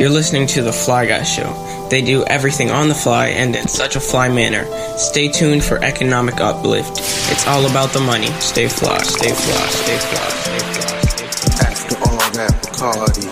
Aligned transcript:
You're 0.00 0.08
listening 0.08 0.46
to 0.56 0.62
The 0.62 0.72
Fly 0.72 1.04
Guy 1.04 1.22
Show. 1.24 1.52
They 1.90 2.00
do 2.00 2.24
everything 2.24 2.70
on 2.70 2.88
the 2.88 2.94
fly 2.94 3.26
and 3.36 3.54
in 3.54 3.68
such 3.68 3.96
a 3.96 4.00
fly 4.00 4.30
manner. 4.30 4.64
Stay 4.96 5.28
tuned 5.28 5.62
for 5.62 5.76
economic 5.84 6.40
uplift. 6.40 7.00
It's 7.28 7.46
all 7.46 7.68
about 7.68 7.92
the 7.92 8.00
money. 8.00 8.32
Stay 8.40 8.66
fly, 8.66 8.96
stay 9.02 9.28
fly, 9.28 9.60
stay 9.68 9.98
fly, 9.98 10.28
stay 10.40 10.58
fly, 10.58 10.98
stay 11.04 11.28
fly. 11.28 11.68
After 11.68 11.96
all 12.00 12.16
that 12.32 12.56
party. 12.80 13.28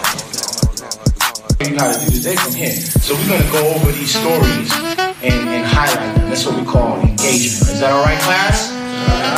you 1.65 1.75
know 1.75 1.89
how 1.89 1.93
to 1.97 2.05
do 2.05 2.13
the 2.13 2.21
day 2.21 2.37
from 2.37 2.53
here. 2.53 2.77
So 3.01 3.17
we're 3.17 3.33
gonna 3.33 3.51
go 3.51 3.65
over 3.73 3.91
these 3.93 4.13
stories 4.13 4.69
and, 5.25 5.49
and 5.49 5.65
highlight 5.65 6.17
them. 6.21 6.29
That's 6.29 6.45
what 6.45 6.61
we 6.61 6.67
call 6.69 7.01
engagement. 7.01 7.65
Is 7.65 7.81
that 7.81 7.93
all 7.97 8.05
right, 8.05 8.21
class? 8.21 8.69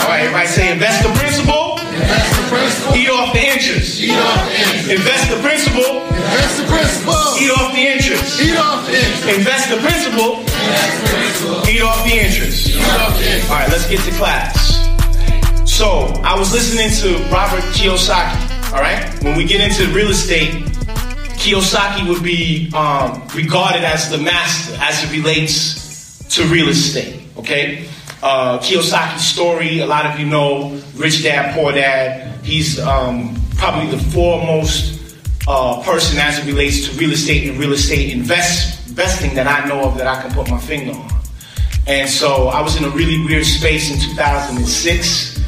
All 0.03 0.09
right, 0.11 0.27
everybody 0.27 0.49
say 0.49 0.73
invest 0.73 1.07
the 1.07 1.15
principal. 1.15 1.79
Invest 1.95 2.43
the 2.43 2.47
principal. 2.51 2.97
Eat 2.99 3.11
off 3.11 3.33
the 3.33 3.45
interest. 3.55 4.01
Eat 4.03 4.19
off 4.19 4.51
the 4.51 4.59
interest. 4.59 4.91
Invest 4.99 5.31
the 5.31 5.39
principal. 5.47 6.03
Invest 6.11 6.59
the 6.59 6.67
principal. 6.67 7.20
Eat 7.41 7.51
off 7.53 7.73
the 7.73 7.81
interest. 7.81 8.41
Eat 8.43 8.57
off 8.57 8.87
the 8.87 8.93
interest. 8.93 9.39
Invest 9.39 9.71
the 9.71 9.77
principal. 9.79 10.45
The 10.45 11.09
principal. 11.09 11.69
Eat 11.71 11.81
off 11.81 12.05
the 12.05 12.13
interest. 12.13 12.69
Eat 12.69 12.77
off 12.77 13.17
the 13.17 13.25
interest. 13.25 13.51
All 13.51 13.57
right, 13.57 13.71
let's 13.71 13.89
get 13.89 14.01
to 14.05 14.11
class. 14.19 14.77
So 15.65 16.13
I 16.23 16.39
was 16.39 16.53
listening 16.53 16.91
to 17.01 17.17
Robert 17.33 17.65
Kiyosaki. 17.73 18.73
All 18.75 18.81
right, 18.81 19.25
when 19.25 19.39
we 19.39 19.45
get 19.45 19.63
into 19.63 19.91
real 19.95 20.11
estate, 20.11 20.51
Kiyosaki 21.41 22.07
would 22.07 22.23
be 22.23 22.71
um, 22.75 23.27
regarded 23.35 23.85
as 23.85 24.11
the 24.11 24.19
master 24.19 24.77
as 24.79 25.03
it 25.03 25.11
relates 25.11 26.19
to 26.37 26.45
real 26.45 26.69
estate. 26.69 27.23
Okay, 27.39 27.89
uh, 28.23 28.59
Kiyosaki's 28.59 29.27
story, 29.27 29.81
a 29.81 29.87
lot 29.87 30.05
of 30.05 30.21
you 30.21 30.27
know, 30.27 30.79
Rich 30.95 31.23
Dad 31.23 31.55
Poor 31.55 31.73
Dad. 31.73 32.45
He's 32.45 32.79
um, 32.79 33.41
probably 33.57 33.91
the 33.91 34.03
foremost 34.13 35.00
uh, 35.51 35.83
person 35.83 36.19
as 36.19 36.39
it 36.39 36.47
relates 36.47 36.89
to 36.89 36.97
real 36.97 37.11
estate 37.11 37.49
and 37.49 37.59
real 37.59 37.73
estate 37.73 38.13
invest, 38.13 38.89
investing 38.89 39.35
that 39.35 39.49
I 39.49 39.67
know 39.67 39.83
of 39.83 39.99
that 39.99 40.07
I 40.07 40.23
can 40.23 40.33
put 40.33 40.49
my 40.49 40.61
finger 40.61 40.93
on. 40.93 41.11
And 41.89 42.09
so 42.09 42.49
I 42.49 42.63
was 42.63 42.77
in 42.77 42.85
a 42.85 42.91
really 42.91 43.19
weird 43.25 43.45
space 43.45 43.91
in 43.91 43.99
2006 43.99 45.41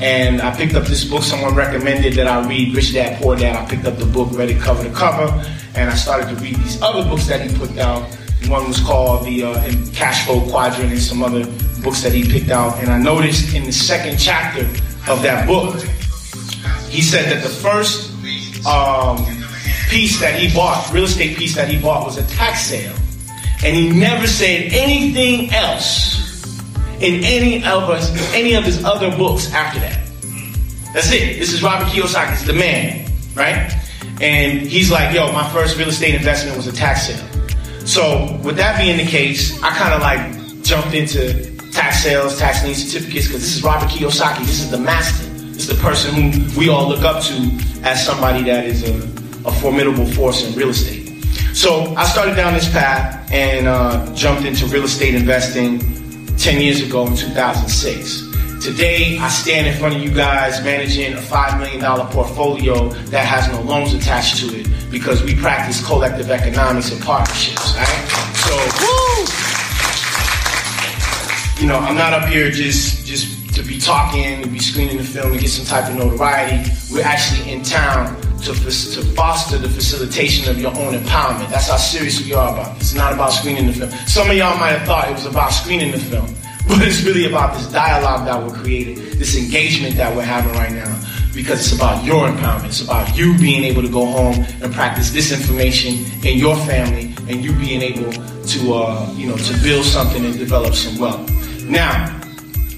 and 0.00 0.40
I 0.40 0.54
picked 0.54 0.74
up 0.74 0.84
this 0.84 1.04
book 1.04 1.24
someone 1.24 1.56
recommended 1.56 2.14
that 2.14 2.28
I 2.28 2.46
read, 2.46 2.74
Rich 2.74 2.92
Dad 2.92 3.20
Poor 3.20 3.34
Dad. 3.34 3.56
I 3.56 3.68
picked 3.68 3.84
up 3.84 3.96
the 3.98 4.06
book, 4.06 4.30
read 4.32 4.48
it 4.48 4.60
cover 4.60 4.84
to 4.84 4.94
cover, 4.94 5.26
and 5.74 5.90
I 5.90 5.94
started 5.94 6.28
to 6.28 6.36
read 6.36 6.54
these 6.54 6.80
other 6.80 7.02
books 7.02 7.26
that 7.26 7.40
he 7.40 7.56
put 7.58 7.74
down. 7.74 8.02
One 8.46 8.68
was 8.68 8.78
called 8.78 9.26
the 9.26 9.42
uh, 9.42 9.54
Cash 9.92 10.24
Flow 10.24 10.48
Quadrant, 10.48 10.92
and 10.92 11.00
some 11.00 11.24
other 11.24 11.44
books 11.82 12.02
that 12.02 12.12
he 12.12 12.22
picked 12.30 12.50
out. 12.50 12.78
And 12.78 12.90
I 12.90 12.98
noticed 12.98 13.54
in 13.56 13.64
the 13.64 13.72
second 13.72 14.18
chapter 14.18 14.62
of 15.10 15.20
that 15.22 15.48
book, 15.48 15.74
he 16.88 17.02
said 17.02 17.24
that 17.32 17.42
the 17.42 17.48
first 17.48 18.12
um, 18.64 19.37
piece 19.88 20.20
that 20.20 20.38
he 20.38 20.52
bought, 20.54 20.92
real 20.92 21.04
estate 21.04 21.36
piece 21.36 21.54
that 21.54 21.68
he 21.68 21.80
bought, 21.80 22.04
was 22.04 22.16
a 22.16 22.26
tax 22.28 22.66
sale, 22.66 22.94
and 23.64 23.74
he 23.76 23.90
never 23.90 24.26
said 24.26 24.72
anything 24.72 25.50
else 25.52 26.18
in 27.00 27.24
any 27.24 27.64
of 27.64 27.88
us, 27.88 28.10
any 28.34 28.54
of 28.54 28.64
his 28.64 28.84
other 28.84 29.10
books 29.16 29.52
after 29.52 29.80
that. 29.80 30.04
That's 30.92 31.12
it. 31.12 31.38
This 31.38 31.52
is 31.52 31.62
Robert 31.62 31.86
Kiyosaki. 31.86 32.32
It's 32.32 32.44
the 32.44 32.52
man, 32.52 33.10
right? 33.34 33.72
And 34.20 34.60
he's 34.60 34.90
like, 34.90 35.14
yo, 35.14 35.30
my 35.32 35.48
first 35.50 35.78
real 35.78 35.88
estate 35.88 36.14
investment 36.14 36.56
was 36.56 36.66
a 36.66 36.72
tax 36.72 37.06
sale. 37.06 37.24
So 37.86 38.38
with 38.42 38.56
that 38.56 38.78
being 38.78 38.96
the 38.96 39.06
case, 39.06 39.62
I 39.62 39.70
kind 39.70 39.94
of 39.94 40.00
like 40.00 40.62
jumped 40.64 40.94
into 40.94 41.56
tax 41.70 42.02
sales, 42.02 42.38
tax 42.38 42.64
lien 42.64 42.74
certificates, 42.74 43.26
because 43.26 43.42
this 43.42 43.56
is 43.56 43.62
Robert 43.62 43.88
Kiyosaki. 43.88 44.40
This 44.40 44.60
is 44.60 44.70
the 44.70 44.78
master. 44.78 45.26
This 45.28 45.68
is 45.68 45.76
the 45.76 45.82
person 45.82 46.32
who 46.32 46.58
we 46.58 46.68
all 46.68 46.88
look 46.88 47.02
up 47.02 47.22
to 47.24 47.34
as 47.82 48.04
somebody 48.04 48.42
that 48.44 48.66
is 48.66 48.82
a, 48.82 49.17
a 49.48 49.52
formidable 49.52 50.06
force 50.06 50.46
in 50.46 50.54
real 50.54 50.68
estate. 50.68 51.08
So 51.54 51.94
I 51.96 52.04
started 52.04 52.36
down 52.36 52.54
this 52.54 52.70
path 52.70 53.32
and 53.32 53.66
uh, 53.66 54.14
jumped 54.14 54.44
into 54.44 54.66
real 54.66 54.84
estate 54.84 55.14
investing 55.14 55.80
10 56.36 56.60
years 56.60 56.82
ago 56.82 57.06
in 57.06 57.16
2006. 57.16 58.28
Today, 58.62 59.18
I 59.18 59.28
stand 59.28 59.66
in 59.66 59.74
front 59.78 59.96
of 59.96 60.02
you 60.02 60.12
guys 60.12 60.62
managing 60.62 61.14
a 61.14 61.16
$5 61.16 61.58
million 61.58 62.06
portfolio 62.08 62.88
that 63.10 63.24
has 63.24 63.48
no 63.50 63.62
loans 63.62 63.94
attached 63.94 64.38
to 64.40 64.46
it 64.54 64.68
because 64.90 65.22
we 65.22 65.34
practice 65.34 65.84
collective 65.86 66.30
economics 66.30 66.92
and 66.92 67.00
partnerships, 67.02 67.74
right? 67.76 68.04
So, 68.44 68.54
you 71.60 71.68
know, 71.68 71.78
I'm 71.78 71.96
not 71.96 72.12
up 72.12 72.28
here 72.28 72.50
just, 72.50 73.06
just 73.06 73.54
to 73.54 73.62
be 73.62 73.78
talking, 73.78 74.42
to 74.42 74.48
be 74.48 74.58
screening 74.58 74.98
the 74.98 75.04
film 75.04 75.32
to 75.32 75.38
get 75.38 75.50
some 75.50 75.64
type 75.64 75.90
of 75.90 75.96
notoriety. 75.96 76.70
We're 76.92 77.04
actually 77.04 77.50
in 77.50 77.62
town 77.62 78.27
to, 78.42 78.54
to 78.54 79.02
foster 79.14 79.58
the 79.58 79.68
facilitation 79.68 80.48
of 80.50 80.58
your 80.60 80.70
own 80.70 80.94
empowerment. 80.94 81.50
That's 81.50 81.68
how 81.68 81.76
serious 81.76 82.24
we 82.24 82.34
are 82.34 82.52
about 82.52 82.74
this. 82.74 82.90
It's 82.90 82.94
not 82.94 83.12
about 83.12 83.32
screening 83.32 83.66
the 83.66 83.72
film. 83.72 83.90
Some 84.06 84.30
of 84.30 84.36
y'all 84.36 84.56
might 84.58 84.72
have 84.72 84.86
thought 84.86 85.08
it 85.08 85.12
was 85.12 85.26
about 85.26 85.50
screening 85.50 85.92
the 85.92 85.98
film, 85.98 86.26
but 86.68 86.82
it's 86.82 87.02
really 87.02 87.26
about 87.26 87.54
this 87.54 87.66
dialogue 87.72 88.26
that 88.26 88.42
we're 88.42 88.62
creating, 88.62 88.96
this 89.18 89.36
engagement 89.36 89.96
that 89.96 90.14
we're 90.14 90.22
having 90.22 90.52
right 90.52 90.72
now, 90.72 90.94
because 91.34 91.60
it's 91.60 91.74
about 91.74 92.04
your 92.04 92.28
empowerment. 92.28 92.66
It's 92.66 92.82
about 92.82 93.16
you 93.16 93.36
being 93.38 93.64
able 93.64 93.82
to 93.82 93.88
go 93.90 94.06
home 94.06 94.44
and 94.62 94.72
practice 94.72 95.10
this 95.10 95.32
information 95.32 96.04
in 96.24 96.38
your 96.38 96.56
family, 96.56 97.14
and 97.28 97.44
you 97.44 97.52
being 97.54 97.82
able 97.82 98.12
to, 98.12 98.74
uh, 98.74 99.12
you 99.16 99.26
know, 99.28 99.36
to 99.36 99.62
build 99.62 99.84
something 99.84 100.24
and 100.24 100.38
develop 100.38 100.74
some 100.74 100.98
wealth. 100.98 101.30
Now, 101.64 102.14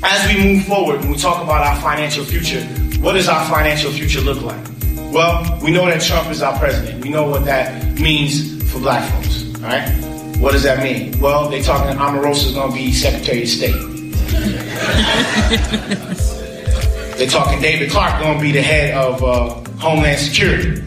as 0.03 0.27
we 0.27 0.43
move 0.43 0.65
forward, 0.65 1.01
when 1.01 1.11
we 1.11 1.17
talk 1.17 1.43
about 1.45 1.65
our 1.65 1.81
financial 1.81 2.25
future, 2.25 2.63
what 3.01 3.13
does 3.13 3.29
our 3.29 3.49
financial 3.49 3.93
future 3.93 4.21
look 4.21 4.43
like? 4.43 4.80
Well, 5.13 5.59
we 5.61 5.73
know 5.73 5.87
that 5.87 6.03
Trump 6.03 6.31
is 6.31 6.41
our 6.41 6.57
president. 6.57 7.03
We 7.03 7.11
know 7.11 7.29
what 7.29 7.45
that 7.45 7.99
means 7.99 8.63
for 8.71 8.79
black 8.79 9.13
folks. 9.13 9.45
All 9.57 9.63
right? 9.63 9.91
What 10.39 10.53
does 10.53 10.63
that 10.63 10.85
mean? 10.85 11.19
Well, 11.19 11.49
they're 11.49 11.65
talking 11.65 11.99
Omarosa 11.99 12.47
is 12.47 12.55
going 12.55 12.71
to 12.71 12.77
be 12.77 12.93
Secretary 12.93 13.43
of 13.43 13.49
State. 13.49 13.73
they're 17.19 17.27
talking 17.27 17.61
David 17.61 17.91
Clarke 17.91 18.21
going 18.21 18.39
to 18.39 18.43
be 18.43 18.53
the 18.53 18.63
head 18.63 18.95
of 18.95 19.25
uh, 19.25 19.55
Homeland 19.81 20.21
Security. 20.21 20.81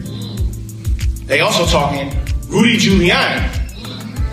They 1.26 1.40
also 1.40 1.66
talking 1.66 2.08
Rudy 2.48 2.78
Giuliani. 2.78 3.50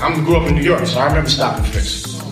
I 0.01 0.15
grew 0.23 0.37
up 0.37 0.47
in 0.47 0.55
New 0.55 0.63
York, 0.63 0.85
so 0.85 0.99
I 0.99 1.07
remember 1.07 1.29
stop 1.29 1.57
and 1.57 1.67
frisk. 1.67 2.23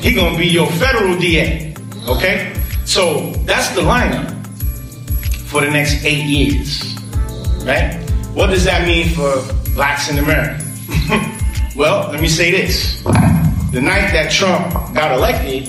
He 0.00 0.14
going 0.14 0.34
to 0.34 0.38
be 0.38 0.46
your 0.46 0.68
federal 0.68 1.18
DA. 1.18 1.74
Okay? 2.06 2.54
So 2.84 3.32
that's 3.46 3.74
the 3.74 3.80
lineup 3.80 4.30
for 5.48 5.60
the 5.60 5.70
next 5.70 6.04
eight 6.04 6.24
years 6.24 6.99
right? 7.70 7.94
What 8.34 8.48
does 8.48 8.64
that 8.64 8.86
mean 8.86 9.08
for 9.14 9.32
blacks 9.74 10.10
in 10.10 10.18
America? 10.18 10.62
well, 11.76 12.10
let 12.10 12.20
me 12.20 12.28
say 12.28 12.50
this. 12.50 13.00
The 13.72 13.80
night 13.80 14.10
that 14.12 14.30
Trump 14.32 14.72
got 14.94 15.16
elected, 15.16 15.66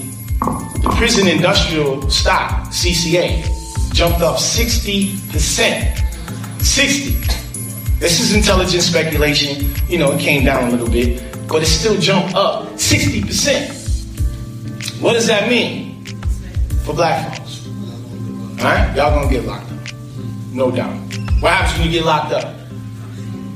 the 0.81 0.91
prison 0.97 1.27
industrial 1.27 2.09
stock, 2.09 2.69
CCA, 2.69 3.43
jumped 3.93 4.21
up 4.21 4.37
60%. 4.37 5.97
60. 6.61 7.11
This 7.99 8.19
is 8.19 8.33
intelligent 8.33 8.81
speculation. 8.81 9.71
You 9.87 9.99
know, 9.99 10.11
it 10.13 10.19
came 10.19 10.43
down 10.43 10.69
a 10.69 10.71
little 10.71 10.89
bit, 10.89 11.21
but 11.47 11.61
it 11.61 11.67
still 11.67 11.99
jumped 11.99 12.33
up 12.33 12.67
60%. 12.73 13.79
What 15.01 15.13
does 15.13 15.27
that 15.27 15.47
mean 15.49 16.03
for 16.83 16.95
black 16.95 17.37
folks? 17.37 17.67
All 17.67 18.65
right? 18.65 18.91
Y'all 18.95 19.13
gonna 19.13 19.29
get 19.29 19.45
locked 19.45 19.71
up. 19.71 19.80
No 20.51 20.69
doubt. 20.69 20.93
What 21.39 21.53
happens 21.53 21.79
when 21.79 21.87
you 21.87 21.99
get 21.99 22.05
locked 22.05 22.33
up? 22.33 22.55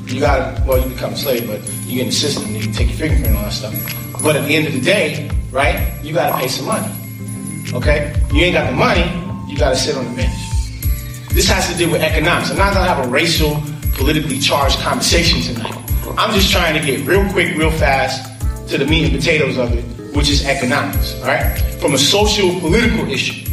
You 0.06 0.22
got 0.22 0.58
to, 0.58 0.64
well, 0.66 0.80
you 0.80 0.94
become 0.94 1.14
a 1.14 1.18
slave, 1.18 1.46
but 1.46 1.60
you 1.86 1.96
get 1.96 2.02
in 2.02 2.08
the 2.08 2.12
system, 2.14 2.56
you 2.56 2.72
take 2.72 2.88
your 2.88 2.98
fingerprint 2.98 3.28
and 3.28 3.38
all 3.38 3.44
that 3.44 3.52
stuff. 3.52 3.74
But 4.24 4.38
at 4.38 4.46
the 4.46 4.56
end 4.56 4.68
of 4.68 4.74
the 4.74 4.80
day, 4.80 5.30
right, 5.52 6.00
you 6.02 6.14
got 6.14 6.32
to 6.32 6.38
pay 6.38 6.48
some 6.48 6.68
money. 6.68 6.88
Okay? 7.74 8.16
You 8.32 8.44
ain't 8.44 8.54
got 8.54 8.70
the 8.70 8.76
money, 8.78 9.04
you 9.52 9.58
got 9.58 9.72
to 9.72 9.76
sit 9.76 9.98
on 9.98 10.06
the 10.06 10.16
bench. 10.16 10.36
This 11.32 11.50
has 11.50 11.70
to 11.70 11.78
do 11.78 11.92
with 11.92 12.02
economics. 12.02 12.50
I'm 12.52 12.58
not 12.58 12.74
to 12.74 12.80
have 12.80 13.06
a 13.06 13.10
racial, 13.10 13.62
politically 13.96 14.40
charged 14.40 14.80
conversation 14.80 15.42
tonight. 15.42 15.76
I'm 16.18 16.34
just 16.34 16.50
trying 16.50 16.80
to 16.80 16.86
get 16.86 17.06
real 17.06 17.30
quick, 17.32 17.58
real 17.58 17.72
fast 17.72 18.32
to 18.70 18.78
the 18.78 18.86
meat 18.86 19.12
and 19.12 19.14
potatoes 19.14 19.58
of 19.58 19.74
it, 19.74 19.84
which 20.16 20.30
is 20.30 20.46
economics, 20.46 21.20
all 21.20 21.28
right? 21.28 21.60
From 21.82 21.94
a 21.94 21.98
social, 21.98 22.58
political 22.62 23.12
issue. 23.12 23.46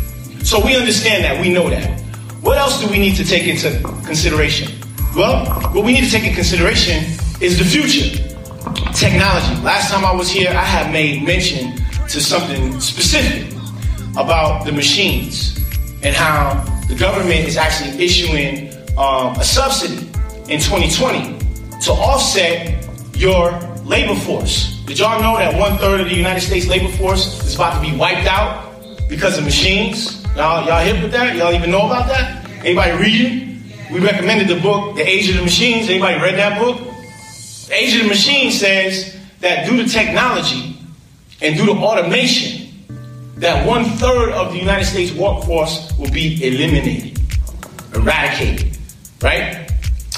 So 0.45 0.65
we 0.65 0.77
understand 0.77 1.25
that, 1.25 1.41
we 1.41 1.53
know 1.53 1.69
that. 1.71 2.02
What 2.43 2.59
else 2.59 2.81
do 2.81 2.89
we 2.89 2.99
need 2.99 3.15
to 3.17 3.25
take 3.25 3.47
into 3.47 3.71
consideration? 4.05 4.77
Well, 5.15 5.47
what 5.71 5.85
we 5.85 5.93
need 5.93 6.03
to 6.03 6.11
take 6.11 6.25
into 6.25 6.35
consideration 6.35 7.05
is 7.41 7.57
the 7.57 7.65
future. 7.65 8.19
Technology. 8.93 9.63
Last 9.63 9.93
time 9.93 10.05
I 10.05 10.13
was 10.13 10.29
here, 10.29 10.51
I 10.51 10.65
had 10.65 10.93
made 10.93 11.23
mention 11.23 11.77
to 12.09 12.21
something 12.21 12.81
specific 12.81 13.57
about 14.17 14.67
the 14.67 14.73
machines 14.73 15.57
and 16.03 16.17
how 16.17 16.65
the 16.89 16.97
government 16.97 17.47
is 17.47 17.57
actually 17.57 18.05
issuing 18.05 18.73
um, 18.99 19.37
a 19.37 19.45
subsidy 19.45 20.09
in 20.53 20.59
2020 20.59 21.39
to 21.83 21.93
offset 21.93 22.85
your 23.15 23.53
labor 23.85 24.17
force. 24.17 24.83
Did 24.85 24.99
y'all 24.99 25.23
know 25.23 25.39
that 25.39 25.57
one 25.57 25.79
third 25.79 26.01
of 26.01 26.09
the 26.09 26.17
United 26.17 26.41
States 26.41 26.67
labor 26.67 26.91
force 26.97 27.41
is 27.45 27.55
about 27.55 27.81
to 27.81 27.89
be 27.89 27.97
wiped 27.97 28.27
out 28.27 28.73
because 29.09 29.39
of 29.39 29.45
machines? 29.45 30.22
Y'all, 30.35 30.67
y'all 30.67 30.83
hip 30.83 31.03
with 31.03 31.13
that? 31.13 31.37
Y'all 31.37 31.53
even 31.53 31.71
know 31.71 31.85
about 31.85 32.09
that? 32.09 32.49
Anybody 32.65 32.93
reading? 32.93 33.63
We 33.93 34.01
recommended 34.01 34.49
the 34.49 34.59
book, 34.63 34.97
The 34.97 35.07
Age 35.07 35.29
of 35.29 35.37
the 35.37 35.43
Machines. 35.43 35.91
Anybody 35.91 36.19
read 36.23 36.37
that 36.37 36.59
book? 36.59 36.79
The 37.69 37.75
age 37.75 37.95
of 37.97 38.03
the 38.03 38.09
machine 38.09 38.51
says 38.51 39.15
that 39.41 39.67
due 39.67 39.83
to 39.83 39.89
technology 39.89 40.79
and 41.43 41.55
due 41.55 41.67
to 41.67 41.73
automation, 41.73 42.71
that 43.37 43.67
one 43.67 43.85
third 43.85 44.31
of 44.31 44.53
the 44.53 44.59
United 44.59 44.87
States 44.87 45.13
workforce 45.13 45.93
will 45.99 46.11
be 46.11 46.43
eliminated, 46.43 47.21
eradicated, 47.95 48.79
right? 49.23 49.71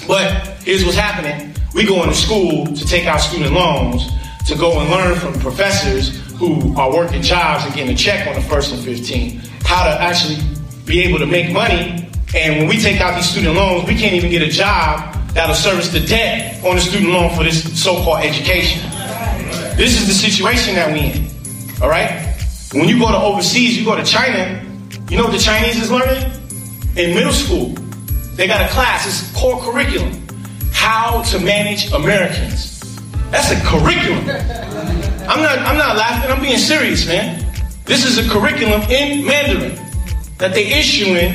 But 0.06 0.30
here's 0.62 0.84
what's 0.84 0.96
happening. 0.96 1.54
We 1.74 1.86
go 1.86 2.04
into 2.04 2.14
school 2.14 2.66
to 2.66 2.86
take 2.86 3.06
out 3.06 3.18
student 3.18 3.52
loans 3.52 4.10
to 4.46 4.56
go 4.56 4.78
and 4.78 4.90
learn 4.90 5.18
from 5.18 5.34
professors 5.40 6.23
who 6.38 6.76
are 6.76 6.92
working 6.92 7.22
jobs 7.22 7.64
and 7.64 7.74
getting 7.74 7.94
a 7.94 7.96
check 7.96 8.26
on 8.26 8.34
the 8.34 8.40
first 8.42 8.72
and 8.72 8.82
15 8.82 9.40
how 9.64 9.84
to 9.84 10.00
actually 10.00 10.36
be 10.84 11.02
able 11.02 11.18
to 11.18 11.26
make 11.26 11.52
money. 11.52 12.08
And 12.34 12.58
when 12.58 12.68
we 12.68 12.78
take 12.78 13.00
out 13.00 13.16
these 13.16 13.28
student 13.28 13.54
loans, 13.54 13.88
we 13.88 13.96
can't 13.96 14.14
even 14.14 14.30
get 14.30 14.42
a 14.42 14.50
job 14.50 15.14
that'll 15.34 15.54
service 15.54 15.88
the 15.88 16.00
debt 16.00 16.62
on 16.64 16.76
the 16.76 16.80
student 16.80 17.10
loan 17.10 17.34
for 17.34 17.42
this 17.42 17.82
so-called 17.82 18.20
education. 18.20 18.82
This 19.76 20.00
is 20.00 20.06
the 20.06 20.14
situation 20.14 20.74
that 20.74 20.92
we 20.92 21.00
in. 21.00 21.82
All 21.82 21.88
right? 21.88 22.36
When 22.72 22.88
you 22.88 22.98
go 22.98 23.10
to 23.10 23.18
overseas, 23.18 23.76
you 23.76 23.84
go 23.84 23.96
to 23.96 24.04
China, 24.04 24.62
you 25.08 25.16
know 25.16 25.24
what 25.24 25.32
the 25.32 25.38
Chinese 25.38 25.82
is 25.82 25.90
learning? 25.90 26.30
In 26.96 27.14
middle 27.14 27.32
school, 27.32 27.70
they 28.36 28.46
got 28.46 28.60
a 28.60 28.72
class, 28.72 29.06
it's 29.06 29.36
core 29.36 29.60
curriculum. 29.60 30.20
How 30.72 31.22
to 31.22 31.38
manage 31.40 31.90
Americans. 31.92 32.80
That's 33.30 33.50
a 33.50 33.60
curriculum. 33.64 34.73
I'm 35.26 35.42
not 35.42 35.58
I'm 35.58 35.78
not 35.78 35.96
laughing, 35.96 36.30
I'm 36.30 36.42
being 36.42 36.58
serious, 36.58 37.06
man. 37.06 37.44
This 37.86 38.04
is 38.04 38.18
a 38.18 38.28
curriculum 38.30 38.82
in 38.90 39.26
Mandarin 39.26 39.76
that 40.38 40.52
they 40.52 40.66
issuing 40.66 41.32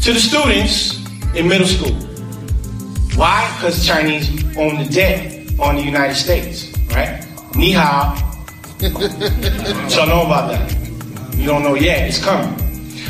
to 0.00 0.12
the 0.12 0.18
students 0.18 0.96
in 1.36 1.48
middle 1.48 1.66
school. 1.66 1.94
Why? 3.16 3.48
Because 3.56 3.86
Chinese 3.86 4.28
own 4.56 4.78
the 4.78 4.88
debt 4.90 5.50
on 5.60 5.76
the 5.76 5.82
United 5.82 6.16
States, 6.16 6.72
right? 6.90 7.24
Ni 7.54 7.70
hao. 7.72 8.16
Y'all 8.80 10.06
know 10.08 10.22
about 10.26 10.50
that. 10.50 11.36
You 11.36 11.46
don't 11.46 11.62
know 11.62 11.74
yet, 11.74 12.08
it's 12.08 12.22
coming. 12.22 12.58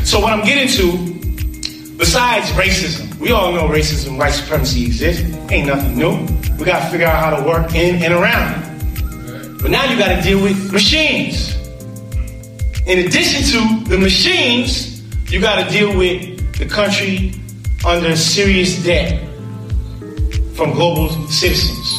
So 0.05 0.21
what 0.21 0.33
I'm 0.33 0.45
getting 0.45 0.69
to, 0.77 1.97
besides 1.97 2.51
racism, 2.51 3.15
we 3.19 3.31
all 3.31 3.53
know 3.53 3.69
racism, 3.69 4.19
white 4.19 4.33
supremacy 4.33 4.85
exists. 4.85 5.23
Ain't 5.51 5.69
nothing 5.69 5.97
new. 5.97 6.27
We 6.59 6.67
gotta 6.67 6.91
figure 6.91 7.07
out 7.07 7.23
how 7.23 7.37
to 7.37 7.49
work 7.49 7.75
in 7.75 8.03
and 8.03 8.13
around 8.13 8.63
it. 8.63 8.72
But 9.63 9.71
now 9.71 9.85
you 9.85 9.97
gotta 9.97 10.21
deal 10.21 10.43
with 10.43 10.73
machines. 10.73 11.55
In 12.85 13.07
addition 13.07 13.45
to 13.53 13.89
the 13.89 13.97
machines, 13.97 15.01
you 15.33 15.41
gotta 15.41 15.71
deal 15.71 15.97
with 15.97 16.59
the 16.59 16.67
country 16.67 17.33
under 17.87 18.17
serious 18.17 18.83
debt 18.83 19.23
from 20.55 20.73
global 20.73 21.09
citizens. 21.29 21.97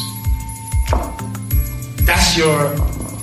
That's 2.04 2.36
your 2.36 2.76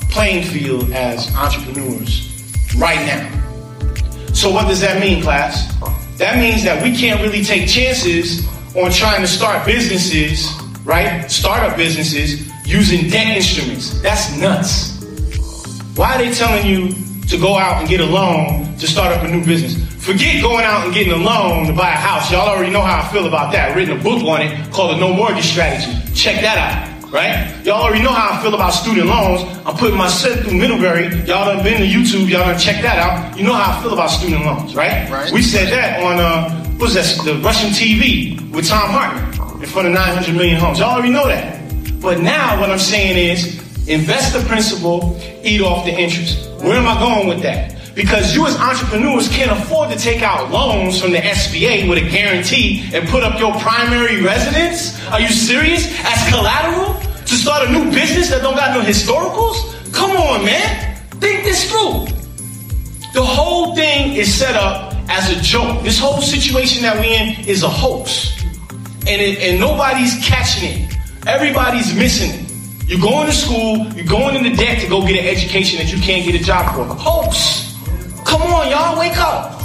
playing 0.09 0.43
field 0.43 0.91
as 0.91 1.33
entrepreneurs 1.35 2.27
right 2.77 3.05
now. 3.05 4.33
So, 4.33 4.51
what 4.51 4.67
does 4.67 4.81
that 4.81 4.99
mean, 4.99 5.21
class? 5.21 5.71
That 6.17 6.37
means 6.37 6.63
that 6.63 6.81
we 6.81 6.97
can't 6.97 7.21
really 7.21 7.43
take 7.43 7.69
chances 7.69 8.47
on 8.75 8.89
trying 8.91 9.21
to 9.21 9.27
start 9.27 9.67
businesses, 9.67 10.49
right? 10.83 11.29
Startup 11.29 11.77
businesses 11.77 12.50
using 12.71 13.09
debt 13.09 13.27
instruments. 13.35 13.99
That's 14.01 14.37
nuts. 14.37 14.97
Why 15.97 16.15
are 16.15 16.17
they 16.19 16.33
telling 16.33 16.65
you 16.65 16.95
to 17.27 17.37
go 17.37 17.57
out 17.57 17.81
and 17.81 17.89
get 17.89 17.99
a 17.99 18.05
loan 18.05 18.77
to 18.77 18.87
start 18.87 19.11
up 19.11 19.23
a 19.23 19.27
new 19.27 19.45
business? 19.45 19.75
Forget 20.03 20.41
going 20.41 20.63
out 20.63 20.85
and 20.85 20.93
getting 20.93 21.11
a 21.11 21.17
loan 21.17 21.67
to 21.67 21.73
buy 21.73 21.89
a 21.89 21.95
house. 21.95 22.31
Y'all 22.31 22.47
already 22.47 22.71
know 22.71 22.81
how 22.81 23.01
I 23.01 23.11
feel 23.11 23.27
about 23.27 23.51
that. 23.51 23.69
I've 23.71 23.75
written 23.75 23.99
a 23.99 24.01
book 24.01 24.23
on 24.23 24.41
it 24.41 24.71
called 24.71 24.95
the 24.95 24.99
No 24.99 25.13
Mortgage 25.13 25.45
Strategy. 25.45 25.91
Check 26.15 26.41
that 26.41 26.57
out, 26.57 27.11
right? 27.11 27.53
Y'all 27.65 27.83
already 27.83 28.01
know 28.01 28.11
how 28.11 28.39
I 28.39 28.41
feel 28.41 28.55
about 28.55 28.71
student 28.71 29.07
loans. 29.07 29.43
I'm 29.65 29.75
putting 29.75 29.97
my 29.97 30.07
son 30.07 30.37
through 30.39 30.57
Middlebury. 30.57 31.07
Y'all 31.27 31.53
done 31.53 31.63
been 31.63 31.77
to 31.81 31.85
YouTube. 31.85 32.29
Y'all 32.29 32.47
done 32.47 32.57
check 32.57 32.81
that 32.81 32.97
out. 32.97 33.37
You 33.37 33.43
know 33.43 33.53
how 33.53 33.77
I 33.77 33.83
feel 33.83 33.93
about 33.93 34.07
student 34.07 34.45
loans, 34.45 34.75
right? 34.75 35.11
Right. 35.11 35.31
We 35.31 35.43
said 35.43 35.69
that 35.71 36.01
on, 36.01 36.19
uh, 36.19 36.49
what 36.79 36.89
was 36.89 36.93
that, 36.95 37.25
the 37.25 37.35
Russian 37.43 37.69
TV 37.69 38.39
with 38.51 38.67
Thom 38.67 38.89
Hartmann 38.89 39.61
in 39.61 39.67
front 39.67 39.87
of 39.87 39.93
900 39.93 40.33
million 40.33 40.57
homes. 40.57 40.79
Y'all 40.79 40.95
already 40.95 41.11
know 41.11 41.27
that. 41.27 41.60
But 42.01 42.19
now 42.19 42.59
what 42.59 42.71
I'm 42.71 42.79
saying 42.79 43.15
is 43.15 43.59
invest 43.87 44.33
the 44.33 44.43
principal, 44.47 45.19
eat 45.43 45.61
off 45.61 45.85
the 45.85 45.91
interest. 45.91 46.49
Where 46.61 46.75
am 46.75 46.87
I 46.87 46.99
going 46.99 47.27
with 47.27 47.43
that? 47.43 47.77
Because 47.93 48.33
you 48.33 48.47
as 48.47 48.55
entrepreneurs 48.57 49.27
can't 49.29 49.51
afford 49.51 49.91
to 49.91 49.97
take 49.99 50.23
out 50.23 50.49
loans 50.49 50.99
from 50.99 51.11
the 51.11 51.19
SBA 51.19 51.87
with 51.87 51.99
a 51.99 52.09
guarantee 52.09 52.89
and 52.91 53.07
put 53.07 53.21
up 53.21 53.39
your 53.39 53.53
primary 53.59 54.23
residence. 54.23 54.99
Are 55.09 55.19
you 55.19 55.27
serious? 55.27 55.85
As 56.03 56.27
collateral 56.33 56.99
to 57.25 57.35
start 57.35 57.69
a 57.69 57.71
new 57.71 57.91
business 57.91 58.31
that 58.31 58.41
don't 58.41 58.55
got 58.55 58.75
no 58.75 58.81
historicals? 58.81 59.93
Come 59.93 60.11
on, 60.11 60.43
man. 60.43 60.97
Think 61.19 61.43
this 61.43 61.69
through. 61.69 62.07
The 63.13 63.23
whole 63.23 63.75
thing 63.75 64.15
is 64.15 64.33
set 64.33 64.55
up 64.55 64.95
as 65.07 65.29
a 65.29 65.39
joke. 65.41 65.83
This 65.83 65.99
whole 65.99 66.21
situation 66.21 66.81
that 66.81 66.95
we're 66.95 67.13
in 67.13 67.45
is 67.47 67.61
a 67.61 67.69
hoax. 67.69 68.31
And, 69.05 69.21
it, 69.21 69.37
and 69.39 69.59
nobody's 69.59 70.15
catching 70.25 70.69
it. 70.69 71.00
Everybody's 71.27 71.93
missing 71.95 72.31
it. 72.31 72.51
You're 72.89 72.99
going 72.99 73.27
to 73.27 73.33
school, 73.33 73.87
you're 73.93 74.05
going 74.05 74.35
into 74.35 74.55
debt 74.55 74.81
to 74.81 74.89
go 74.89 75.05
get 75.05 75.19
an 75.19 75.25
education 75.25 75.77
that 75.77 75.93
you 75.93 76.01
can't 76.01 76.25
get 76.25 76.39
a 76.39 76.43
job 76.43 76.75
for. 76.75 76.83
Hoax. 76.83 77.77
Come 78.25 78.41
on, 78.41 78.69
y'all, 78.69 78.99
wake 78.99 79.17
up. 79.17 79.61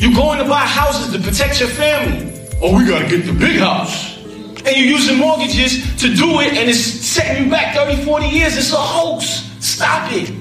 You're 0.00 0.12
going 0.12 0.38
to 0.38 0.44
buy 0.44 0.60
houses 0.60 1.12
to 1.14 1.22
protect 1.22 1.60
your 1.60 1.68
family. 1.68 2.30
Oh, 2.60 2.76
we 2.76 2.86
gotta 2.86 3.08
get 3.08 3.26
the 3.26 3.32
big 3.32 3.60
house. 3.60 4.18
And 4.66 4.76
you're 4.76 4.86
using 4.86 5.18
mortgages 5.18 5.96
to 6.00 6.14
do 6.14 6.40
it, 6.40 6.54
and 6.54 6.68
it's 6.68 6.80
setting 6.80 7.44
you 7.44 7.50
back 7.50 7.74
30, 7.74 8.04
40 8.04 8.26
years. 8.26 8.56
It's 8.56 8.72
a 8.72 8.76
hoax. 8.76 9.26
Stop 9.60 10.10
it. 10.12 10.32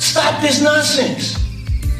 Stop 0.00 0.40
this 0.42 0.60
nonsense. 0.60 1.42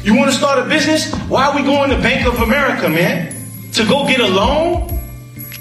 You 0.03 0.15
want 0.15 0.31
to 0.31 0.37
start 0.37 0.59
a 0.59 0.69
business? 0.69 1.13
Why 1.27 1.47
are 1.47 1.55
we 1.55 1.63
going 1.63 1.89
to 1.89 1.97
Bank 1.97 2.27
of 2.27 2.39
America, 2.39 2.87
man? 2.87 3.33
To 3.73 3.85
go 3.85 4.07
get 4.07 4.19
a 4.19 4.27
loan? 4.27 4.96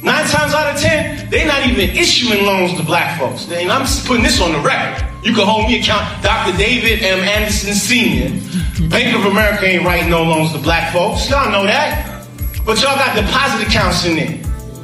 Nine 0.06 0.25
times 0.29 0.55
out 0.55 0.73
of 0.73 0.81
ten, 0.81 1.29
they're 1.31 1.49
not 1.49 1.67
even 1.67 1.91
issuing 1.97 2.47
loans 2.47 2.79
to 2.79 2.85
black 2.85 3.19
folks. 3.19 3.50
And 3.50 3.73
I'm 3.73 3.85
putting 4.06 4.23
this 4.23 4.41
on 4.41 4.53
the 4.53 4.61
record. 4.61 5.05
You 5.25 5.35
can 5.35 5.44
hold 5.44 5.67
me 5.67 5.81
account, 5.81 6.23
Dr. 6.23 6.56
David 6.56 7.03
M. 7.03 7.19
Anderson 7.19 7.75
Sr. 7.75 8.88
Bank 8.88 9.17
of 9.17 9.26
America 9.26 9.67
ain't 9.67 9.85
writing 9.85 10.08
no 10.08 10.23
loans 10.23 10.53
to 10.53 10.58
black 10.58 10.93
folks. 10.93 11.29
Y'all 11.29 11.50
know 11.50 11.64
that. 11.64 12.25
But 12.64 12.81
y'all 12.82 12.94
got 12.94 13.17
deposit 13.17 13.67
accounts 13.67 14.05
in 14.05 14.14
there. 14.14 14.29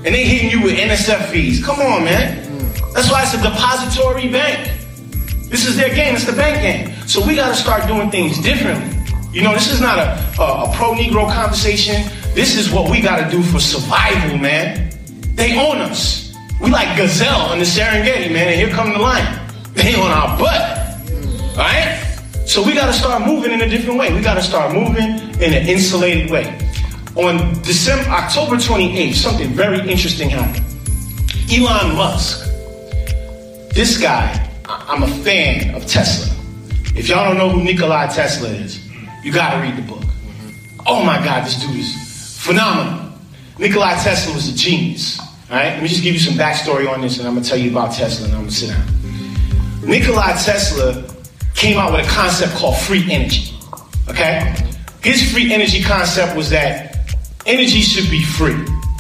And 0.05 0.13
they 0.13 0.25
hitting 0.25 0.51
you 0.51 0.61
with 0.61 0.77
NSF 0.77 1.31
fees. 1.31 1.65
Come 1.65 1.79
on, 1.79 2.03
man. 2.03 2.43
That's 2.93 3.09
why 3.09 3.23
it's 3.23 3.35
a 3.35 3.41
depository 3.41 4.29
bank. 4.29 4.73
This 5.49 5.69
is 5.69 5.77
their 5.77 5.95
game. 5.95 6.17
It's 6.17 6.27
the 6.27 6.33
bank 6.33 6.63
game. 6.63 7.07
So 7.07 7.25
we 7.25 7.37
got 7.37 7.51
to 7.51 7.55
start 7.55 7.87
doing 7.87 8.11
things 8.11 8.43
differently. 8.43 8.91
You 9.33 9.43
know, 9.43 9.53
this 9.53 9.73
is 9.73 9.81
not 9.81 9.99
a, 9.99 10.43
a, 10.43 10.65
a 10.65 10.75
pro-Negro 10.75 11.33
conversation. 11.33 12.11
This 12.35 12.57
is 12.57 12.73
what 12.73 12.91
we 12.91 13.01
got 13.01 13.23
to 13.23 13.31
do 13.31 13.41
for 13.41 13.61
survival, 13.61 14.37
man. 14.37 14.92
They 15.35 15.59
own 15.59 15.79
us. 15.79 16.35
We 16.61 16.71
like 16.71 16.97
gazelle 16.97 17.53
in 17.53 17.59
the 17.59 17.65
Serengeti, 17.65 18.33
man. 18.33 18.49
And 18.49 18.57
here 18.57 18.69
come 18.69 18.93
the 18.93 18.99
lion. 18.99 19.41
They 19.75 19.95
on 19.95 20.11
our 20.11 20.39
butt. 20.39 20.83
All 21.53 21.57
right? 21.59 21.99
So 22.47 22.63
we 22.63 22.75
got 22.75 22.87
to 22.87 22.93
start 22.93 23.27
moving 23.27 23.53
in 23.53 23.63
a 23.63 23.69
different 23.69 23.99
way. 23.99 24.13
We 24.13 24.21
got 24.21 24.35
to 24.35 24.43
start 24.43 24.75
moving 24.75 25.19
in 25.41 25.55
an 25.55 25.67
insulated 25.67 26.31
way. 26.31 26.59
On 27.17 27.61
December, 27.63 28.09
October 28.11 28.57
28th, 28.57 29.15
something 29.15 29.49
very 29.51 29.81
interesting 29.91 30.31
happened. 30.31 30.65
Elon 31.51 31.97
Musk, 31.97 32.49
this 33.75 34.01
guy, 34.01 34.51
I'm 34.69 35.03
a 35.03 35.09
fan 35.09 35.75
of 35.75 35.87
Tesla. 35.87 36.35
If 36.95 37.09
y'all 37.09 37.25
don't 37.25 37.39
know 37.39 37.49
who 37.49 37.65
Nikola 37.65 38.09
Tesla 38.13 38.49
is, 38.49 38.87
you 39.23 39.33
got 39.33 39.55
to 39.55 39.61
read 39.61 39.77
the 39.77 39.83
book. 39.83 40.05
Oh 40.87 41.05
my 41.05 41.23
God, 41.25 41.45
this 41.45 41.61
dude 41.61 41.77
is 41.77 42.39
phenomenal. 42.41 43.02
Nikola 43.63 43.97
Tesla 44.03 44.35
was 44.35 44.49
a 44.49 44.57
genius. 44.57 45.21
All 45.21 45.57
right, 45.57 45.75
let 45.75 45.83
me 45.85 45.89
just 45.89 46.03
give 46.03 46.15
you 46.15 46.19
some 46.19 46.35
backstory 46.35 46.93
on 46.93 47.01
this, 47.01 47.19
and 47.19 47.29
I'm 47.29 47.35
gonna 47.35 47.47
tell 47.47 47.57
you 47.57 47.71
about 47.71 47.93
Tesla, 47.93 48.27
and 48.27 48.35
I'm 48.35 48.41
gonna 48.41 48.51
sit 48.51 48.71
down. 48.71 49.89
Nikola 49.89 50.35
Tesla 50.43 51.05
came 51.55 51.79
out 51.79 51.93
with 51.93 52.05
a 52.05 52.09
concept 52.11 52.55
called 52.55 52.77
free 52.79 53.07
energy. 53.09 53.55
Okay? 54.09 54.53
His 55.05 55.31
free 55.31 55.55
energy 55.55 55.81
concept 55.81 56.37
was 56.37 56.51
that 56.51 57.15
energy 57.47 57.83
should 57.83 58.11
be 58.11 58.25
free. 58.25 58.59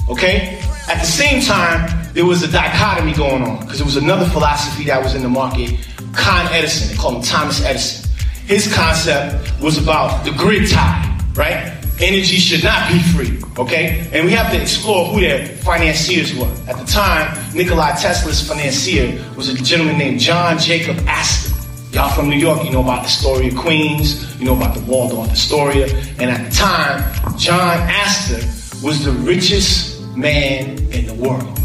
Okay? 0.08 0.60
At 0.88 1.00
the 1.00 1.10
same 1.10 1.42
time, 1.42 1.90
there 2.12 2.24
was 2.24 2.44
a 2.44 2.48
dichotomy 2.48 3.14
going 3.14 3.42
on 3.42 3.58
because 3.62 3.78
there 3.78 3.86
was 3.86 3.96
another 3.96 4.26
philosophy 4.26 4.84
that 4.84 5.02
was 5.02 5.16
in 5.16 5.24
the 5.24 5.28
market, 5.28 5.76
Con 6.12 6.46
Edison. 6.52 6.88
They 6.88 6.94
called 6.94 7.16
him 7.16 7.22
Thomas 7.22 7.64
Edison. 7.64 8.08
His 8.46 8.72
concept 8.72 9.60
was 9.60 9.76
about 9.76 10.24
the 10.24 10.30
grid 10.30 10.70
tie, 10.70 11.18
right? 11.34 11.81
Energy 12.00 12.38
should 12.38 12.64
not 12.64 12.90
be 12.90 12.98
free, 12.98 13.40
okay? 13.58 14.08
And 14.12 14.24
we 14.24 14.32
have 14.32 14.50
to 14.52 14.60
explore 14.60 15.06
who 15.06 15.20
their 15.20 15.46
financiers 15.46 16.34
were. 16.34 16.50
At 16.68 16.76
the 16.78 16.84
time, 16.84 17.36
Nikola 17.54 17.94
Tesla's 18.00 18.46
financier 18.46 19.22
was 19.36 19.48
a 19.48 19.54
gentleman 19.54 19.98
named 19.98 20.18
John 20.18 20.58
Jacob 20.58 20.98
Astor. 21.06 21.52
Y'all 21.92 22.10
from 22.10 22.30
New 22.30 22.36
York, 22.36 22.64
you 22.64 22.70
know 22.70 22.82
about 22.82 23.02
the 23.02 23.08
story 23.10 23.48
of 23.48 23.56
Queens, 23.56 24.38
you 24.40 24.46
know 24.46 24.56
about 24.56 24.74
the 24.74 24.82
Waldorf 24.84 25.30
Astoria. 25.30 25.86
And 26.18 26.30
at 26.30 26.50
the 26.50 26.56
time, 26.56 27.36
John 27.36 27.78
Astor 27.78 28.40
was 28.84 29.04
the 29.04 29.12
richest 29.12 30.02
man 30.16 30.78
in 30.90 31.06
the 31.06 31.14
world. 31.14 31.58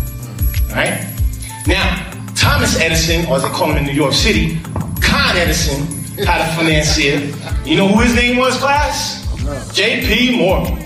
Right? 0.70 1.08
Now, 1.66 2.12
Thomas 2.36 2.80
Edison, 2.80 3.26
or 3.28 3.38
as 3.38 3.44
they 3.44 3.50
call 3.50 3.72
him 3.72 3.78
in 3.78 3.86
New 3.86 3.94
York 3.94 4.14
City, 4.14 4.60
Con 5.02 5.38
Edison, 5.38 5.88
had 6.26 6.42
a 6.42 6.56
financier. 6.56 7.20
You 7.66 7.78
know 7.78 7.88
who 7.88 8.02
his 8.02 8.16
name 8.16 8.38
was, 8.38 8.58
class? 8.58 9.27
J.P. 9.72 10.40
Morgan. 10.40 10.78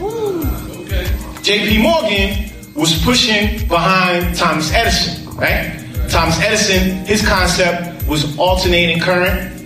J.P. 1.41 1.81
Morgan 1.81 2.51
was 2.75 3.01
pushing 3.03 3.67
behind 3.67 4.35
Thomas 4.37 4.71
Edison, 4.71 5.35
right? 5.35 5.83
Thomas 6.09 6.39
Edison, 6.39 7.03
his 7.05 7.25
concept 7.27 8.07
was 8.07 8.37
alternating 8.37 8.99
current. 8.99 9.57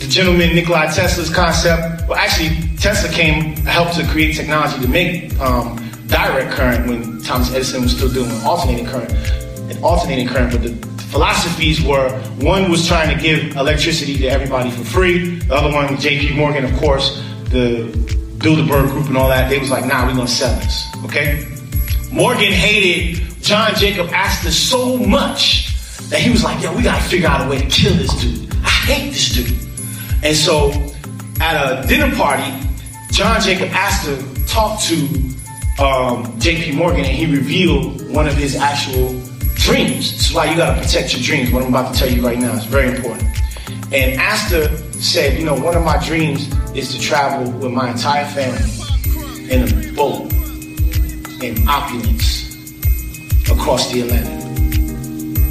The 0.00 0.06
gentleman 0.08 0.56
Nikola 0.56 0.90
Tesla's 0.92 1.32
concept, 1.32 2.08
well, 2.08 2.18
actually, 2.18 2.76
Tesla 2.76 3.08
came 3.10 3.54
helped 3.58 3.94
to 3.94 4.06
create 4.08 4.34
technology 4.34 4.80
to 4.82 4.88
make 4.88 5.38
um, 5.38 5.76
direct 6.08 6.52
current 6.52 6.88
when 6.88 7.22
Thomas 7.22 7.52
Edison 7.54 7.82
was 7.82 7.96
still 7.96 8.10
doing 8.10 8.30
alternating 8.42 8.86
current. 8.86 9.12
And 9.70 9.82
alternating 9.84 10.26
current, 10.26 10.50
but 10.52 10.62
the 10.62 10.74
philosophies 11.04 11.82
were 11.82 12.10
one 12.40 12.68
was 12.68 12.86
trying 12.86 13.16
to 13.16 13.22
give 13.22 13.56
electricity 13.56 14.16
to 14.18 14.26
everybody 14.26 14.70
for 14.70 14.84
free. 14.84 15.36
The 15.36 15.54
other 15.54 15.72
one, 15.72 15.96
J.P. 15.98 16.34
Morgan, 16.34 16.64
of 16.64 16.76
course, 16.78 17.22
the 17.50 17.88
Bilderberg 18.38 18.90
Group 18.90 19.06
and 19.06 19.16
all 19.16 19.28
that. 19.28 19.48
They 19.48 19.58
was 19.58 19.70
like, 19.70 19.86
nah, 19.86 20.06
we're 20.06 20.14
gonna 20.14 20.28
sell 20.28 20.54
this. 20.60 20.84
Okay. 21.04 21.46
Morgan 22.12 22.52
hated 22.52 23.22
John 23.42 23.74
Jacob 23.74 24.08
Astor 24.10 24.50
so 24.50 24.96
much 24.96 25.72
that 26.10 26.20
he 26.20 26.30
was 26.30 26.44
like, 26.44 26.62
yo, 26.62 26.74
we 26.76 26.82
gotta 26.82 27.02
figure 27.08 27.28
out 27.28 27.46
a 27.46 27.48
way 27.48 27.58
to 27.58 27.66
kill 27.66 27.94
this 27.94 28.12
dude. 28.20 28.50
I 28.64 28.68
hate 28.68 29.10
this 29.12 29.34
dude. 29.34 29.66
And 30.24 30.36
so 30.36 30.70
at 31.40 31.84
a 31.84 31.86
dinner 31.86 32.14
party, 32.16 32.52
John 33.10 33.40
Jacob 33.40 33.68
Astor 33.70 34.16
talked 34.46 34.84
to 34.84 34.96
um, 35.82 36.24
JP 36.40 36.74
Morgan 36.74 37.04
and 37.04 37.14
he 37.14 37.26
revealed 37.26 38.08
one 38.10 38.26
of 38.26 38.34
his 38.34 38.56
actual 38.56 39.08
dreams. 39.54 40.12
This 40.12 40.30
is 40.30 40.34
why 40.34 40.50
you 40.50 40.56
gotta 40.56 40.80
protect 40.80 41.12
your 41.14 41.22
dreams. 41.22 41.52
What 41.52 41.62
I'm 41.62 41.68
about 41.68 41.94
to 41.94 41.98
tell 41.98 42.10
you 42.10 42.24
right 42.24 42.38
now 42.38 42.52
is 42.54 42.64
very 42.64 42.94
important. 42.96 43.28
And 43.92 44.20
Astor 44.20 44.76
said, 45.00 45.38
you 45.38 45.44
know, 45.44 45.54
one 45.54 45.76
of 45.76 45.84
my 45.84 46.04
dreams 46.04 46.52
is 46.74 46.92
to 46.92 47.00
travel 47.00 47.50
with 47.52 47.70
my 47.70 47.90
entire 47.92 48.24
family 48.26 48.68
in 49.48 49.62
a 49.62 49.92
boat 49.92 50.32
in 51.40 51.68
opulence 51.68 52.46
across 53.48 53.92
the 53.92 54.00
Atlantic. 54.00 54.44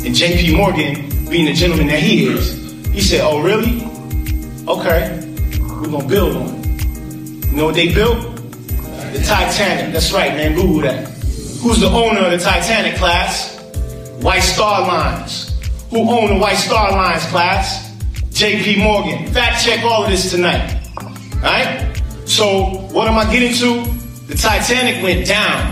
And 0.06 0.14
JP 0.14 0.58
Morgan, 0.58 1.30
being 1.30 1.46
the 1.46 1.54
gentleman 1.54 1.88
that 1.88 2.00
he 2.00 2.28
is, 2.28 2.54
he 2.90 3.02
said, 3.02 3.22
oh 3.24 3.42
really? 3.42 3.84
Okay, 4.68 5.22
we're 5.60 5.90
gonna 5.90 6.08
build 6.08 6.36
one. 6.36 6.64
You 7.50 7.58
know 7.58 7.66
what 7.68 7.76
they 7.76 7.94
built? 7.94 8.36
The 9.14 9.24
Titanic. 9.26 9.94
That's 9.94 10.12
right, 10.12 10.34
man. 10.36 10.56
Google 10.56 10.82
that. 10.82 11.08
Who's 11.62 11.80
the 11.80 11.88
owner 11.88 12.20
of 12.20 12.32
the 12.32 12.38
Titanic, 12.38 12.98
class? 12.98 13.58
White 14.22 14.42
Star 14.42 14.82
Lines. 14.82 15.58
Who 15.90 16.10
owned 16.10 16.36
the 16.36 16.40
White 16.40 16.58
Star 16.58 16.92
Lines, 16.92 17.24
class? 17.28 17.85
JP 18.36 18.84
Morgan. 18.84 19.32
Fact 19.32 19.64
check 19.64 19.82
all 19.86 20.04
of 20.04 20.10
this 20.10 20.30
tonight. 20.30 20.86
Alright? 21.36 22.04
So, 22.26 22.86
what 22.92 23.08
am 23.08 23.18
I 23.18 23.32
getting 23.32 23.54
to? 23.54 23.90
The 24.28 24.36
Titanic 24.36 25.02
went 25.02 25.26
down 25.26 25.72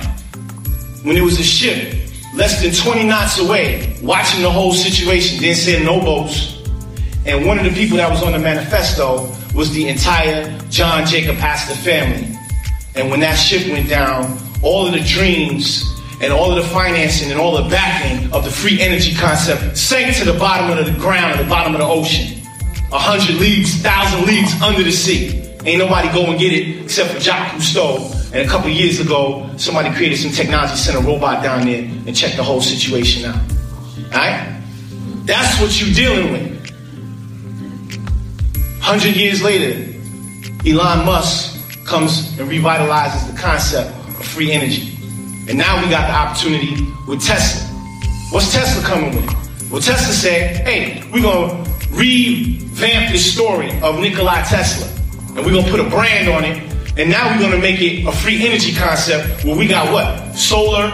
when 1.04 1.18
it 1.18 1.22
was 1.22 1.38
a 1.42 1.44
ship 1.44 1.94
less 2.34 2.62
than 2.64 2.72
20 2.72 3.06
knots 3.06 3.38
away, 3.38 3.98
watching 4.02 4.42
the 4.42 4.50
whole 4.50 4.72
situation, 4.72 5.42
didn't 5.42 5.58
send 5.58 5.84
no 5.84 6.00
boats. 6.00 6.64
And 7.26 7.46
one 7.46 7.60
of 7.60 7.66
the 7.66 7.72
people 7.72 7.98
that 7.98 8.10
was 8.10 8.24
on 8.24 8.32
the 8.32 8.40
manifesto 8.40 9.30
was 9.54 9.74
the 9.74 9.90
entire 9.90 10.58
John 10.70 11.06
Jacob 11.06 11.36
Astor 11.40 11.76
family. 11.76 12.34
And 12.96 13.12
when 13.12 13.20
that 13.20 13.36
ship 13.36 13.70
went 13.74 13.90
down, 13.90 14.38
all 14.62 14.88
of 14.88 14.94
the 14.94 15.02
dreams 15.02 15.84
and 16.22 16.32
all 16.32 16.58
of 16.58 16.64
the 16.64 16.70
financing 16.70 17.30
and 17.30 17.42
all 17.42 17.62
the 17.62 17.70
backing 17.70 18.32
of 18.32 18.46
the 18.46 18.52
free 18.52 18.80
energy 18.80 19.14
concept 19.14 19.78
sank 19.78 20.16
to 20.16 20.24
the 20.24 20.40
bottom 20.40 20.78
of 20.78 20.86
the 20.86 20.98
ground, 20.98 21.42
the 21.42 21.50
bottom 21.50 21.76
of 21.76 21.82
the 21.82 21.86
ocean. 21.88 22.40
A 22.94 23.00
hundred 23.00 23.42
leagues, 23.42 23.82
thousand 23.82 24.28
leagues 24.28 24.54
under 24.62 24.84
the 24.84 24.92
sea. 24.92 25.42
Ain't 25.66 25.80
nobody 25.80 26.10
go 26.10 26.26
and 26.30 26.40
get 26.40 26.54
it 26.54 26.84
except 26.84 27.12
for 27.12 27.20
Jacques 27.20 27.54
Cousteau. 27.54 28.14
And 28.34 28.48
a 28.48 28.52
couple 28.52 28.70
years 28.70 29.00
ago, 29.00 29.50
somebody 29.58 29.90
created 29.96 30.18
some 30.18 30.32
technology, 30.32 30.76
sent 30.76 30.98
a 30.98 31.02
robot 31.02 31.42
down 31.42 31.66
there 31.66 31.82
and 31.82 32.16
checked 32.16 32.38
the 32.38 32.44
whole 32.44 32.62
situation 32.62 33.26
out. 33.26 33.42
Alright? 34.14 34.62
That's 35.26 35.60
what 35.60 35.80
you're 35.82 35.94
dealing 35.96 36.34
with. 36.34 36.54
Hundred 38.80 39.16
years 39.16 39.42
later, 39.42 39.92
Elon 40.64 41.06
Musk 41.06 41.86
comes 41.86 42.38
and 42.38 42.50
revitalizes 42.50 43.32
the 43.32 43.40
concept 43.40 43.90
of 43.90 44.26
free 44.26 44.52
energy. 44.52 44.98
And 45.50 45.58
now 45.58 45.82
we 45.84 45.90
got 45.90 46.08
the 46.08 46.14
opportunity 46.14 46.76
with 47.08 47.24
Tesla. 47.24 47.68
What's 48.32 48.54
Tesla 48.54 48.84
coming 48.84 49.16
with? 49.16 49.72
Well, 49.72 49.82
Tesla 49.82 50.14
said, 50.14 50.68
hey, 50.68 51.04
we're 51.12 51.22
going 51.22 51.64
to 51.64 51.73
revamp 51.94 53.12
the 53.12 53.18
story 53.18 53.70
of 53.82 54.00
Nikola 54.00 54.44
Tesla. 54.46 54.88
And 55.36 55.46
we're 55.46 55.64
to 55.64 55.70
put 55.70 55.80
a 55.80 55.90
brand 55.90 56.30
on 56.30 56.44
it. 56.44 56.62
And 56.98 57.10
now 57.10 57.40
we're 57.40 57.52
to 57.52 57.58
make 57.58 57.82
it 57.82 58.06
a 58.08 58.12
free 58.12 58.46
energy 58.46 58.74
concept 58.74 59.44
where 59.44 59.56
we 59.56 59.68
got 59.68 59.92
what? 59.92 60.36
Solar 60.36 60.92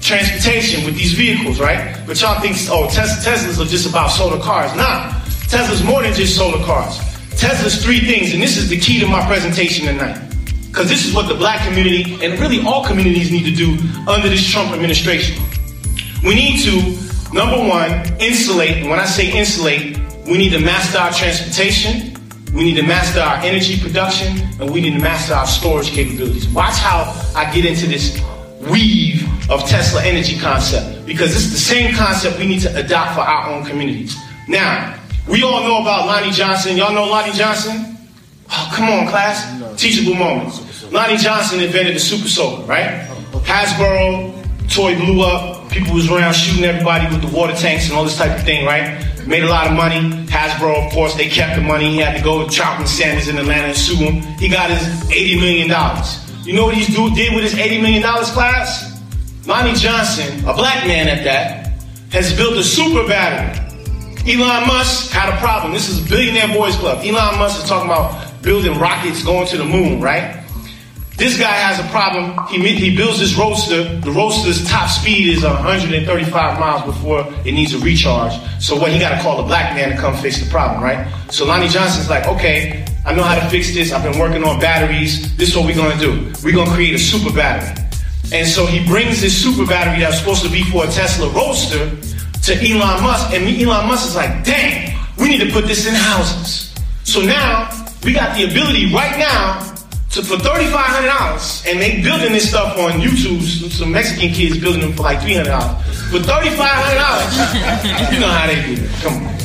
transportation 0.00 0.84
with 0.84 0.96
these 0.96 1.12
vehicles, 1.12 1.60
right? 1.60 2.02
But 2.06 2.20
y'all 2.20 2.40
think, 2.40 2.56
oh, 2.70 2.88
Tes- 2.88 3.24
Teslas 3.24 3.60
are 3.60 3.68
just 3.68 3.88
about 3.88 4.08
solar 4.08 4.40
cars. 4.40 4.74
Nah, 4.74 5.12
Tesla's 5.48 5.82
more 5.82 6.02
than 6.02 6.12
just 6.14 6.36
solar 6.36 6.64
cars. 6.64 6.98
Tesla's 7.36 7.82
three 7.82 8.00
things, 8.00 8.32
and 8.32 8.42
this 8.42 8.56
is 8.56 8.68
the 8.68 8.78
key 8.78 8.98
to 9.00 9.06
my 9.06 9.24
presentation 9.26 9.86
tonight. 9.86 10.18
Because 10.66 10.88
this 10.88 11.06
is 11.06 11.14
what 11.14 11.28
the 11.28 11.34
black 11.34 11.66
community 11.66 12.18
and 12.24 12.38
really 12.38 12.60
all 12.64 12.84
communities 12.84 13.30
need 13.30 13.44
to 13.44 13.54
do 13.54 13.76
under 14.08 14.28
this 14.28 14.48
Trump 14.48 14.72
administration. 14.72 15.42
We 16.22 16.34
need 16.34 16.60
to, 16.64 16.98
number 17.32 17.58
one, 17.58 17.90
insulate. 18.20 18.78
And 18.78 18.90
when 18.90 18.98
I 18.98 19.06
say 19.06 19.32
insulate, 19.32 19.98
we 20.28 20.36
need 20.36 20.50
to 20.50 20.60
master 20.60 20.98
our 20.98 21.12
transportation, 21.12 22.14
we 22.54 22.64
need 22.64 22.76
to 22.76 22.82
master 22.82 23.20
our 23.20 23.36
energy 23.36 23.80
production, 23.80 24.38
and 24.60 24.70
we 24.70 24.80
need 24.80 24.94
to 24.94 25.00
master 25.00 25.34
our 25.34 25.46
storage 25.46 25.90
capabilities. 25.90 26.48
Watch 26.48 26.74
how 26.74 27.14
I 27.34 27.50
get 27.54 27.64
into 27.64 27.86
this 27.86 28.20
weave 28.70 29.24
of 29.50 29.66
Tesla 29.66 30.04
energy 30.04 30.38
concept 30.38 31.06
because 31.06 31.34
it's 31.34 31.50
the 31.50 31.58
same 31.58 31.94
concept 31.94 32.38
we 32.38 32.46
need 32.46 32.60
to 32.60 32.76
adopt 32.76 33.14
for 33.14 33.20
our 33.20 33.50
own 33.50 33.64
communities. 33.64 34.16
Now, 34.46 34.98
we 35.26 35.42
all 35.42 35.62
know 35.62 35.80
about 35.80 36.06
Lonnie 36.06 36.32
Johnson. 36.32 36.76
Y'all 36.76 36.92
know 36.92 37.04
Lonnie 37.04 37.32
Johnson? 37.32 37.96
Oh, 38.50 38.72
come 38.74 38.88
on, 38.88 39.08
class. 39.08 39.80
Teachable 39.80 40.14
moments. 40.14 40.90
Lonnie 40.90 41.16
Johnson 41.16 41.60
invented 41.60 41.94
the 41.94 42.00
super 42.00 42.28
soaker, 42.28 42.64
right? 42.64 43.06
Hasbro 43.44 44.34
toy 44.68 44.94
blew 44.96 45.22
up. 45.22 45.70
People 45.70 45.94
was 45.94 46.10
around 46.10 46.34
shooting 46.34 46.64
everybody 46.64 47.06
with 47.14 47.22
the 47.22 47.36
water 47.36 47.54
tanks 47.54 47.88
and 47.88 47.96
all 47.96 48.04
this 48.04 48.16
type 48.16 48.38
of 48.38 48.44
thing, 48.44 48.64
right? 48.64 49.04
Made 49.28 49.42
a 49.42 49.48
lot 49.48 49.66
of 49.66 49.74
money. 49.74 50.24
Hasbro, 50.24 50.86
of 50.86 50.90
course, 50.90 51.14
they 51.14 51.28
kept 51.28 51.54
the 51.54 51.60
money. 51.60 51.90
He 51.90 51.98
had 51.98 52.16
to 52.16 52.24
go 52.24 52.42
to 52.42 52.50
Charlton 52.50 52.86
Sanders 52.86 53.28
in 53.28 53.36
Atlanta 53.36 53.68
and 53.68 53.76
sue 53.76 53.96
him. 53.96 54.22
He 54.38 54.48
got 54.48 54.70
his 54.70 54.80
$80 55.10 55.38
million. 55.38 55.68
You 56.46 56.54
know 56.54 56.64
what 56.64 56.74
he 56.74 56.86
did 56.86 57.34
with 57.34 57.44
his 57.44 57.52
$80 57.52 57.82
million, 57.82 58.02
class? 58.02 59.02
Lonnie 59.46 59.74
Johnson, 59.74 60.38
a 60.48 60.54
black 60.54 60.86
man 60.86 61.08
at 61.08 61.24
that, 61.24 61.72
has 62.10 62.34
built 62.34 62.56
a 62.56 62.62
super 62.62 63.06
battery. 63.06 63.52
Elon 64.26 64.66
Musk 64.66 65.12
had 65.12 65.28
a 65.28 65.36
problem. 65.36 65.74
This 65.74 65.90
is 65.90 66.06
a 66.06 66.08
billionaire 66.08 66.48
boys 66.48 66.76
club. 66.76 67.04
Elon 67.04 67.38
Musk 67.38 67.62
is 67.62 67.68
talking 67.68 67.90
about 67.90 68.42
building 68.42 68.78
rockets 68.78 69.22
going 69.22 69.46
to 69.48 69.58
the 69.58 69.64
moon, 69.64 70.00
right? 70.00 70.42
This 71.18 71.36
guy 71.36 71.50
has 71.50 71.80
a 71.80 71.88
problem. 71.90 72.46
He, 72.46 72.76
he 72.76 72.96
builds 72.96 73.18
this 73.18 73.34
roadster. 73.34 73.82
The 73.82 74.10
roadster's 74.12 74.64
top 74.68 74.88
speed 74.88 75.36
is 75.36 75.42
135 75.42 76.60
miles 76.60 76.84
before 76.84 77.26
it 77.44 77.50
needs 77.50 77.74
a 77.74 77.78
recharge. 77.78 78.32
So 78.62 78.78
what 78.78 78.92
he 78.92 79.00
got 79.00 79.16
to 79.16 79.20
call 79.20 79.40
a 79.40 79.42
black 79.42 79.74
man 79.74 79.90
to 79.90 79.96
come 79.96 80.14
fix 80.14 80.38
the 80.38 80.48
problem, 80.48 80.80
right? 80.80 81.12
So 81.28 81.44
Lonnie 81.44 81.66
Johnson's 81.66 82.08
like, 82.08 82.28
okay, 82.28 82.86
I 83.04 83.14
know 83.14 83.24
how 83.24 83.34
to 83.34 83.50
fix 83.50 83.74
this. 83.74 83.92
I've 83.92 84.04
been 84.04 84.16
working 84.16 84.44
on 84.44 84.60
batteries. 84.60 85.36
This 85.36 85.48
is 85.48 85.56
what 85.56 85.66
we're 85.66 85.74
gonna 85.74 85.98
do. 85.98 86.32
We're 86.44 86.54
gonna 86.54 86.70
create 86.70 86.94
a 86.94 86.98
super 87.00 87.34
battery. 87.34 87.82
And 88.32 88.46
so 88.46 88.64
he 88.66 88.86
brings 88.86 89.20
this 89.20 89.34
super 89.34 89.66
battery 89.66 90.00
that's 90.00 90.20
supposed 90.20 90.44
to 90.44 90.50
be 90.50 90.62
for 90.70 90.84
a 90.84 90.86
Tesla 90.86 91.30
Roadster 91.30 91.96
to 92.42 92.52
Elon 92.54 93.02
Musk, 93.02 93.34
and 93.34 93.42
Elon 93.44 93.88
Musk 93.88 94.06
is 94.08 94.14
like, 94.14 94.44
dang, 94.44 94.96
we 95.18 95.30
need 95.30 95.40
to 95.40 95.50
put 95.52 95.66
this 95.66 95.84
in 95.88 95.94
houses. 95.94 96.72
So 97.02 97.22
now 97.22 97.70
we 98.04 98.12
got 98.12 98.36
the 98.36 98.44
ability 98.44 98.92
right 98.94 99.18
now 99.18 99.77
for 100.08 100.38
thirty 100.38 100.66
five 100.72 100.88
hundred 100.88 101.08
dollars, 101.08 101.62
and 101.66 101.80
they 101.80 102.00
building 102.02 102.32
this 102.32 102.48
stuff 102.48 102.78
on 102.78 103.00
YouTube. 103.00 103.42
Some 103.70 103.92
Mexican 103.92 104.30
kids 104.32 104.58
building 104.58 104.80
them 104.80 104.92
for 104.92 105.02
like 105.02 105.20
three 105.20 105.34
hundred 105.34 105.50
dollars. 105.50 105.84
For 106.10 106.18
thirty 106.18 106.50
five 106.56 106.80
hundred 106.80 107.00
dollars, 107.04 108.12
you 108.12 108.20
know 108.20 108.28
how 108.28 108.46
they 108.46 108.56
do 108.64 108.82
it. 108.82 108.90
Come 109.02 109.14
on, 109.14 109.36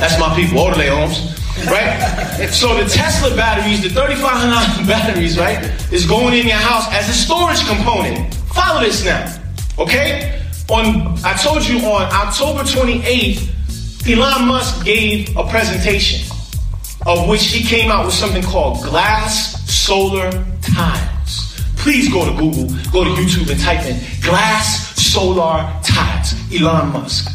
that's 0.00 0.18
my 0.18 0.34
people, 0.34 0.58
orderly 0.58 0.88
homes. 0.88 1.36
Right? 1.66 2.48
So 2.50 2.76
the 2.76 2.88
Tesla 2.88 3.34
batteries, 3.34 3.82
the 3.82 3.88
$3,500 3.88 4.86
batteries, 4.86 5.38
right, 5.38 5.64
is 5.90 6.04
going 6.04 6.34
in 6.34 6.46
your 6.46 6.58
house 6.58 6.86
as 6.92 7.08
a 7.08 7.14
storage 7.14 7.66
component. 7.66 8.34
Follow 8.52 8.82
this 8.82 9.02
now. 9.06 9.34
Okay? 9.78 10.42
On 10.68 11.16
I 11.24 11.32
told 11.42 11.66
you 11.66 11.78
on 11.78 12.02
October 12.12 12.60
28th, 12.60 13.48
Elon 14.06 14.48
Musk 14.48 14.84
gave 14.84 15.34
a 15.36 15.44
presentation 15.48 16.30
of 17.06 17.26
which 17.28 17.46
he 17.46 17.64
came 17.64 17.90
out 17.90 18.04
with 18.04 18.14
something 18.14 18.42
called 18.42 18.82
glass 18.84 19.55
solar 19.86 20.32
tiles. 20.62 21.62
Please 21.76 22.12
go 22.12 22.24
to 22.24 22.36
Google, 22.36 22.66
go 22.90 23.04
to 23.04 23.10
YouTube 23.10 23.48
and 23.48 23.60
type 23.60 23.86
in 23.86 23.96
glass 24.20 25.00
solar 25.00 25.62
tiles. 25.84 26.34
Elon 26.52 26.92
Musk. 26.92 27.30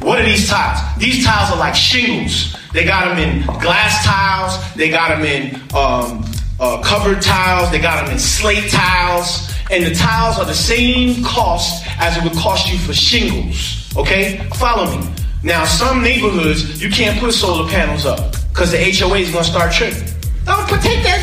What 0.00 0.20
are 0.20 0.24
these 0.24 0.48
tiles? 0.48 0.78
These 0.98 1.24
tiles 1.24 1.50
are 1.50 1.58
like 1.58 1.74
shingles. 1.74 2.56
They 2.72 2.84
got 2.84 3.08
them 3.08 3.18
in 3.18 3.44
glass 3.60 4.04
tiles. 4.04 4.74
They 4.76 4.90
got 4.90 5.08
them 5.08 5.24
in 5.24 5.56
um, 5.74 6.24
uh, 6.60 6.80
covered 6.82 7.20
tiles. 7.20 7.72
They 7.72 7.80
got 7.80 8.04
them 8.04 8.12
in 8.12 8.20
slate 8.20 8.70
tiles. 8.70 9.52
And 9.72 9.84
the 9.84 9.92
tiles 9.92 10.38
are 10.38 10.44
the 10.44 10.54
same 10.54 11.24
cost 11.24 11.84
as 11.98 12.16
it 12.16 12.22
would 12.22 12.34
cost 12.34 12.70
you 12.70 12.78
for 12.78 12.94
shingles. 12.94 13.92
Okay? 13.96 14.36
Follow 14.54 14.86
me. 14.96 15.04
Now, 15.42 15.64
some 15.64 16.00
neighborhoods, 16.00 16.80
you 16.80 16.90
can't 16.90 17.18
put 17.18 17.32
solar 17.32 17.68
panels 17.68 18.06
up 18.06 18.36
because 18.50 18.70
the 18.70 18.78
HOA 18.78 19.18
is 19.18 19.32
going 19.32 19.44
to 19.44 19.50
start 19.50 19.72
tripping. 19.72 20.14
Don't 20.48 20.80
take 20.80 21.02
that 21.04 21.17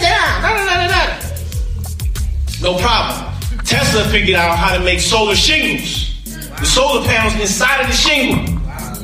No 2.65 2.79
problem. 2.79 3.31
Tesla 3.63 4.03
figured 4.05 4.35
out 4.35 4.57
how 4.57 4.75
to 4.75 4.83
make 4.83 4.99
solar 4.99 5.35
shingles. 5.35 6.23
The 6.23 6.65
solar 6.65 7.05
panels 7.05 7.39
inside 7.39 7.81
of 7.81 7.85
the 7.85 7.93
shingle. 7.93 8.41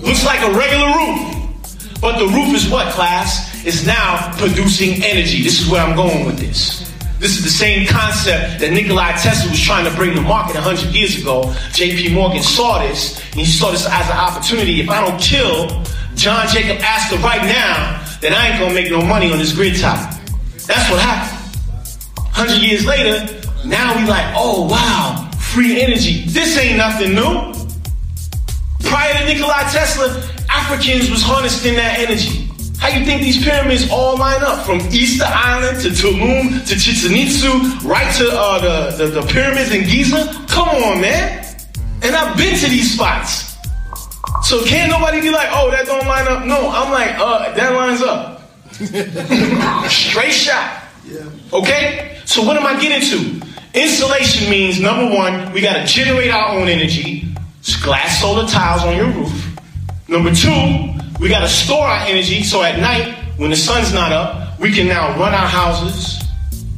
Looks 0.02 0.26
like 0.26 0.42
a 0.42 0.52
regular 0.58 0.88
roof. 0.98 2.02
But 2.02 2.18
the 2.18 2.26
roof 2.26 2.56
is 2.56 2.68
what, 2.68 2.92
class? 2.92 3.64
It's 3.64 3.86
now 3.86 4.34
producing 4.38 5.04
energy. 5.04 5.44
This 5.44 5.62
is 5.62 5.70
where 5.70 5.80
I'm 5.80 5.96
going 5.96 6.26
with 6.26 6.40
this. 6.40 6.92
This 7.20 7.38
is 7.38 7.44
the 7.44 7.52
same 7.52 7.86
concept 7.86 8.62
that 8.62 8.72
Nikolai 8.74 9.12
Tesla 9.22 9.52
was 9.52 9.62
trying 9.62 9.86
to 9.86 9.96
bring 9.96 10.16
to 10.16 10.22
market 10.22 10.56
100 10.56 10.96
years 10.96 11.22
ago. 11.22 11.44
JP 11.78 12.16
Morgan 12.16 12.42
saw 12.42 12.80
this, 12.80 13.22
and 13.30 13.42
he 13.42 13.46
saw 13.46 13.70
this 13.70 13.86
as 13.86 14.10
an 14.10 14.18
opportunity. 14.18 14.82
If 14.82 14.90
I 14.90 15.08
don't 15.08 15.22
kill 15.22 15.68
John 16.16 16.48
Jacob 16.48 16.82
Astor 16.82 17.18
right 17.18 17.46
now, 17.46 18.04
then 18.22 18.34
I 18.34 18.48
ain't 18.48 18.60
gonna 18.60 18.74
make 18.74 18.90
no 18.90 19.06
money 19.06 19.32
on 19.32 19.38
this 19.38 19.54
grid 19.54 19.80
top. 19.80 20.16
That's 20.66 20.90
what 20.90 21.00
happened. 21.00 21.38
100 22.34 22.58
years 22.60 22.88
later, 22.88 23.41
now 23.66 23.98
we 23.98 24.08
like, 24.08 24.34
oh 24.36 24.68
wow, 24.68 25.30
free 25.54 25.82
energy. 25.82 26.26
This 26.28 26.58
ain't 26.58 26.78
nothing 26.78 27.14
new. 27.14 27.54
Prior 28.84 29.14
to 29.20 29.26
Nikola 29.26 29.68
Tesla, 29.72 30.08
Africans 30.50 31.10
was 31.10 31.22
harnessing 31.22 31.76
that 31.76 32.00
energy. 32.00 32.50
How 32.80 32.90
you 32.90 33.06
think 33.06 33.22
these 33.22 33.44
pyramids 33.44 33.88
all 33.92 34.18
line 34.18 34.42
up? 34.42 34.66
From 34.66 34.80
Easter 34.92 35.26
Island 35.28 35.80
to 35.82 35.90
Tulum 35.90 36.68
to 36.68 36.76
Chichen 36.76 37.14
Itza, 37.14 37.88
right 37.88 38.12
to 38.16 38.28
uh, 38.32 38.60
the, 38.98 39.06
the, 39.06 39.22
the 39.22 39.28
pyramids 39.28 39.72
in 39.72 39.84
Giza? 39.84 40.26
Come 40.50 40.68
on, 40.68 41.00
man. 41.00 41.46
And 42.02 42.16
I've 42.16 42.36
been 42.36 42.58
to 42.58 42.68
these 42.68 42.96
spots. 42.96 43.56
So 44.44 44.66
can't 44.66 44.90
nobody 44.90 45.22
be 45.22 45.30
like, 45.30 45.50
oh, 45.52 45.70
that 45.70 45.86
don't 45.86 46.08
line 46.08 46.28
up? 46.28 46.44
No, 46.46 46.70
I'm 46.70 46.92
like, 46.92 47.16
uh, 47.20 47.54
that 47.54 47.74
lines 47.74 48.02
up. 48.02 48.42
Straight 49.92 50.34
shot. 50.34 50.84
Yeah. 51.06 51.30
Okay? 51.54 52.18
So 52.26 52.42
what 52.42 52.58
am 52.58 52.66
I 52.66 52.82
getting 52.82 53.08
to? 53.10 53.51
Insulation 53.74 54.50
means 54.50 54.82
number 54.82 55.16
one, 55.16 55.54
we 55.54 55.62
gotta 55.62 55.86
generate 55.86 56.30
our 56.30 56.58
own 56.58 56.68
energy. 56.68 57.34
Glass 57.84 58.20
solar 58.20 58.46
tiles 58.48 58.82
on 58.84 58.98
your 58.98 59.08
roof. 59.12 59.58
Number 60.10 60.34
two, 60.34 60.94
we 61.22 61.30
gotta 61.30 61.48
store 61.48 61.86
our 61.86 62.06
energy 62.06 62.44
so 62.44 62.64
at 62.64 62.80
night, 62.80 63.16
when 63.38 63.50
the 63.50 63.56
sun's 63.56 63.94
not 63.94 64.12
up, 64.12 64.60
we 64.60 64.74
can 64.74 64.88
now 64.88 65.18
run 65.18 65.34
our 65.34 65.48
houses 65.48 66.22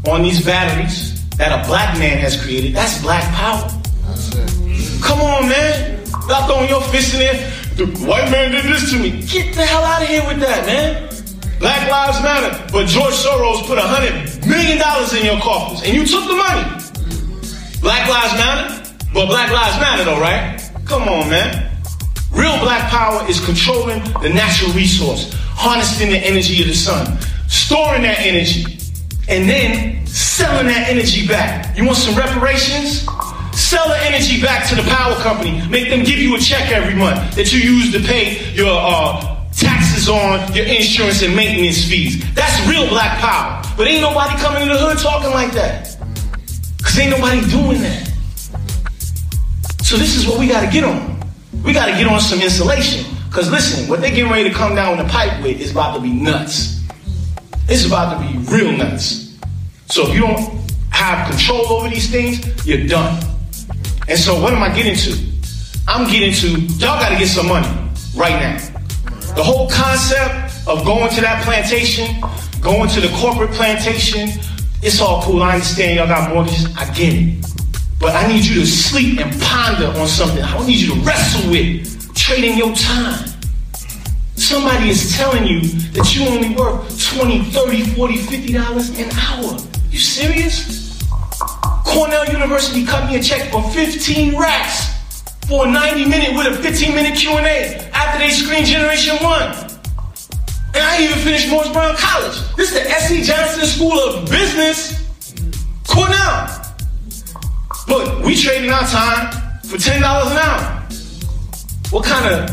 on 0.07 0.21
these 0.21 0.45
batteries 0.45 1.27
that 1.37 1.51
a 1.51 1.67
black 1.67 1.97
man 1.97 2.19
has 2.19 2.39
created. 2.39 2.75
That's 2.75 3.01
black 3.01 3.23
power. 3.33 3.67
Come 5.01 5.19
on, 5.21 5.49
man. 5.49 6.05
Stop 6.05 6.47
throwing 6.47 6.69
your 6.69 6.81
fist 6.83 7.15
in 7.15 7.19
there. 7.21 7.51
The 7.75 7.87
white 8.05 8.29
man 8.29 8.51
did 8.51 8.65
this 8.65 8.91
to 8.91 8.99
me. 8.99 9.21
Get 9.25 9.55
the 9.55 9.65
hell 9.65 9.83
out 9.83 10.03
of 10.03 10.07
here 10.07 10.23
with 10.27 10.39
that, 10.41 10.65
man. 10.67 11.09
Black 11.59 11.89
Lives 11.89 12.21
Matter. 12.21 12.71
But 12.71 12.87
George 12.87 13.13
Soros 13.13 13.65
put 13.65 13.79
a 13.79 13.81
hundred 13.81 14.13
million 14.45 14.77
dollars 14.77 15.13
in 15.13 15.25
your 15.25 15.39
coffers 15.39 15.81
and 15.81 15.95
you 15.95 16.05
took 16.05 16.27
the 16.27 16.35
money. 16.35 16.82
Black 17.83 18.07
Lives 18.07 18.33
Matter, 18.35 18.95
but 19.13 19.25
Black 19.27 19.51
Lives 19.51 19.77
Matter 19.81 20.05
though, 20.05 20.21
right? 20.21 20.57
Come 20.85 21.03
on, 21.03 21.29
man. 21.29 21.69
Real 22.31 22.57
black 22.59 22.89
power 22.89 23.29
is 23.29 23.43
controlling 23.43 24.01
the 24.21 24.29
natural 24.29 24.71
resource, 24.71 25.33
harnessing 25.35 26.09
the 26.09 26.17
energy 26.17 26.61
of 26.61 26.69
the 26.69 26.73
sun, 26.73 27.19
storing 27.49 28.03
that 28.03 28.19
energy, 28.19 28.79
and 29.27 29.49
then 29.49 30.07
selling 30.07 30.67
that 30.67 30.87
energy 30.89 31.27
back. 31.27 31.77
You 31.77 31.83
want 31.83 31.97
some 31.97 32.15
reparations? 32.15 33.05
Sell 33.51 33.87
the 33.89 33.99
energy 34.05 34.41
back 34.41 34.65
to 34.69 34.75
the 34.75 34.83
power 34.83 35.15
company. 35.15 35.61
Make 35.67 35.89
them 35.89 36.05
give 36.05 36.19
you 36.19 36.37
a 36.37 36.39
check 36.39 36.71
every 36.71 36.95
month 36.95 37.35
that 37.35 37.51
you 37.51 37.59
use 37.59 37.91
to 37.91 37.99
pay 37.99 38.49
your 38.53 38.71
uh, 38.71 39.45
taxes 39.51 40.07
on, 40.07 40.53
your 40.53 40.65
insurance 40.65 41.21
and 41.21 41.35
maintenance 41.35 41.83
fees. 41.83 42.23
That's 42.33 42.65
real 42.65 42.87
black 42.87 43.19
power. 43.19 43.61
But 43.75 43.87
ain't 43.87 44.01
nobody 44.01 44.39
coming 44.39 44.63
in 44.63 44.69
the 44.69 44.77
hood 44.77 44.99
talking 44.99 45.31
like 45.31 45.51
that. 45.51 45.92
Cause 46.83 46.99
ain't 46.99 47.11
nobody 47.11 47.41
doing 47.49 47.81
that. 47.81 48.11
So 49.81 49.97
this 49.97 50.15
is 50.15 50.27
what 50.27 50.39
we 50.39 50.47
gotta 50.47 50.71
get 50.71 50.83
on. 50.83 51.19
We 51.63 51.73
gotta 51.73 51.93
get 51.93 52.07
on 52.07 52.19
some 52.19 52.41
insulation. 52.41 53.05
Cause 53.31 53.49
listen, 53.49 53.87
what 53.89 54.01
they 54.01 54.11
getting 54.11 54.31
ready 54.31 54.49
to 54.49 54.55
come 54.55 54.75
down 54.75 54.97
the 54.97 55.05
pipe 55.05 55.41
with 55.41 55.59
is 55.59 55.71
about 55.71 55.95
to 55.95 56.01
be 56.01 56.11
nuts. 56.11 56.81
It's 57.67 57.85
about 57.85 58.17
to 58.17 58.27
be 58.27 58.37
real 58.49 58.71
nuts. 58.71 59.37
So 59.87 60.07
if 60.07 60.13
you 60.13 60.21
don't 60.21 60.61
have 60.91 61.29
control 61.29 61.65
over 61.67 61.89
these 61.89 62.09
things, 62.11 62.65
you're 62.65 62.85
done. 62.85 63.23
And 64.07 64.19
so 64.19 64.39
what 64.39 64.53
am 64.53 64.61
I 64.61 64.73
getting 64.75 64.95
to? 64.95 65.17
I'm 65.87 66.09
getting 66.09 66.33
to, 66.33 66.61
y'all 66.75 66.99
gotta 66.99 67.17
get 67.17 67.27
some 67.27 67.47
money 67.47 67.67
right 68.15 68.39
now. 68.39 68.57
The 69.35 69.43
whole 69.43 69.69
concept 69.69 70.67
of 70.67 70.85
going 70.85 71.09
to 71.15 71.21
that 71.21 71.43
plantation, 71.43 72.21
going 72.61 72.89
to 72.89 73.01
the 73.01 73.09
corporate 73.17 73.51
plantation, 73.51 74.29
it's 74.83 74.99
all 74.99 75.21
cool. 75.23 75.41
I 75.41 75.53
understand 75.53 75.97
y'all 75.97 76.07
got 76.07 76.33
mortgages. 76.33 76.65
I 76.75 76.85
get 76.93 77.13
it. 77.13 77.45
But 77.99 78.15
I 78.15 78.27
need 78.27 78.43
you 78.43 78.59
to 78.59 78.67
sleep 78.67 79.19
and 79.19 79.31
ponder 79.41 79.87
on 79.97 80.07
something. 80.07 80.43
I 80.43 80.53
don't 80.57 80.67
need 80.67 80.79
you 80.79 80.93
to 80.93 80.99
wrestle 81.01 81.49
with 81.49 82.13
trading 82.15 82.57
your 82.57 82.75
time. 82.75 83.29
Somebody 84.35 84.89
is 84.89 85.15
telling 85.15 85.47
you 85.47 85.61
that 85.93 86.13
you 86.13 86.27
only 86.27 86.53
worth 86.53 87.15
20, 87.15 87.45
30, 87.51 87.95
40, 87.95 88.17
50 88.17 88.53
dollars 88.53 88.89
an 88.99 89.09
hour. 89.11 89.57
You 89.89 89.99
serious? 89.99 90.99
Cornell 91.85 92.25
University 92.25 92.85
cut 92.85 93.09
me 93.09 93.17
a 93.17 93.23
check 93.23 93.51
for 93.51 93.61
15 93.71 94.37
racks 94.37 95.21
for 95.47 95.67
a 95.67 95.71
90 95.71 96.05
minute 96.09 96.35
with 96.35 96.47
a 96.47 96.61
15 96.61 96.95
minute 96.95 97.17
Q&A 97.17 97.89
after 97.93 98.19
they 98.19 98.31
screened 98.31 98.65
Generation 98.65 99.15
1. 99.21 99.72
And 100.75 100.83
I 100.83 101.03
even 101.03 101.19
finished 101.19 101.49
Morris 101.49 101.69
Brown 101.71 101.95
College. 101.95 102.55
This 102.55 102.69
is 102.69 102.73
the 102.73 102.89
S.C. 102.89 103.23
Johnson 103.23 103.65
School 103.65 103.93
of 103.93 104.29
Business, 104.29 104.99
Cornell. 105.87 106.47
But 107.87 108.25
we 108.25 108.35
trading 108.35 108.71
our 108.71 108.87
time 108.87 109.31
for 109.63 109.77
$10 109.77 109.97
an 109.97 110.03
hour. 110.03 110.83
What 111.91 112.05
kind 112.05 112.25
of... 112.33 112.49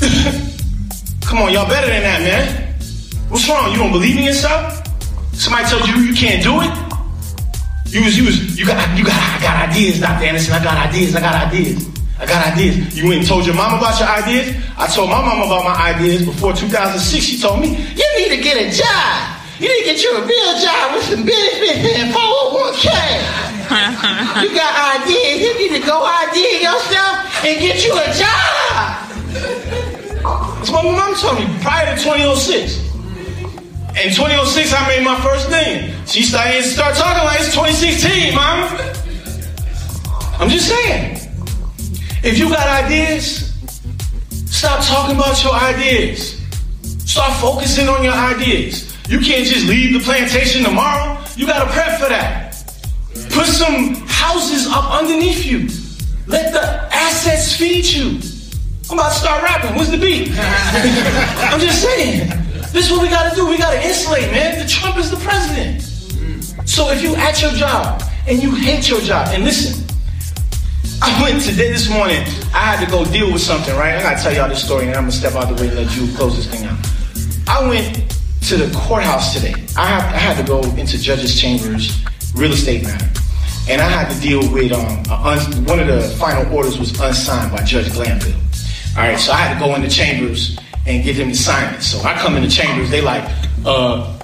Come 1.26 1.38
on, 1.38 1.52
y'all 1.52 1.68
better 1.68 1.88
than 1.88 2.02
that, 2.02 2.20
man. 2.22 2.74
What's 3.28 3.48
wrong? 3.48 3.72
You 3.72 3.78
don't 3.78 3.92
believe 3.92 4.16
in 4.16 4.22
yourself? 4.22 4.82
Somebody 5.34 5.68
told 5.68 5.88
you 5.88 5.96
you 5.96 6.14
can't 6.14 6.42
do 6.42 6.60
it? 6.60 6.72
You 7.92 8.04
was, 8.04 8.16
you 8.16 8.24
was, 8.24 8.58
you 8.58 8.66
got, 8.66 8.96
you 8.96 9.04
got, 9.04 9.14
I 9.14 9.42
got 9.42 9.68
ideas, 9.68 10.00
Dr. 10.00 10.24
Anderson. 10.24 10.54
I 10.54 10.62
got 10.62 10.88
ideas, 10.88 11.16
I 11.16 11.20
got 11.20 11.46
ideas. 11.46 11.97
I 12.18 12.26
got 12.26 12.52
ideas. 12.52 12.98
You 12.98 13.08
went 13.08 13.20
and 13.20 13.28
told 13.28 13.46
your 13.46 13.54
mom 13.54 13.78
about 13.78 13.98
your 14.00 14.08
ideas? 14.08 14.50
I 14.76 14.88
told 14.88 15.08
my 15.08 15.22
mom 15.22 15.46
about 15.46 15.62
my 15.64 15.74
ideas 15.94 16.24
before 16.26 16.52
2006. 16.52 17.24
She 17.24 17.38
told 17.38 17.60
me, 17.60 17.68
you 17.68 18.08
need 18.18 18.34
to 18.34 18.42
get 18.42 18.58
a 18.58 18.74
job. 18.74 19.38
You 19.60 19.68
need 19.70 19.86
to 19.86 19.86
get 19.86 20.02
you 20.02 20.10
a 20.18 20.26
real 20.26 20.52
job 20.58 20.94
with 20.94 21.04
some 21.06 21.22
benefits 21.22 21.98
and 21.98 22.14
401k. 22.14 22.86
you 24.42 24.54
got 24.54 25.02
ideas. 25.02 25.42
You 25.42 25.52
need 25.58 25.80
to 25.80 25.86
go 25.86 26.02
idea 26.02 26.62
yourself 26.62 27.44
and 27.44 27.60
get 27.60 27.86
you 27.86 27.94
a 27.94 28.06
job. 28.14 29.08
That's 30.58 30.70
what 30.70 30.84
my 30.84 30.92
mom 30.98 31.14
told 31.14 31.38
me 31.38 31.46
prior 31.62 31.94
to 31.94 32.02
2006. 32.02 32.86
In 33.98 34.10
2006, 34.14 34.72
I 34.74 34.88
made 34.88 35.04
my 35.04 35.20
first 35.22 35.48
thing. 35.48 35.94
She 36.06 36.22
started 36.22 36.62
start 36.62 36.94
talking 36.96 37.24
like 37.24 37.40
it's 37.40 37.54
2016, 37.54 38.34
mom. 38.34 38.66
I'm 40.40 40.48
just 40.48 40.68
saying. 40.68 41.17
If 42.22 42.36
you 42.36 42.48
got 42.48 42.66
ideas, 42.84 43.54
stop 44.50 44.84
talking 44.84 45.16
about 45.16 45.42
your 45.44 45.54
ideas. 45.54 46.40
Start 47.06 47.32
focusing 47.40 47.88
on 47.88 48.02
your 48.02 48.12
ideas. 48.12 48.92
You 49.08 49.20
can't 49.20 49.46
just 49.46 49.66
leave 49.66 49.92
the 49.92 50.00
plantation 50.00 50.64
tomorrow. 50.64 51.18
You 51.36 51.46
gotta 51.46 51.70
prep 51.70 52.00
for 52.00 52.08
that. 52.08 52.56
Put 53.30 53.46
some 53.46 53.94
houses 54.06 54.66
up 54.66 54.90
underneath 54.90 55.46
you. 55.46 55.68
Let 56.26 56.52
the 56.52 56.62
assets 56.92 57.56
feed 57.56 57.86
you. 57.86 58.20
I'm 58.90 58.98
about 58.98 59.12
to 59.12 59.18
start 59.18 59.42
rapping. 59.42 59.76
What's 59.76 59.90
the 59.90 59.98
beat? 59.98 60.30
I'm 60.34 61.60
just 61.60 61.82
saying. 61.82 62.28
This 62.72 62.86
is 62.86 62.90
what 62.90 63.02
we 63.02 63.08
gotta 63.08 63.34
do. 63.34 63.46
We 63.46 63.58
gotta 63.58 63.80
insulate, 63.86 64.30
man. 64.32 64.58
The 64.58 64.68
Trump 64.68 64.98
is 64.98 65.10
the 65.10 65.16
president. 65.18 65.82
So 66.68 66.90
if 66.90 67.00
you 67.00 67.14
at 67.16 67.40
your 67.40 67.52
job 67.52 68.02
and 68.26 68.42
you 68.42 68.54
hate 68.54 68.88
your 68.88 69.00
job, 69.00 69.28
and 69.30 69.44
listen, 69.44 69.87
I 71.00 71.22
went 71.22 71.42
today 71.42 71.70
this 71.70 71.88
morning. 71.88 72.22
I 72.52 72.74
had 72.74 72.84
to 72.84 72.90
go 72.90 73.04
deal 73.04 73.32
with 73.32 73.42
something, 73.42 73.74
right? 73.76 73.94
I 73.94 74.02
gotta 74.02 74.22
tell 74.22 74.34
y'all 74.34 74.48
this 74.48 74.64
story, 74.64 74.86
and 74.86 74.96
I'm 74.96 75.02
gonna 75.02 75.12
step 75.12 75.34
out 75.34 75.48
the 75.48 75.54
way 75.62 75.68
and 75.68 75.76
let 75.76 75.96
you 75.96 76.12
close 76.16 76.36
this 76.36 76.46
thing 76.46 76.66
out. 76.66 76.78
I 77.46 77.68
went 77.68 78.16
to 78.48 78.56
the 78.56 78.76
courthouse 78.76 79.34
today. 79.34 79.54
I, 79.76 79.86
have, 79.86 80.02
I 80.14 80.18
had 80.18 80.36
to 80.38 80.42
go 80.42 80.60
into 80.76 80.98
judges' 80.98 81.40
chambers, 81.40 82.04
real 82.34 82.52
estate 82.52 82.82
matter, 82.82 83.08
and 83.68 83.80
I 83.80 83.88
had 83.88 84.12
to 84.12 84.20
deal 84.20 84.40
with 84.52 84.72
um, 84.72 85.04
un- 85.08 85.64
one 85.64 85.78
of 85.78 85.86
the 85.86 86.02
final 86.18 86.52
orders 86.54 86.78
was 86.78 86.98
unsigned 87.00 87.52
by 87.52 87.62
Judge 87.62 87.92
Glanville. 87.92 88.34
All 88.96 89.04
right, 89.04 89.18
so 89.18 89.32
I 89.32 89.36
had 89.36 89.54
to 89.54 89.60
go 89.64 89.74
into 89.74 89.88
chambers 89.88 90.58
and 90.86 91.04
get 91.04 91.16
him 91.16 91.28
to 91.28 91.36
sign 91.36 91.74
it. 91.74 91.82
So 91.82 92.00
I 92.00 92.14
come 92.14 92.36
into 92.36 92.50
chambers, 92.50 92.90
they 92.90 93.02
like, 93.02 93.22
uh, 93.64 94.17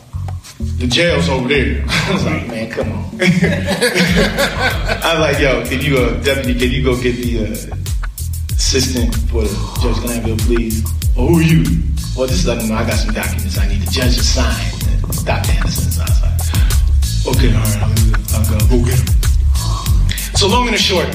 the 0.79 0.87
jail's 0.87 1.29
over 1.29 1.49
there. 1.49 1.85
I 1.89 2.13
was 2.13 2.25
like, 2.25 2.47
man, 2.49 2.71
come 2.71 2.93
on. 2.93 3.05
I 3.21 5.15
was 5.15 5.21
like, 5.21 5.39
yo, 5.41 5.65
can 5.65 5.81
you, 5.81 5.99
uh, 5.99 6.23
deputy, 6.23 6.59
can 6.59 6.71
you 6.71 6.85
go 6.85 7.01
get 7.01 7.17
the 7.17 7.47
uh, 7.47 7.77
assistant 8.55 9.15
for 9.31 9.45
Judge 9.81 9.97
Glanville, 10.03 10.37
please? 10.39 10.83
Well, 11.17 11.29
who 11.29 11.39
are 11.39 11.43
you? 11.43 11.65
Well, 12.17 12.27
just 12.27 12.47
let 12.47 12.59
me 12.59 12.69
know. 12.69 12.77
I 12.77 12.87
got 12.87 12.95
some 12.97 13.15
documents 13.15 13.59
I 13.59 13.69
need 13.69 13.83
the 13.83 13.91
judge 13.91 14.17
to 14.17 14.23
sign. 14.23 14.85
Dr. 15.25 15.53
Anderson. 15.53 15.91
So 15.91 16.03
I 16.03 16.09
was 16.09 16.23
like, 16.23 17.37
okay, 17.37 17.55
all 17.55 17.63
right, 17.63 17.83
I'll, 17.83 18.41
I'll 18.41 18.51
go, 18.51 18.59
go 18.69 18.85
get 18.85 18.99
him. 18.99 19.07
So 20.37 20.49
long 20.49 20.69
and 20.69 20.79
short, 20.79 21.09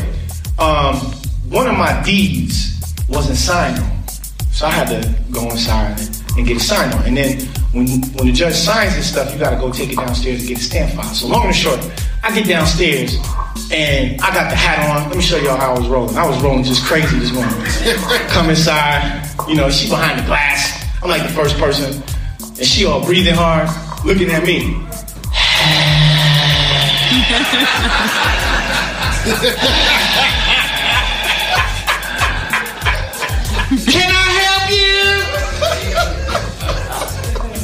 um, 0.57 0.95
one 1.49 1.67
of 1.67 1.77
my 1.77 2.01
deeds 2.03 2.79
wasn't 3.09 3.37
signed 3.37 3.79
on. 3.79 4.07
So 4.51 4.65
I 4.65 4.71
had 4.71 4.87
to 4.87 5.15
go 5.31 5.49
inside 5.49 5.99
and, 5.99 6.23
and 6.37 6.47
get 6.47 6.57
it 6.57 6.61
signed 6.61 6.93
on. 6.93 7.05
And 7.05 7.17
then 7.17 7.39
when, 7.73 7.85
when 7.87 8.27
the 8.27 8.31
judge 8.33 8.55
signs 8.55 8.95
this 8.95 9.11
stuff, 9.11 9.31
you 9.31 9.39
got 9.39 9.51
to 9.51 9.57
go 9.57 9.71
take 9.71 9.91
it 9.91 9.97
downstairs 9.97 10.39
and 10.39 10.49
get 10.49 10.57
a 10.57 10.61
stamp 10.61 10.93
file. 10.93 11.13
So 11.13 11.27
long 11.27 11.45
and 11.45 11.55
short, 11.55 11.79
I 12.23 12.33
get 12.33 12.47
downstairs 12.47 13.15
and 13.71 14.19
I 14.21 14.33
got 14.33 14.49
the 14.49 14.55
hat 14.55 14.89
on. 14.89 15.07
Let 15.09 15.15
me 15.15 15.21
show 15.21 15.37
y'all 15.37 15.57
how 15.57 15.75
I 15.75 15.77
was 15.77 15.87
rolling. 15.87 16.17
I 16.17 16.27
was 16.27 16.41
rolling 16.41 16.63
just 16.63 16.83
crazy 16.85 17.19
this 17.19 17.31
morning. 17.31 17.53
Come 18.29 18.49
inside, 18.49 19.29
you 19.47 19.55
know, 19.55 19.69
she 19.69 19.87
behind 19.87 20.19
the 20.19 20.25
glass. 20.25 20.83
I'm 21.03 21.09
like 21.09 21.23
the 21.23 21.29
first 21.29 21.57
person, 21.57 22.01
and 22.39 22.65
she 22.65 22.85
all 22.85 23.05
breathing 23.05 23.35
hard, 23.35 23.69
looking 24.05 24.31
at 24.31 24.43
me. 24.43 24.85
Can 33.85 34.09
I 34.15 34.18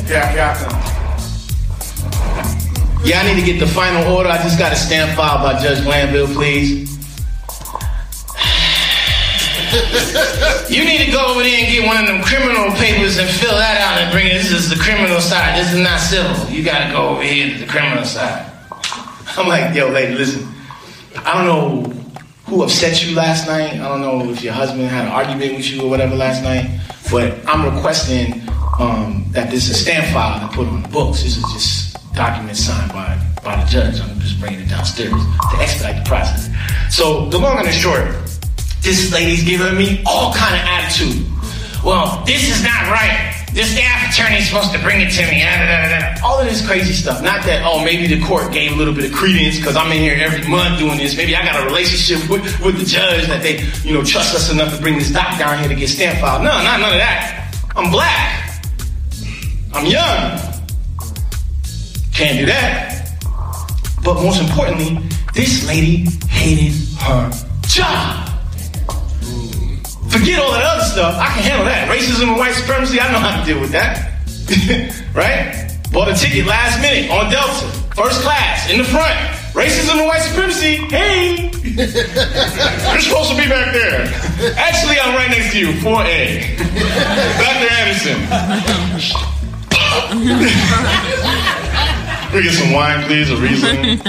Yeah, 0.08 0.36
yeah. 0.36 0.54
Yeah, 3.04 3.22
I 3.22 3.34
need 3.34 3.39
to 3.39 3.46
get 3.46 3.60
the 3.60 3.68
final 3.68 4.13
order. 4.13 4.30
I 4.30 4.38
just 4.44 4.60
got 4.60 4.72
a 4.72 4.76
stamp 4.76 5.15
filed 5.18 5.41
by 5.41 5.62
Judge 5.62 5.84
Glanville, 5.84 6.28
please. 6.28 6.96
you 10.70 10.86
need 10.86 11.06
to 11.06 11.12
go 11.12 11.26
over 11.26 11.41
there 11.41 11.58
and 11.60 11.68
get 11.72 11.86
one 11.86 11.98
of 11.98 12.08
them 12.08 12.22
criminal 12.24 12.72
papers 12.78 13.18
and 13.18 13.28
fill 13.30 13.56
that 13.56 13.82
out 13.82 14.02
and 14.02 14.12
bring 14.12 14.28
it. 14.28 14.34
This 14.34 14.52
is 14.52 14.70
the 14.70 14.76
criminal 14.76 15.20
side. 15.20 15.58
This 15.58 15.74
is 15.74 15.80
not 15.80 16.00
civil. 16.00 16.50
You 16.50 16.63
gotta 16.63 16.94
go 16.94 17.10
over 17.10 17.24
here 17.24 17.54
to 17.54 17.60
the 17.60 17.68
criminal 17.68 18.06
side. 18.06 18.52
I'm 19.38 19.48
like, 19.48 19.76
yo, 19.76 19.89
lady, 19.89 20.13
listen. 20.15 20.48
I 21.18 21.34
don't 21.34 21.46
know 21.46 21.89
who 22.46 22.63
upset 22.63 23.04
you 23.04 23.15
last 23.15 23.48
night. 23.48 23.74
I 23.74 23.88
don't 23.88 24.02
know 24.02 24.30
if 24.30 24.44
your 24.44 24.54
husband 24.54 24.84
had 24.84 25.06
an 25.06 25.12
argument 25.12 25.56
with 25.58 25.70
you 25.70 25.82
or 25.82 25.89
whatever 25.89 26.15
last 26.15 26.44
night. 26.44 26.80
But 27.12 27.38
I'm 27.48 27.65
requesting 27.76 28.44
um, 28.79 29.25
that 29.31 29.49
this 29.49 29.69
is 29.69 29.71
a 29.71 29.83
stamp 29.83 30.13
file 30.13 30.47
to 30.47 30.55
put 30.55 30.67
on 30.67 30.81
the 30.83 30.89
books. 30.89 31.23
This 31.23 31.38
is 31.38 31.43
just 31.53 32.13
documents 32.13 32.59
signed 32.59 32.91
by, 32.91 33.19
by 33.43 33.61
the 33.63 33.69
judge. 33.69 33.99
I'm 33.99 34.19
just 34.19 34.39
bringing 34.39 34.61
it 34.61 34.69
downstairs 34.69 35.11
to 35.11 35.57
expedite 35.59 36.03
the 36.03 36.07
process. 36.07 36.49
So 36.89 37.29
the 37.29 37.38
long 37.38 37.57
and 37.57 37.67
the 37.67 37.71
short, 37.71 38.07
this 38.81 39.11
lady's 39.13 39.43
giving 39.43 39.77
me 39.77 40.03
all 40.05 40.33
kind 40.33 40.55
of 40.55 40.61
attitude. 40.61 41.25
Well, 41.83 42.23
this 42.25 42.49
is 42.49 42.63
not 42.63 42.89
right. 42.89 43.31
This 43.53 43.71
staff 43.71 44.11
attorney 44.11 44.38
is 44.38 44.49
supposed 44.49 44.73
to 44.73 44.79
bring 44.79 44.99
it 44.99 45.11
to 45.11 45.21
me. 45.31 45.39
Da, 45.39 45.55
da, 45.63 46.15
da. 46.15 46.27
All 46.27 46.39
of 46.39 46.45
this 46.45 46.65
crazy 46.65 46.91
stuff. 46.91 47.23
Not 47.23 47.45
that, 47.45 47.63
oh, 47.65 47.85
maybe 47.85 48.07
the 48.07 48.19
court 48.25 48.51
gave 48.51 48.73
a 48.73 48.75
little 48.75 48.93
bit 48.93 49.05
of 49.05 49.13
credence 49.13 49.57
because 49.57 49.77
I'm 49.77 49.91
in 49.93 49.99
here 49.99 50.17
every 50.19 50.45
month 50.49 50.79
doing 50.79 50.97
this. 50.97 51.15
Maybe 51.15 51.35
I 51.35 51.45
got 51.45 51.63
a 51.63 51.65
relationship 51.65 52.29
with, 52.29 52.43
with 52.59 52.79
the 52.79 52.85
judge 52.85 53.27
that 53.27 53.41
they, 53.43 53.63
you 53.88 53.93
know, 53.93 54.03
trust 54.03 54.35
us 54.35 54.51
enough 54.51 54.75
to 54.75 54.81
bring 54.81 54.97
this 54.97 55.11
doc 55.11 55.39
down 55.39 55.59
here 55.59 55.69
to 55.69 55.75
get 55.75 55.88
stamp 55.88 56.19
filed. 56.19 56.43
No, 56.43 56.51
not 56.51 56.81
none 56.81 56.91
of 56.91 56.99
that. 56.99 57.55
I'm 57.77 57.91
black. 57.91 58.44
I'm 59.75 59.85
young. 59.85 60.39
Can't 62.13 62.39
do 62.39 62.45
that. 62.45 63.11
But 64.05 64.13
most 64.23 64.39
importantly, 64.39 64.97
this 65.33 65.67
lady 65.67 66.07
hated 66.29 66.71
her 67.01 67.29
job. 67.67 68.29
Forget 70.07 70.39
all 70.39 70.53
that 70.53 70.63
other 70.63 70.85
stuff. 70.85 71.19
I 71.19 71.27
can 71.35 71.43
handle 71.43 71.65
that. 71.65 71.91
Racism 71.91 72.29
and 72.29 72.38
white 72.38 72.53
supremacy, 72.53 73.01
I 73.01 73.11
know 73.11 73.19
how 73.19 73.38
to 73.38 73.45
deal 73.45 73.59
with 73.59 73.71
that. 73.71 74.15
right? 75.13 75.67
Bought 75.91 76.07
a 76.07 76.13
ticket 76.13 76.45
last 76.45 76.79
minute 76.81 77.11
on 77.11 77.29
Delta, 77.29 77.67
first 77.99 78.21
class, 78.21 78.71
in 78.71 78.77
the 78.77 78.85
front. 78.85 79.13
Racism 79.51 79.99
and 79.99 80.07
white 80.07 80.21
supremacy, 80.21 80.75
hey! 80.88 81.51
You're 82.93 83.01
supposed 83.01 83.31
to 83.31 83.35
be 83.35 83.49
back 83.49 83.73
there. 83.73 84.07
Actually, 84.55 84.99
I'm 85.01 85.15
right 85.15 85.29
next 85.29 85.51
to 85.51 85.59
you, 85.59 85.73
4A. 85.83 86.63
Dr. 87.43 87.67
Anderson. 87.75 89.31
we 92.34 92.43
get 92.43 92.53
some 92.53 92.71
wine, 92.73 93.03
please, 93.05 93.31
a 93.31 93.36
Riesling. 93.38 94.01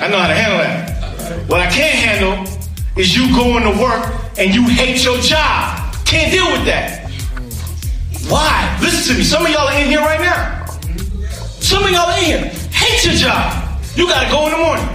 I 0.00 0.08
know 0.08 0.18
how 0.18 0.28
to 0.28 0.34
handle 0.34 0.58
that. 0.58 1.48
What 1.48 1.60
I 1.60 1.68
can't 1.70 1.94
handle 1.94 2.46
is 2.96 3.16
you 3.16 3.34
going 3.34 3.64
to 3.64 3.70
work 3.82 4.14
and 4.38 4.54
you 4.54 4.62
hate 4.68 5.02
your 5.04 5.18
job. 5.18 5.92
Can't 6.04 6.30
deal 6.30 6.46
with 6.52 6.64
that. 6.66 7.10
Why? 8.28 8.78
Listen 8.80 9.14
to 9.14 9.18
me. 9.18 9.24
Some 9.24 9.44
of 9.44 9.50
y'all 9.50 9.66
are 9.68 9.80
in 9.80 9.88
here 9.88 9.98
right 10.00 10.20
now. 10.20 10.64
Some 11.60 11.82
of 11.82 11.90
y'all 11.90 12.08
are 12.08 12.16
in 12.18 12.24
here. 12.24 12.44
Hate 12.70 13.04
your 13.04 13.14
job. 13.14 13.52
You 13.96 14.06
gotta 14.06 14.30
go 14.30 14.46
in 14.46 14.52
the 14.52 14.58
morning. 14.58 14.86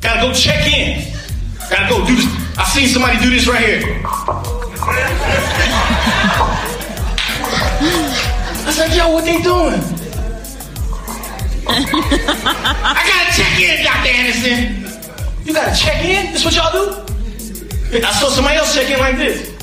Gotta 0.00 0.20
go 0.20 0.32
check 0.34 0.66
in. 0.70 1.02
Gotta 1.70 1.88
go 1.88 2.04
do 2.06 2.14
this. 2.14 2.26
I 2.58 2.64
seen 2.64 2.88
somebody 2.88 3.18
do 3.20 3.30
this 3.30 3.46
right 3.46 3.64
here. 3.64 4.02
I 8.66 8.72
said, 8.72 8.96
yo, 8.96 9.12
what 9.12 9.24
they 9.24 9.40
doing? 9.42 9.80
I 11.68 13.00
gotta 13.06 13.30
check 13.36 13.60
in, 13.60 13.84
Dr. 13.84 14.10
Anderson. 14.10 14.84
You 15.46 15.54
gotta 15.54 15.76
check 15.76 16.04
in? 16.04 16.32
That's 16.32 16.44
what 16.44 16.54
y'all 16.56 16.72
do? 16.72 17.06
I 18.04 18.10
saw 18.12 18.28
somebody 18.28 18.56
else 18.56 18.74
check 18.74 18.90
in 18.90 18.98
like 18.98 19.16
this. 19.16 19.54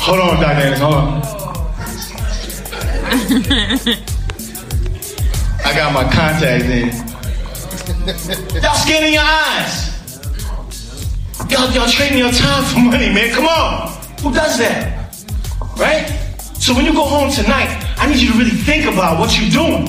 Hold 0.00 0.20
on, 0.20 0.40
Dr. 0.40 0.60
Anderson, 0.60 0.84
hold 0.84 0.94
on. 0.94 1.22
I 5.64 5.74
got 5.74 5.92
my 5.92 6.04
contacts 6.04 6.64
in. 6.64 6.88
Y'all 8.62 8.74
scanning 8.74 9.12
your 9.12 9.22
eyes. 9.22 9.92
Y'all, 11.50 11.70
y'all 11.72 11.88
trading 11.88 12.18
your 12.18 12.32
time 12.32 12.64
for 12.64 12.80
money, 12.80 13.12
man. 13.12 13.30
Come 13.34 13.46
on. 13.46 13.90
Who 14.22 14.32
does 14.32 14.56
that? 14.58 15.14
Right? 15.76 16.27
So 16.68 16.74
when 16.74 16.84
you 16.84 16.92
go 16.92 17.06
home 17.06 17.30
tonight, 17.30 17.70
I 17.96 18.06
need 18.06 18.18
you 18.18 18.30
to 18.30 18.36
really 18.36 18.50
think 18.50 18.84
about 18.84 19.18
what 19.18 19.40
you're 19.40 19.48
doing. 19.48 19.88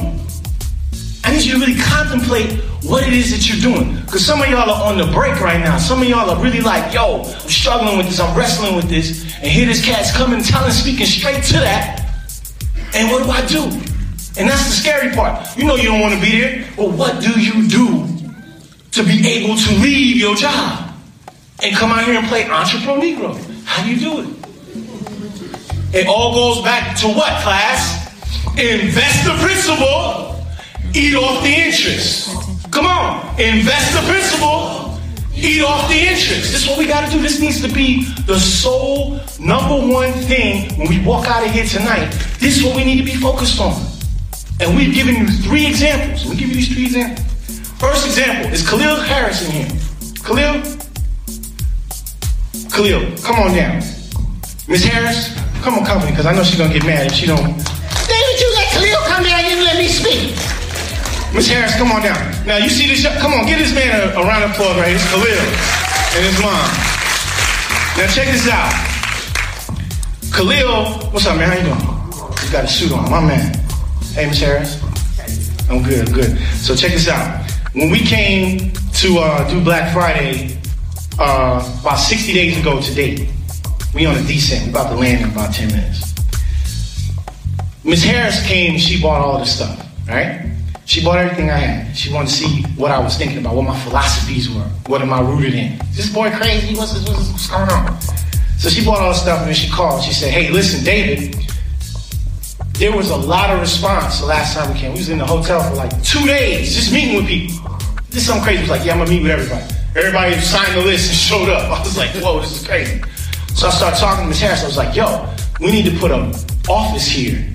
I 1.26 1.34
need 1.34 1.44
you 1.44 1.56
to 1.56 1.60
really 1.60 1.78
contemplate 1.78 2.58
what 2.88 3.06
it 3.06 3.12
is 3.12 3.32
that 3.32 3.50
you're 3.50 3.60
doing. 3.60 4.00
Because 4.06 4.26
some 4.26 4.42
of 4.42 4.48
y'all 4.48 4.70
are 4.70 4.90
on 4.90 4.98
the 4.98 5.12
break 5.12 5.42
right 5.42 5.60
now. 5.60 5.78
Some 5.78 6.02
of 6.02 6.08
y'all 6.08 6.30
are 6.30 6.42
really 6.42 6.62
like, 6.62 6.94
yo, 6.94 7.24
I'm 7.24 7.50
struggling 7.50 7.98
with 7.98 8.08
this, 8.08 8.22
I'm 8.22 8.34
wrestling 8.34 8.78
with 8.78 8.88
this. 8.88 9.26
And 9.40 9.48
here 9.48 9.66
this 9.66 9.84
cat's 9.84 10.16
coming, 10.16 10.42
telling, 10.42 10.72
speaking 10.72 11.06
straight 11.06 11.44
to 11.52 11.60
that. 11.60 12.00
And 12.96 13.12
what 13.12 13.26
do 13.26 13.30
I 13.30 13.46
do? 13.46 13.64
And 14.40 14.48
that's 14.48 14.64
the 14.64 14.72
scary 14.72 15.14
part. 15.14 15.58
You 15.58 15.66
know 15.66 15.76
you 15.76 15.90
don't 15.90 16.00
want 16.00 16.14
to 16.14 16.22
be 16.22 16.40
there. 16.40 16.66
Well, 16.78 16.92
what 16.92 17.22
do 17.22 17.38
you 17.42 17.68
do 17.68 18.08
to 18.92 19.04
be 19.04 19.28
able 19.28 19.58
to 19.58 19.74
leave 19.82 20.16
your 20.16 20.34
job 20.34 20.96
and 21.62 21.76
come 21.76 21.92
out 21.92 22.06
here 22.06 22.18
and 22.18 22.26
play 22.30 22.50
Entrepreneur 22.50 23.02
Negro? 23.02 23.64
How 23.66 23.84
do 23.84 23.94
you 23.94 24.00
do 24.00 24.22
it? 24.22 24.49
It 25.92 26.06
all 26.08 26.34
goes 26.34 26.64
back 26.64 26.96
to 27.00 27.08
what, 27.08 27.42
class? 27.42 28.06
Invest 28.58 29.26
the 29.26 29.34
principal, 29.42 30.46
eat 30.94 31.16
off 31.16 31.42
the 31.42 31.50
interest. 31.50 32.30
Come 32.72 32.86
on, 32.86 33.40
invest 33.40 33.94
the 33.94 34.06
principal, 34.08 35.00
eat 35.36 35.64
off 35.64 35.90
the 35.90 35.98
interest. 35.98 36.52
This 36.52 36.64
is 36.64 36.68
what 36.68 36.78
we 36.78 36.86
got 36.86 37.10
to 37.10 37.12
do. 37.12 37.22
This 37.22 37.40
needs 37.40 37.62
to 37.62 37.74
be 37.74 38.06
the 38.28 38.38
sole 38.38 39.20
number 39.40 39.92
one 39.92 40.14
thing 40.14 40.78
when 40.78 40.90
we 40.90 41.04
walk 41.04 41.26
out 41.26 41.44
of 41.44 41.52
here 41.52 41.66
tonight. 41.66 42.12
This 42.38 42.58
is 42.58 42.64
what 42.64 42.76
we 42.76 42.84
need 42.84 42.98
to 42.98 43.06
be 43.06 43.16
focused 43.16 43.60
on. 43.60 43.74
And 44.60 44.76
we've 44.76 44.94
given 44.94 45.16
you 45.16 45.28
three 45.28 45.66
examples. 45.66 46.26
We 46.26 46.36
give 46.36 46.50
you 46.50 46.56
these 46.56 46.72
three 46.72 46.86
examples. 46.86 47.26
First 47.80 48.06
example 48.06 48.54
is 48.54 48.68
Khalil 48.68 48.98
Harris 48.98 49.44
in 49.46 49.52
here. 49.52 49.80
Khalil, 50.24 50.62
Khalil, 52.70 53.18
come 53.24 53.40
on 53.40 53.56
down. 53.56 53.82
Miss 54.68 54.84
Harris, 54.84 55.34
come 55.62 55.76
on, 55.76 55.86
company, 55.86 56.12
because 56.12 56.26
I 56.26 56.34
know 56.34 56.44
she's 56.44 56.58
gonna 56.58 56.74
get 56.74 56.86
mad 56.86 57.08
if 57.08 57.14
she 57.14 57.26
don't. 57.26 57.44
David, 57.44 58.36
you 58.40 58.50
let 58.56 58.68
Khalil 58.74 59.02
come 59.08 59.24
down. 59.24 59.44
You 59.46 59.64
let 59.64 59.78
me 59.78 59.88
speak. 59.88 60.36
Miss 61.34 61.48
Harris, 61.48 61.76
come 61.76 61.92
on 61.92 62.02
down. 62.02 62.18
Now 62.46 62.58
you 62.58 62.70
see 62.70 62.88
this? 62.88 63.06
Come 63.20 63.34
on, 63.34 63.46
give 63.46 63.60
this 63.60 63.74
man 63.74 64.10
a, 64.10 64.20
a 64.20 64.24
round 64.26 64.44
of 64.44 64.52
applause 64.52 64.78
right 64.78 64.88
here. 64.88 64.96
It's 64.96 65.10
Khalil 65.12 65.46
and 66.16 66.26
his 66.26 66.40
mom. 66.42 66.68
Now 67.98 68.08
check 68.08 68.28
this 68.28 68.48
out. 68.50 68.74
Khalil, 70.34 71.12
what's 71.12 71.28
up, 71.28 71.38
man? 71.38 71.50
How 71.50 71.58
you 71.58 71.68
doing? 71.70 72.46
You 72.46 72.52
got 72.52 72.66
a 72.66 72.68
suit 72.68 72.92
on, 72.92 73.10
my 73.12 73.22
man. 73.22 73.54
Hey, 74.14 74.28
Miss 74.28 74.40
Harris. 74.40 74.82
I'm 75.70 75.84
good, 75.84 76.08
I'm 76.08 76.14
good. 76.14 76.38
So 76.56 76.76
check 76.76 76.92
this 76.92 77.08
out. 77.08 77.46
When 77.74 77.92
we 77.92 78.00
came 78.00 78.72
to 79.00 79.20
uh, 79.20 79.50
do 79.50 79.64
Black 79.64 79.94
Friday 79.94 80.58
uh, 81.20 81.78
about 81.82 81.98
60 81.98 82.34
days 82.34 82.58
ago 82.58 82.82
today. 82.82 83.30
We 83.94 84.06
on 84.06 84.16
a 84.16 84.22
descent. 84.24 84.66
We 84.66 84.70
about 84.72 84.90
to 84.90 84.96
land 84.96 85.24
in 85.24 85.32
about 85.32 85.54
10 85.54 85.68
minutes. 85.68 86.16
Miss 87.84 88.04
Harris 88.04 88.46
came. 88.46 88.78
She 88.78 89.02
bought 89.02 89.22
all 89.22 89.40
the 89.40 89.46
stuff. 89.46 89.86
Right? 90.08 90.52
She 90.86 91.04
bought 91.04 91.20
everything 91.20 91.50
I 91.50 91.58
had. 91.58 91.96
She 91.96 92.12
wanted 92.12 92.30
to 92.30 92.34
see 92.34 92.64
what 92.76 92.92
I 92.92 93.00
was 93.00 93.16
thinking 93.16 93.38
about, 93.38 93.56
what 93.56 93.66
my 93.66 93.80
philosophies 93.82 94.50
were, 94.50 94.68
what 94.88 95.02
am 95.02 95.14
I 95.14 95.22
rooted 95.22 95.54
in. 95.54 95.74
Is 95.92 95.98
this 95.98 96.14
boy 96.14 96.32
crazy? 96.32 96.76
What's, 96.76 96.94
this, 96.94 97.08
what's, 97.08 97.32
what's 97.32 97.50
going 97.50 97.70
on? 97.70 98.02
So 98.58 98.70
she 98.70 98.84
bought 98.84 99.00
all 99.00 99.10
the 99.10 99.16
stuff 99.16 99.40
and 99.40 99.48
then 99.48 99.56
she 99.56 99.70
called. 99.70 100.04
She 100.04 100.14
said, 100.14 100.32
"Hey, 100.34 100.50
listen, 100.50 100.84
David." 100.84 101.36
There 102.74 102.96
was 102.96 103.12
a 103.12 103.16
lot 103.16 103.50
of 103.50 103.60
response 103.60 104.20
the 104.20 104.26
last 104.26 104.56
time 104.56 104.74
we 104.74 104.80
came. 104.80 104.94
We 104.94 105.00
was 105.00 105.10
in 105.10 105.18
the 105.18 105.26
hotel 105.26 105.62
for 105.70 105.76
like 105.76 105.92
two 106.02 106.26
days, 106.26 106.74
just 106.74 106.92
meeting 106.92 107.18
with 107.18 107.28
people. 107.28 107.56
This 108.10 108.22
is 108.22 108.26
something 108.26 108.44
crazy. 108.44 108.60
It 108.60 108.62
was 108.64 108.70
like, 108.72 108.86
yeah, 108.86 108.94
I'm 108.94 109.00
gonna 109.00 109.12
meet 109.12 109.22
with 109.22 109.32
everybody. 109.32 109.76
Everybody 109.96 110.40
signed 110.40 110.76
the 110.76 110.82
list 110.82 111.10
and 111.10 111.18
showed 111.30 111.50
up. 111.50 111.72
I 111.72 111.84
was 111.84 111.98
like, 111.98 112.10
whoa, 112.16 112.40
this 112.40 112.62
is 112.62 112.68
crazy. 112.68 113.00
So 113.56 113.68
I 113.68 113.72
started 113.72 113.98
talking 114.00 114.24
to 114.24 114.30
Ms. 114.30 114.40
Harris. 114.40 114.64
I 114.64 114.68
was 114.68 114.78
like, 114.78 114.96
yo, 114.96 115.28
we 115.60 115.72
need 115.72 115.86
to 115.86 116.00
put 116.00 116.12
an 116.12 116.34
office 116.70 117.08
here 117.08 117.46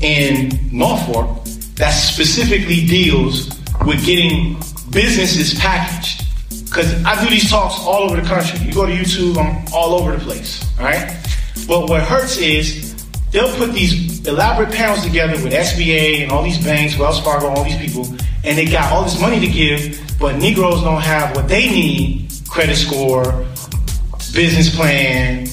in 0.00 0.50
Norfolk 0.70 1.44
that 1.76 1.90
specifically 1.90 2.86
deals 2.86 3.48
with 3.86 4.04
getting 4.04 4.54
businesses 4.90 5.58
packaged. 5.58 6.24
Because 6.64 7.04
I 7.04 7.22
do 7.22 7.30
these 7.30 7.48
talks 7.48 7.78
all 7.80 8.02
over 8.02 8.20
the 8.20 8.26
country. 8.26 8.58
You 8.66 8.72
go 8.72 8.86
to 8.86 8.92
YouTube, 8.92 9.36
I'm 9.38 9.64
all 9.72 9.94
over 9.94 10.16
the 10.16 10.22
place. 10.22 10.64
All 10.78 10.84
right? 10.84 11.16
But 11.66 11.88
what 11.88 12.02
hurts 12.02 12.36
is 12.38 13.06
they'll 13.30 13.54
put 13.56 13.72
these 13.72 14.26
elaborate 14.26 14.72
panels 14.72 15.02
together 15.04 15.34
with 15.42 15.52
SBA 15.52 16.22
and 16.22 16.32
all 16.32 16.42
these 16.42 16.62
banks, 16.62 16.98
Wells 16.98 17.20
Fargo, 17.20 17.48
all 17.48 17.64
these 17.64 17.78
people, 17.78 18.06
and 18.44 18.58
they 18.58 18.66
got 18.66 18.92
all 18.92 19.04
this 19.04 19.20
money 19.20 19.40
to 19.40 19.48
give, 19.48 20.00
but 20.18 20.36
Negroes 20.36 20.82
don't 20.82 21.02
have 21.02 21.34
what 21.34 21.48
they 21.48 21.68
need 21.68 22.30
credit 22.48 22.76
score, 22.76 23.46
business 24.36 24.76
plan, 24.76 25.48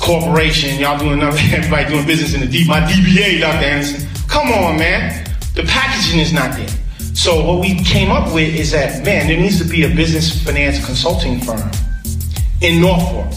corporation. 0.00 0.80
Y'all 0.80 0.98
doing 0.98 1.20
everybody 1.22 1.88
doing 1.88 2.06
business 2.06 2.32
in 2.32 2.40
the 2.40 2.46
D, 2.46 2.66
my 2.66 2.80
DBA, 2.80 3.40
Dr. 3.40 3.64
Anderson. 3.64 4.08
Come 4.26 4.50
on, 4.50 4.78
man. 4.78 5.24
The 5.54 5.64
packaging 5.64 6.18
is 6.18 6.32
not 6.32 6.56
there. 6.56 6.68
So 7.14 7.44
what 7.44 7.60
we 7.60 7.74
came 7.84 8.10
up 8.10 8.32
with 8.32 8.54
is 8.54 8.72
that 8.72 9.04
man, 9.04 9.28
there 9.28 9.38
needs 9.38 9.58
to 9.58 9.68
be 9.68 9.84
a 9.84 9.94
business 9.94 10.42
finance 10.42 10.84
consulting 10.84 11.40
firm 11.40 11.70
in 12.62 12.80
Norfolk 12.80 13.30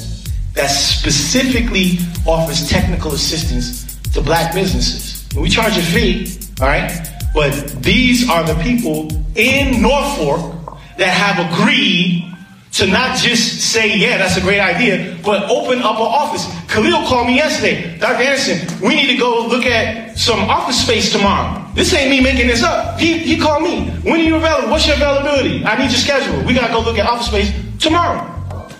that 0.53 0.67
specifically 0.67 1.99
offers 2.25 2.69
technical 2.69 3.11
assistance 3.11 3.99
to 4.13 4.21
black 4.21 4.53
businesses. 4.53 5.27
We 5.35 5.49
charge 5.49 5.77
a 5.77 5.81
fee, 5.81 6.39
all 6.61 6.67
right? 6.67 6.89
But 7.33 7.83
these 7.83 8.29
are 8.29 8.45
the 8.45 8.55
people 8.63 9.09
in 9.35 9.81
Norfolk 9.81 10.77
that 10.97 11.09
have 11.09 11.51
agreed 11.51 12.34
to 12.75 12.85
not 12.85 13.17
just 13.17 13.71
say, 13.71 13.97
yeah, 13.97 14.17
that's 14.17 14.35
a 14.35 14.41
great 14.41 14.59
idea, 14.59 15.17
but 15.23 15.49
open 15.49 15.79
up 15.79 15.95
an 15.95 16.11
office. 16.11 16.45
Khalil 16.67 17.07
called 17.07 17.27
me 17.27 17.35
yesterday. 17.35 17.97
Dr. 17.97 18.21
Anderson, 18.21 18.81
we 18.81 18.95
need 18.95 19.07
to 19.07 19.15
go 19.15 19.47
look 19.47 19.65
at 19.65 20.17
some 20.19 20.39
office 20.41 20.81
space 20.81 21.09
tomorrow. 21.09 21.65
This 21.73 21.93
ain't 21.93 22.09
me 22.09 22.19
making 22.19 22.47
this 22.47 22.63
up. 22.63 22.99
He, 22.99 23.19
he 23.19 23.39
called 23.39 23.63
me. 23.63 23.91
When 24.03 24.19
are 24.19 24.23
you 24.23 24.35
available? 24.35 24.71
What's 24.71 24.85
your 24.87 24.97
availability? 24.97 25.63
I 25.63 25.77
need 25.77 25.89
your 25.89 26.01
schedule. 26.01 26.45
We 26.45 26.53
gotta 26.53 26.73
go 26.73 26.81
look 26.81 26.97
at 26.97 27.07
office 27.07 27.27
space 27.27 27.53
tomorrow. 27.79 28.19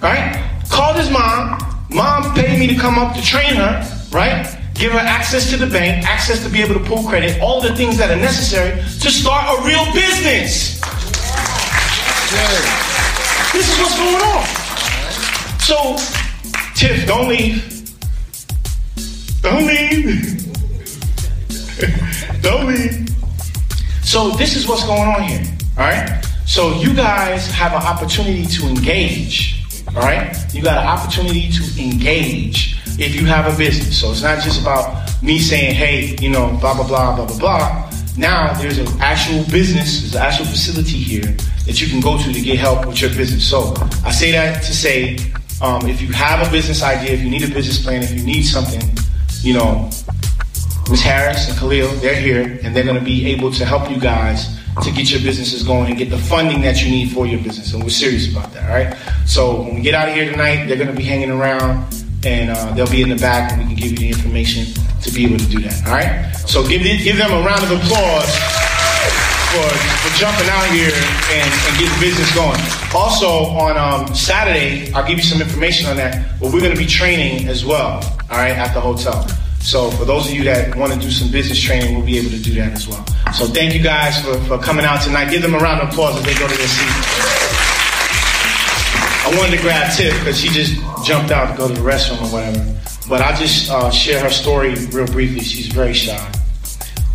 Right? 0.01 0.43
Called 0.69 0.97
his 0.97 1.09
mom. 1.09 1.57
Mom 1.89 2.35
paid 2.35 2.59
me 2.59 2.67
to 2.67 2.75
come 2.75 2.99
up 2.99 3.15
to 3.15 3.21
train 3.21 3.55
her, 3.55 3.79
right? 4.11 4.45
Give 4.73 4.91
her 4.91 4.99
access 4.99 5.49
to 5.51 5.57
the 5.57 5.67
bank, 5.67 6.05
access 6.05 6.43
to 6.43 6.49
be 6.49 6.61
able 6.61 6.73
to 6.73 6.83
pull 6.83 7.07
credit, 7.07 7.39
all 7.39 7.61
the 7.61 7.73
things 7.77 7.97
that 7.97 8.11
are 8.11 8.19
necessary 8.19 8.75
to 8.75 9.09
start 9.09 9.57
a 9.57 9.65
real 9.65 9.85
business. 9.93 10.81
This 13.55 13.71
is 13.71 13.79
what's 13.79 13.97
going 13.97 14.15
on. 14.15 14.45
So, 15.61 15.95
Tiff, 16.75 17.07
don't 17.07 17.29
leave. 17.29 17.89
Don't 19.41 19.65
leave. 19.65 20.51
don't 22.41 22.67
leave. 22.67 23.09
So, 24.03 24.31
this 24.31 24.57
is 24.57 24.67
what's 24.67 24.83
going 24.85 25.07
on 25.07 25.23
here. 25.23 25.41
All 25.77 25.85
right? 25.85 26.21
So, 26.45 26.73
you 26.73 26.93
guys 26.93 27.49
have 27.51 27.71
an 27.71 27.81
opportunity 27.81 28.45
to 28.45 28.67
engage. 28.67 29.63
All 29.87 30.01
right? 30.01 30.35
You 30.53 30.61
got 30.61 30.79
an 30.79 30.87
opportunity 30.87 31.49
to 31.49 31.81
engage 31.81 32.75
if 32.99 33.15
you 33.15 33.25
have 33.25 33.51
a 33.51 33.57
business. 33.57 34.01
So, 34.01 34.11
it's 34.11 34.21
not 34.21 34.43
just 34.43 34.61
about 34.61 35.23
me 35.23 35.39
saying, 35.39 35.75
hey, 35.75 36.17
you 36.19 36.29
know, 36.29 36.57
blah, 36.59 36.73
blah, 36.73 36.85
blah, 36.85 37.15
blah, 37.15 37.25
blah, 37.25 37.39
blah. 37.39 37.91
Now, 38.17 38.53
there's 38.53 38.77
an 38.77 38.87
actual 39.01 39.43
business, 39.51 40.01
there's 40.01 40.15
an 40.15 40.21
actual 40.21 40.45
facility 40.45 40.97
here 40.97 41.35
that 41.65 41.81
you 41.81 41.87
can 41.87 41.99
go 41.99 42.17
to 42.17 42.31
to 42.31 42.41
get 42.41 42.57
help 42.57 42.85
with 42.85 43.01
your 43.01 43.09
business. 43.09 43.49
So 43.49 43.73
I 44.05 44.11
say 44.11 44.31
that 44.31 44.63
to 44.63 44.73
say, 44.73 45.17
um, 45.61 45.87
if 45.87 46.01
you 46.01 46.11
have 46.13 46.47
a 46.47 46.49
business 46.49 46.81
idea, 46.81 47.11
if 47.11 47.21
you 47.21 47.29
need 47.29 47.43
a 47.43 47.53
business 47.53 47.83
plan, 47.83 48.03
if 48.03 48.11
you 48.11 48.23
need 48.23 48.43
something, 48.43 48.81
you 49.41 49.53
know, 49.53 49.89
Ms. 50.89 51.01
Harris 51.01 51.49
and 51.49 51.57
Khalil, 51.57 51.89
they're 51.95 52.15
here 52.15 52.59
and 52.63 52.75
they're 52.75 52.83
going 52.83 52.99
to 52.99 53.03
be 53.03 53.25
able 53.27 53.51
to 53.51 53.65
help 53.65 53.89
you 53.89 53.99
guys 53.99 54.59
to 54.83 54.91
get 54.91 55.11
your 55.11 55.21
businesses 55.21 55.63
going 55.63 55.89
and 55.89 55.97
get 55.97 56.09
the 56.09 56.17
funding 56.17 56.61
that 56.61 56.83
you 56.83 56.91
need 56.91 57.11
for 57.11 57.25
your 57.25 57.41
business. 57.41 57.73
And 57.73 57.83
we're 57.83 57.89
serious 57.89 58.31
about 58.31 58.53
that, 58.53 58.69
all 58.69 58.75
right? 58.75 58.95
So 59.25 59.61
when 59.61 59.75
we 59.75 59.81
get 59.81 59.93
out 59.93 60.07
of 60.07 60.15
here 60.15 60.29
tonight, 60.29 60.67
they're 60.67 60.77
going 60.77 60.89
to 60.89 60.95
be 60.95 61.03
hanging 61.03 61.31
around 61.31 62.05
and 62.25 62.49
uh, 62.49 62.73
they'll 62.73 62.89
be 62.89 63.01
in 63.01 63.09
the 63.09 63.15
back 63.15 63.51
and 63.51 63.61
we 63.61 63.67
can 63.67 63.75
give 63.75 63.91
you 63.91 63.97
the 63.97 64.07
information 64.09 64.65
to 65.05 65.13
be 65.13 65.25
able 65.25 65.37
to 65.37 65.47
do 65.47 65.61
that, 65.61 65.77
all 65.87 65.93
right? 65.93 66.33
So 66.49 66.67
give, 66.67 66.81
give 66.81 67.17
them 67.17 67.31
a 67.31 67.41
round 67.45 67.63
of 67.63 67.71
applause 67.71 68.29
for, 69.53 69.69
for 70.03 70.11
jumping 70.17 70.49
out 70.49 70.67
here 70.73 70.91
and, 70.91 71.49
and 71.49 71.73
getting 71.79 71.99
business 71.99 72.33
going. 72.35 72.59
Also, 72.93 73.53
on 73.55 73.77
um, 73.77 74.13
Saturday, 74.13 74.91
I'll 74.93 75.07
give 75.07 75.17
you 75.17 75.23
some 75.23 75.41
information 75.41 75.89
on 75.89 75.97
that, 75.97 76.39
but 76.39 76.51
we're 76.51 76.61
going 76.61 76.75
to 76.75 76.79
be 76.79 76.87
training 76.87 77.47
as 77.47 77.63
well, 77.65 78.03
all 78.29 78.37
right, 78.37 78.51
at 78.51 78.73
the 78.73 78.81
hotel. 78.81 79.27
So 79.59 79.89
for 79.91 80.05
those 80.05 80.27
of 80.27 80.33
you 80.33 80.43
that 80.43 80.75
want 80.75 80.93
to 80.93 80.99
do 80.99 81.09
some 81.09 81.31
business 81.31 81.59
training, 81.59 81.95
we'll 81.95 82.05
be 82.05 82.17
able 82.19 82.29
to 82.31 82.41
do 82.41 82.53
that 82.55 82.73
as 82.73 82.87
well. 82.87 83.05
So 83.33 83.45
thank 83.45 83.73
you 83.73 83.81
guys 83.81 84.21
for, 84.23 84.37
for 84.45 84.59
coming 84.59 84.85
out 84.85 85.01
tonight. 85.01 85.31
Give 85.31 85.41
them 85.41 85.55
a 85.55 85.57
round 85.57 85.81
of 85.81 85.89
applause 85.89 86.17
as 86.17 86.23
they 86.23 86.35
go 86.35 86.47
to 86.47 86.55
their 86.55 86.67
seat. 86.67 87.35
I 89.25 89.33
wanted 89.35 89.57
to 89.57 89.61
grab 89.63 89.91
Tiff 89.97 90.13
because 90.19 90.39
she 90.39 90.49
just 90.49 90.75
jumped 91.03 91.31
out 91.31 91.51
to 91.51 91.57
go 91.57 91.67
to 91.67 91.73
the 91.73 91.81
restroom 91.81 92.21
or 92.21 92.31
whatever. 92.31 92.61
But 93.07 93.21
I'll 93.21 93.37
just 93.37 93.69
uh, 93.69 93.91
share 93.91 94.19
her 94.19 94.31
story 94.31 94.73
real 94.91 95.05
briefly. 95.05 95.41
She's 95.41 95.67
very 95.67 95.93
shy. 95.93 96.31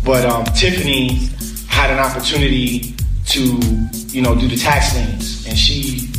But 0.05 0.25
um, 0.25 0.45
Tiffany 0.45 1.29
had 1.67 1.91
an 1.91 1.99
opportunity 1.99 2.95
to, 3.27 3.59
you 4.07 4.21
know, 4.21 4.35
do 4.35 4.47
the 4.47 4.55
tax 4.55 4.95
liens, 4.95 5.45
and 5.47 5.57
she 5.57 6.09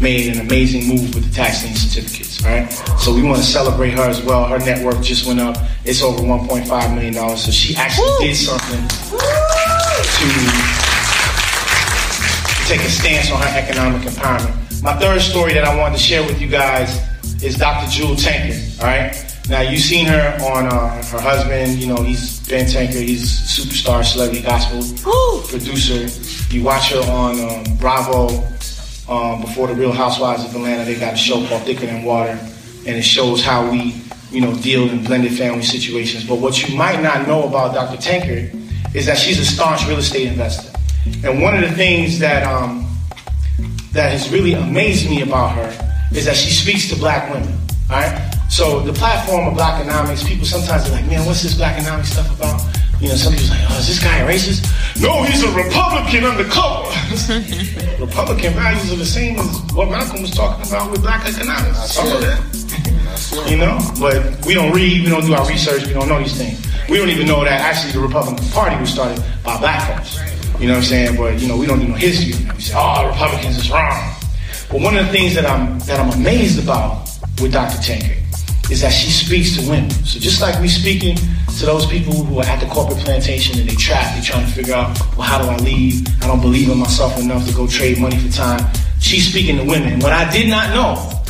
made 0.00 0.34
an 0.34 0.40
amazing 0.40 0.86
move 0.88 1.14
with 1.14 1.24
the 1.28 1.34
tax 1.34 1.64
lien 1.64 1.74
certificates. 1.74 2.42
Right, 2.44 2.70
so 2.98 3.14
we 3.14 3.22
want 3.22 3.38
to 3.38 3.44
celebrate 3.44 3.90
her 3.90 4.02
as 4.02 4.22
well. 4.22 4.46
Her 4.46 4.58
net 4.58 4.84
worth 4.84 5.02
just 5.02 5.26
went 5.26 5.40
up; 5.40 5.56
it's 5.84 6.02
over 6.02 6.22
1.5 6.22 6.94
million 6.94 7.14
dollars. 7.14 7.44
So 7.44 7.50
she 7.50 7.74
actually 7.76 8.08
Woo! 8.08 8.18
did 8.20 8.36
something 8.36 8.88
to 8.88 10.28
take 12.68 12.80
a 12.80 12.90
stance 12.90 13.30
on 13.30 13.40
her 13.40 13.58
economic 13.58 14.02
empowerment. 14.02 14.82
My 14.82 14.98
third 14.98 15.20
story 15.20 15.52
that 15.54 15.64
I 15.64 15.76
wanted 15.76 15.96
to 15.96 16.02
share 16.02 16.22
with 16.22 16.40
you 16.40 16.48
guys 16.48 17.09
is 17.42 17.56
Dr. 17.56 17.90
Jewel 17.90 18.16
Tankard. 18.16 18.60
All 18.80 18.86
right. 18.86 19.26
Now 19.48 19.62
you've 19.62 19.80
seen 19.80 20.06
her 20.06 20.38
on 20.42 20.66
uh, 20.66 21.02
her 21.04 21.20
husband. 21.20 21.78
You 21.78 21.88
know 21.88 22.02
he's 22.02 22.46
Ben 22.48 22.66
Tankard. 22.68 23.02
He's 23.02 23.40
a 23.40 23.62
superstar, 23.62 24.04
celebrity 24.04 24.42
gospel 24.42 24.80
Woo! 25.10 25.42
producer. 25.48 26.08
You 26.54 26.62
watch 26.62 26.90
her 26.90 27.00
on 27.10 27.40
um, 27.40 27.76
Bravo 27.78 28.28
um, 29.08 29.40
before 29.40 29.66
the 29.66 29.74
Real 29.74 29.92
Housewives 29.92 30.44
of 30.44 30.54
Atlanta. 30.54 30.84
They 30.84 30.98
got 30.98 31.14
a 31.14 31.16
show 31.16 31.44
called 31.46 31.62
Thicker 31.62 31.86
Than 31.86 32.04
Water, 32.04 32.38
and 32.86 32.96
it 32.96 33.02
shows 33.02 33.42
how 33.42 33.70
we, 33.70 34.00
you 34.30 34.40
know, 34.40 34.54
deal 34.56 34.88
in 34.88 35.02
blended 35.02 35.36
family 35.36 35.62
situations. 35.62 36.24
But 36.24 36.36
what 36.36 36.68
you 36.68 36.76
might 36.76 37.02
not 37.02 37.26
know 37.26 37.48
about 37.48 37.74
Dr. 37.74 38.00
Tankard 38.00 38.54
is 38.94 39.06
that 39.06 39.18
she's 39.18 39.38
a 39.38 39.44
staunch 39.44 39.86
real 39.88 39.98
estate 39.98 40.28
investor. 40.28 40.70
And 41.24 41.40
one 41.40 41.54
of 41.54 41.68
the 41.68 41.74
things 41.74 42.18
that 42.18 42.44
um, 42.44 42.86
that 43.92 44.12
has 44.12 44.30
really 44.30 44.52
amazed 44.52 45.08
me 45.08 45.22
about 45.22 45.56
her 45.56 45.89
is 46.12 46.24
that 46.24 46.36
she 46.36 46.50
speaks 46.50 46.88
to 46.90 46.96
black 46.96 47.32
women. 47.32 47.52
All 47.90 47.96
right. 47.96 48.34
So 48.48 48.80
the 48.80 48.92
platform 48.92 49.48
of 49.48 49.54
Blackonomics, 49.54 50.26
people 50.26 50.44
sometimes 50.44 50.88
are 50.88 50.92
like, 50.92 51.06
man, 51.06 51.24
what's 51.24 51.42
this 51.42 51.54
Blackonomics 51.54 52.06
stuff 52.06 52.36
about? 52.36 52.60
You 53.00 53.08
know, 53.08 53.14
some 53.14 53.32
people's 53.32 53.50
like, 53.50 53.64
oh, 53.70 53.78
is 53.78 53.88
this 53.88 54.02
guy 54.02 54.20
racist? 54.28 54.66
No, 55.00 55.22
he's 55.22 55.42
a 55.42 55.50
Republican 55.52 56.24
undercover. 56.24 56.90
Republican 58.04 58.52
values 58.54 58.92
are 58.92 58.96
the 58.96 59.06
same 59.06 59.38
as 59.38 59.72
what 59.72 59.88
Malcolm 59.88 60.20
was 60.20 60.32
talking 60.32 60.66
about 60.68 60.90
with 60.90 61.00
black 61.00 61.26
economics. 61.26 61.92
Some 61.92 62.06
of 62.12 62.20
that. 62.20 63.50
You 63.50 63.56
know, 63.56 63.78
but 63.98 64.44
we 64.44 64.54
don't 64.54 64.72
read, 64.72 65.02
we 65.02 65.08
don't 65.08 65.24
do 65.24 65.34
our 65.34 65.48
research, 65.48 65.86
we 65.86 65.92
don't 65.92 66.08
know 66.08 66.18
these 66.18 66.36
things. 66.36 66.60
We 66.90 66.98
don't 66.98 67.08
even 67.08 67.26
know 67.26 67.44
that 67.44 67.60
actually 67.60 67.92
the 67.92 68.00
Republican 68.00 68.46
Party 68.48 68.78
was 68.78 68.90
started 68.90 69.22
by 69.44 69.58
black 69.58 69.96
folks. 69.96 70.18
You 70.60 70.66
know 70.66 70.74
what 70.74 70.78
I'm 70.78 70.84
saying? 70.84 71.16
But 71.16 71.40
you 71.40 71.48
know, 71.48 71.56
we 71.56 71.66
don't 71.66 71.78
do 71.80 71.88
no 71.88 71.94
history. 71.94 72.34
We 72.54 72.60
say, 72.60 72.74
oh, 72.76 73.08
Republicans 73.08 73.56
is 73.56 73.70
wrong. 73.70 74.19
But 74.70 74.82
one 74.82 74.96
of 74.96 75.06
the 75.06 75.12
things 75.12 75.34
that 75.34 75.46
I'm 75.46 75.78
that 75.80 75.98
I'm 75.98 76.10
amazed 76.10 76.62
about 76.62 77.10
with 77.42 77.52
Dr. 77.52 77.82
Tankard 77.82 78.18
is 78.70 78.80
that 78.82 78.90
she 78.92 79.10
speaks 79.10 79.56
to 79.56 79.68
women. 79.68 79.90
So 79.90 80.20
just 80.20 80.40
like 80.40 80.60
we 80.60 80.68
speaking 80.68 81.16
to 81.16 81.66
those 81.66 81.86
people 81.86 82.12
who 82.12 82.38
are 82.38 82.44
at 82.44 82.60
the 82.60 82.66
corporate 82.66 83.00
plantation 83.00 83.58
and 83.58 83.68
they 83.68 83.74
trapped, 83.74 84.14
they're 84.14 84.22
trying 84.22 84.46
to 84.46 84.52
figure 84.52 84.74
out, 84.74 84.96
well, 85.16 85.26
how 85.26 85.42
do 85.42 85.48
I 85.48 85.56
leave? 85.56 86.06
I 86.22 86.28
don't 86.28 86.40
believe 86.40 86.70
in 86.70 86.78
myself 86.78 87.18
enough 87.18 87.46
to 87.48 87.52
go 87.52 87.66
trade 87.66 87.98
money 87.98 88.16
for 88.16 88.30
time. 88.32 88.60
She's 89.00 89.28
speaking 89.28 89.56
to 89.56 89.64
women. 89.64 89.98
What 89.98 90.12
I 90.12 90.30
did 90.30 90.48
not 90.48 90.70
know 90.70 91.20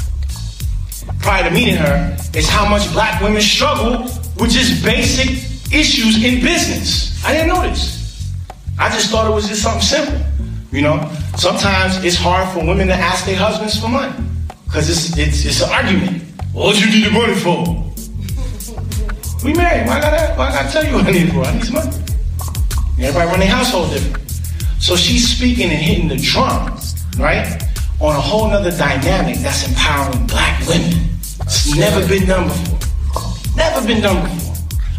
prior 1.21 1.49
to 1.49 1.51
meeting 1.51 1.77
her 1.77 2.17
is 2.35 2.47
how 2.47 2.69
much 2.69 2.93
black 2.93 3.23
women 3.23 3.41
struggle 3.41 4.03
with 4.39 4.51
just 4.51 4.85
basic 4.85 5.31
issues 5.73 6.23
in 6.23 6.43
business. 6.43 7.25
I 7.25 7.33
didn't 7.33 7.49
know 7.49 7.63
this. 7.63 8.31
I 8.79 8.91
just 8.91 9.11
thought 9.11 9.31
it 9.31 9.35
was 9.35 9.49
just 9.49 9.63
something 9.63 9.81
simple. 9.81 10.21
You 10.73 10.83
know, 10.83 11.11
sometimes 11.37 12.05
it's 12.05 12.17
hard 12.17 12.49
for 12.53 12.65
women 12.65 12.87
to 12.89 12.95
ask 12.95 13.27
their 13.27 13.37
husbands 13.37 13.79
for 13.81 13.89
money 13.89 14.13
because 14.65 14.89
it's, 14.89 15.19
it's, 15.19 15.45
it's 15.45 15.63
an 15.63 15.71
argument. 15.71 16.23
What 16.53 16.81
you 16.81 16.87
need 16.91 17.07
the 17.07 17.11
money 17.11 17.35
for? 17.35 17.87
We 19.45 19.55
married. 19.55 19.87
Why 19.87 20.01
gotta, 20.01 20.35
why 20.35 20.51
gotta 20.51 20.71
tell 20.71 20.85
you 20.85 20.95
what 20.95 21.07
I 21.07 21.11
need 21.13 21.29
it 21.29 21.33
for? 21.33 21.45
I 21.45 21.55
need 21.55 21.65
some 21.65 21.75
money. 21.75 21.97
Everybody 23.01 23.31
run 23.31 23.41
their 23.41 23.49
household 23.49 23.91
different. 23.91 24.31
So 24.81 24.97
she's 24.97 25.37
speaking 25.37 25.71
and 25.71 25.79
hitting 25.79 26.09
the 26.09 26.17
drum, 26.17 26.79
right? 27.19 27.63
On 28.01 28.15
a 28.15 28.21
whole 28.21 28.49
nother 28.49 28.71
dynamic 28.71 29.37
that's 29.37 29.69
empowering 29.69 30.27
black 30.27 30.67
women. 30.67 30.93
It's 31.43 31.75
never 31.77 32.07
been 32.07 32.27
done 32.27 32.49
before. 32.49 32.79
Never 33.57 33.87
been 33.87 34.03
done 34.03 34.23
before. 34.23 34.55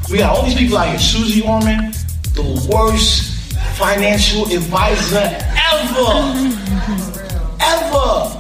We 0.10 0.18
got 0.18 0.36
all 0.36 0.44
these 0.44 0.58
people 0.58 0.78
out 0.78 0.90
here. 0.90 1.00
Suze 1.00 1.42
Orman, 1.44 1.92
the 2.34 2.70
worst 2.72 3.32
financial 3.78 4.46
advisor 4.46 5.20
ever. 5.72 6.08
Ever. 7.62 8.38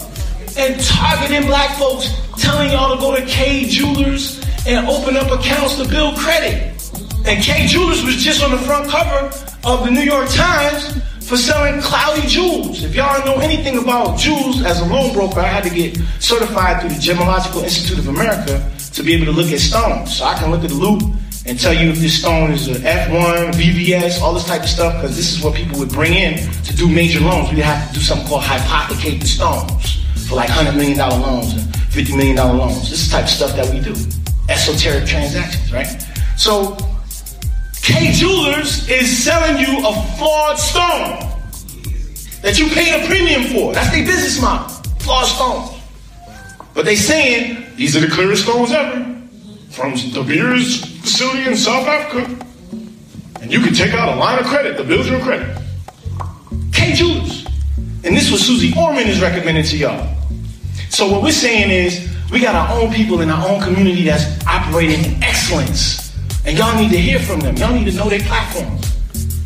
And 0.58 0.82
targeting 0.84 1.48
black 1.48 1.78
folks, 1.78 2.12
telling 2.38 2.72
y'all 2.72 2.96
to 2.96 3.02
go 3.02 3.16
to 3.16 3.26
Kay 3.26 3.66
Jewelers 3.66 4.44
and 4.68 4.88
open 4.88 5.16
up 5.16 5.32
accounts 5.32 5.76
to 5.78 5.88
build 5.88 6.18
credit. 6.18 6.68
And 7.26 7.44
Kay 7.44 7.68
Jewelers 7.68 8.04
was 8.04 8.18
just 8.18 8.44
on 8.44 8.52
the 8.52 8.58
front 8.58 8.90
cover 8.90 9.32
of 9.64 9.86
the 9.86 9.92
New 9.92 10.02
York 10.02 10.28
Times 10.30 11.02
for 11.26 11.38
selling 11.38 11.80
cloudy 11.82 12.28
jewels. 12.28 12.84
If 12.84 12.94
y'all 12.94 13.24
know 13.26 13.40
anything 13.40 13.78
about 13.78 14.20
jewels, 14.20 14.62
as 14.64 14.82
a 14.82 14.86
loan 14.86 15.14
broker, 15.14 15.40
I 15.40 15.48
had 15.48 15.64
to 15.64 15.70
get 15.70 15.98
certified 16.20 16.82
through 16.82 16.90
the 16.90 16.96
Gemological 16.96 17.64
Institute 17.64 18.00
of 18.00 18.08
America 18.10 18.70
to 18.94 19.04
be 19.04 19.14
able 19.14 19.28
to 19.28 19.32
look 19.32 19.52
at 19.52 19.60
stones. 19.60 20.18
So 20.18 20.26
I 20.26 20.36
can 20.38 20.52
look 20.52 20.64
at 20.64 20.70
the 20.70 20.76
loupe 20.76 21.04
and 21.46 21.60
tell 21.60 21.74
you 21.74 21.90
if 21.90 21.98
this 21.98 22.20
stone 22.20 22.52
is 22.52 22.68
an 22.68 22.76
F1, 22.76 23.54
VVS, 23.54 24.22
all 24.22 24.34
this 24.34 24.46
type 24.46 24.62
of 24.62 24.70
stuff, 24.70 25.02
because 25.02 25.16
this 25.16 25.36
is 25.36 25.44
what 25.44 25.56
people 25.56 25.80
would 25.80 25.90
bring 25.90 26.14
in 26.14 26.38
to 26.64 26.76
do 26.76 26.88
major 26.88 27.20
loans. 27.20 27.50
We'd 27.50 27.60
have 27.62 27.88
to 27.88 27.94
do 27.96 28.00
something 28.00 28.28
called 28.28 28.44
hypothecate 28.44 29.20
the 29.20 29.28
stones 29.28 30.06
for 30.28 30.36
like 30.36 30.50
$100 30.50 30.76
million 30.76 30.98
loans 30.98 31.54
and 31.54 31.62
$50 31.62 32.16
million 32.16 32.36
loans. 32.36 32.90
This 32.90 33.06
is 33.06 33.12
type 33.12 33.24
of 33.24 33.30
stuff 33.30 33.56
that 33.56 33.74
we 33.74 33.80
do. 33.80 33.96
Esoteric 34.50 35.08
transactions, 35.08 35.74
right? 35.74 35.88
So 36.38 36.78
Kay 37.82 38.12
Jewelers 38.12 38.88
is 38.88 39.24
selling 39.24 39.58
you 39.60 39.80
a 39.80 39.94
flawed 40.18 40.60
stone 40.60 41.28
that 42.44 42.60
you 42.60 42.68
paid 42.70 43.04
a 43.04 43.08
premium 43.08 43.44
for. 43.46 43.74
That's 43.74 43.92
their 43.92 44.06
business 44.06 44.42
model. 44.42 44.68
Flawed 45.00 45.26
stones. 45.26 45.82
But 46.74 46.86
they 46.86 46.96
saying 46.96 47.66
these 47.76 47.96
are 47.98 48.00
the 48.00 48.08
clearest 48.08 48.44
stones 48.44 48.72
ever 48.72 49.11
from 49.72 49.94
De 49.94 50.24
Beers 50.24 50.84
facility 51.02 51.48
in 51.48 51.56
South 51.56 51.88
Africa. 51.88 52.46
And 53.42 53.52
you 53.52 53.62
can 53.62 53.74
take 53.74 53.94
out 53.94 54.16
a 54.16 54.20
line 54.20 54.38
of 54.40 54.46
credit 54.46 54.78
to 54.78 54.84
build 54.84 55.06
your 55.06 55.20
credit. 55.22 55.58
Kay 56.74 56.94
Jewelers. 56.94 57.46
And 58.04 58.16
this 58.16 58.32
was 58.32 58.46
Suze 58.46 58.76
Orman 58.76 59.08
is 59.08 59.22
recommending 59.22 59.64
to 59.64 59.78
y'all. 59.78 60.16
So 60.90 61.10
what 61.10 61.24
we're 61.24 61.32
saying 61.32 61.72
is 61.72 62.10
we 62.32 62.40
got 62.40 62.56
our 62.56 62.82
own 62.82 62.94
people 62.94 63.22
in 63.22 63.30
our 63.30 63.48
own 63.48 63.62
community 63.62 64.04
that's 64.04 64.46
operating 64.46 65.04
in 65.06 65.24
excellence. 65.24 66.16
And 66.46 66.58
y'all 66.58 66.76
need 66.76 66.92
to 66.92 66.98
hear 66.98 67.20
from 67.20 67.40
them. 67.40 67.56
Y'all 67.56 67.74
need 67.74 67.90
to 67.90 67.96
know 67.96 68.10
their 68.10 68.20
platforms. 68.20 68.92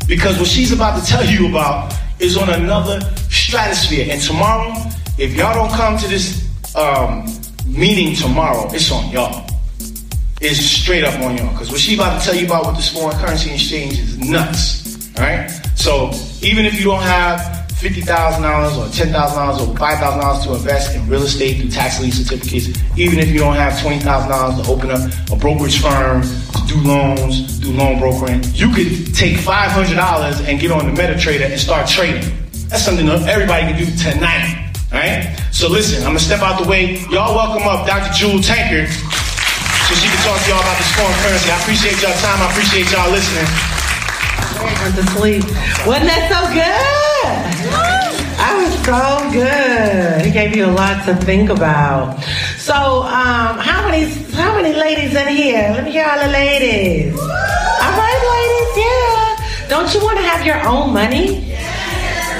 Because 0.06 0.38
what 0.38 0.48
she's 0.48 0.72
about 0.72 1.00
to 1.00 1.06
tell 1.06 1.24
you 1.24 1.48
about 1.48 1.94
is 2.18 2.36
on 2.36 2.48
another 2.50 3.00
stratosphere. 3.28 4.06
And 4.10 4.20
tomorrow, 4.20 4.74
if 5.18 5.34
y'all 5.34 5.54
don't 5.54 5.74
come 5.76 5.98
to 5.98 6.08
this 6.08 6.48
um, 6.74 7.26
meeting 7.66 8.14
tomorrow, 8.14 8.68
it's 8.72 8.90
on 8.90 9.10
y'all. 9.10 9.45
It's 10.40 10.58
straight 10.58 11.02
up 11.02 11.18
on 11.20 11.38
y'all. 11.38 11.50
Because 11.52 11.70
what 11.70 11.80
she's 11.80 11.98
about 11.98 12.20
to 12.20 12.26
tell 12.26 12.36
you 12.36 12.46
about 12.46 12.66
with 12.66 12.76
this 12.76 12.92
foreign 12.92 13.16
currency 13.18 13.54
exchange 13.54 13.98
is 13.98 14.18
nuts. 14.18 15.08
All 15.18 15.24
right? 15.24 15.48
So 15.74 16.10
even 16.42 16.66
if 16.66 16.74
you 16.74 16.84
don't 16.84 17.02
have 17.02 17.40
$50,000 17.80 18.04
or 18.76 18.86
$10,000 18.88 19.60
or 19.60 19.74
$5,000 19.74 20.44
to 20.44 20.54
invest 20.54 20.94
in 20.94 21.08
real 21.08 21.22
estate 21.22 21.60
through 21.60 21.70
tax 21.70 22.00
lien 22.00 22.12
certificates, 22.12 22.68
even 22.98 23.18
if 23.18 23.28
you 23.28 23.38
don't 23.38 23.54
have 23.54 23.72
$20,000 23.74 24.62
to 24.62 24.70
open 24.70 24.90
up 24.90 25.10
a 25.30 25.36
brokerage 25.36 25.80
firm, 25.80 26.22
to 26.22 26.66
do 26.66 26.76
loans, 26.82 27.58
do 27.58 27.72
loan 27.72 27.98
brokering, 27.98 28.42
you 28.52 28.68
could 28.74 29.14
take 29.14 29.38
$500 29.38 30.48
and 30.48 30.60
get 30.60 30.70
on 30.70 30.94
the 30.94 31.00
MetaTrader 31.00 31.50
and 31.50 31.58
start 31.58 31.88
trading. 31.88 32.30
That's 32.68 32.84
something 32.84 33.06
that 33.06 33.26
everybody 33.26 33.72
can 33.72 33.78
do 33.78 33.86
tonight. 33.96 34.66
All 34.92 34.98
right? 34.98 35.36
So 35.50 35.68
listen, 35.68 36.00
I'm 36.00 36.10
gonna 36.10 36.20
step 36.20 36.42
out 36.42 36.62
the 36.62 36.68
way. 36.68 36.98
Y'all 37.10 37.34
welcome 37.34 37.66
up 37.66 37.86
Dr. 37.86 38.12
Jewel 38.12 38.40
Tankard 38.40 38.88
so 39.86 39.94
she 39.94 40.08
can 40.10 40.18
talk 40.26 40.34
to 40.42 40.50
y'all 40.50 40.58
about 40.58 40.78
this 40.82 40.90
foreign 40.98 41.14
currency. 41.22 41.46
I 41.46 41.58
appreciate 41.62 42.02
y'all 42.02 42.18
time. 42.18 42.42
I 42.42 42.50
appreciate 42.50 42.90
y'all 42.90 43.10
listening. 43.14 43.46
Went 44.82 44.94
to 44.98 45.06
sleep. 45.14 45.42
Wasn't 45.86 46.10
that 46.10 46.26
so 46.26 46.42
good? 46.50 47.86
I 48.42 48.50
was 48.58 48.74
so 48.82 49.30
good. 49.30 50.26
He 50.26 50.32
gave 50.32 50.56
you 50.56 50.66
a 50.66 50.74
lot 50.74 51.04
to 51.06 51.14
think 51.14 51.50
about. 51.50 52.18
So, 52.58 52.74
um, 52.74 53.58
how 53.62 53.86
many 53.88 54.10
how 54.34 54.54
many 54.60 54.74
ladies 54.74 55.14
in 55.14 55.28
here? 55.28 55.70
Let 55.70 55.84
me 55.84 55.92
hear 55.92 56.06
all 56.06 56.18
the 56.18 56.32
ladies. 56.32 57.14
All 57.14 57.94
right, 57.94 58.22
ladies, 58.34 58.70
yeah. 58.82 59.68
Don't 59.68 59.94
you 59.94 60.02
want 60.02 60.18
to 60.18 60.24
have 60.24 60.44
your 60.44 60.60
own 60.66 60.92
money? 60.92 61.46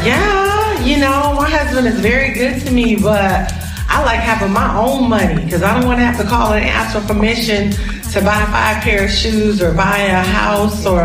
Yeah, 0.02 0.82
you 0.82 0.98
know, 0.98 1.35
my 1.37 1.48
husband 1.48 1.87
is 1.87 2.00
very 2.00 2.35
good 2.35 2.61
to 2.66 2.72
me, 2.72 2.96
but 2.96 3.52
I 3.88 4.05
like 4.05 4.20
having 4.20 4.53
my 4.53 4.77
own 4.77 5.09
money 5.09 5.44
because 5.44 5.62
I 5.62 5.75
don't 5.79 5.87
want 5.87 5.99
to 6.01 6.05
have 6.05 6.18
to 6.18 6.25
call 6.25 6.53
and 6.53 6.64
ask 6.64 6.99
for 6.99 7.07
permission 7.07 7.70
to 8.12 8.20
buy 8.20 8.44
five 8.46 8.83
pair 8.83 9.05
of 9.05 9.11
shoes 9.11 9.62
or 9.62 9.72
buy 9.75 9.99
a 9.99 10.22
house 10.22 10.87
or 10.87 11.03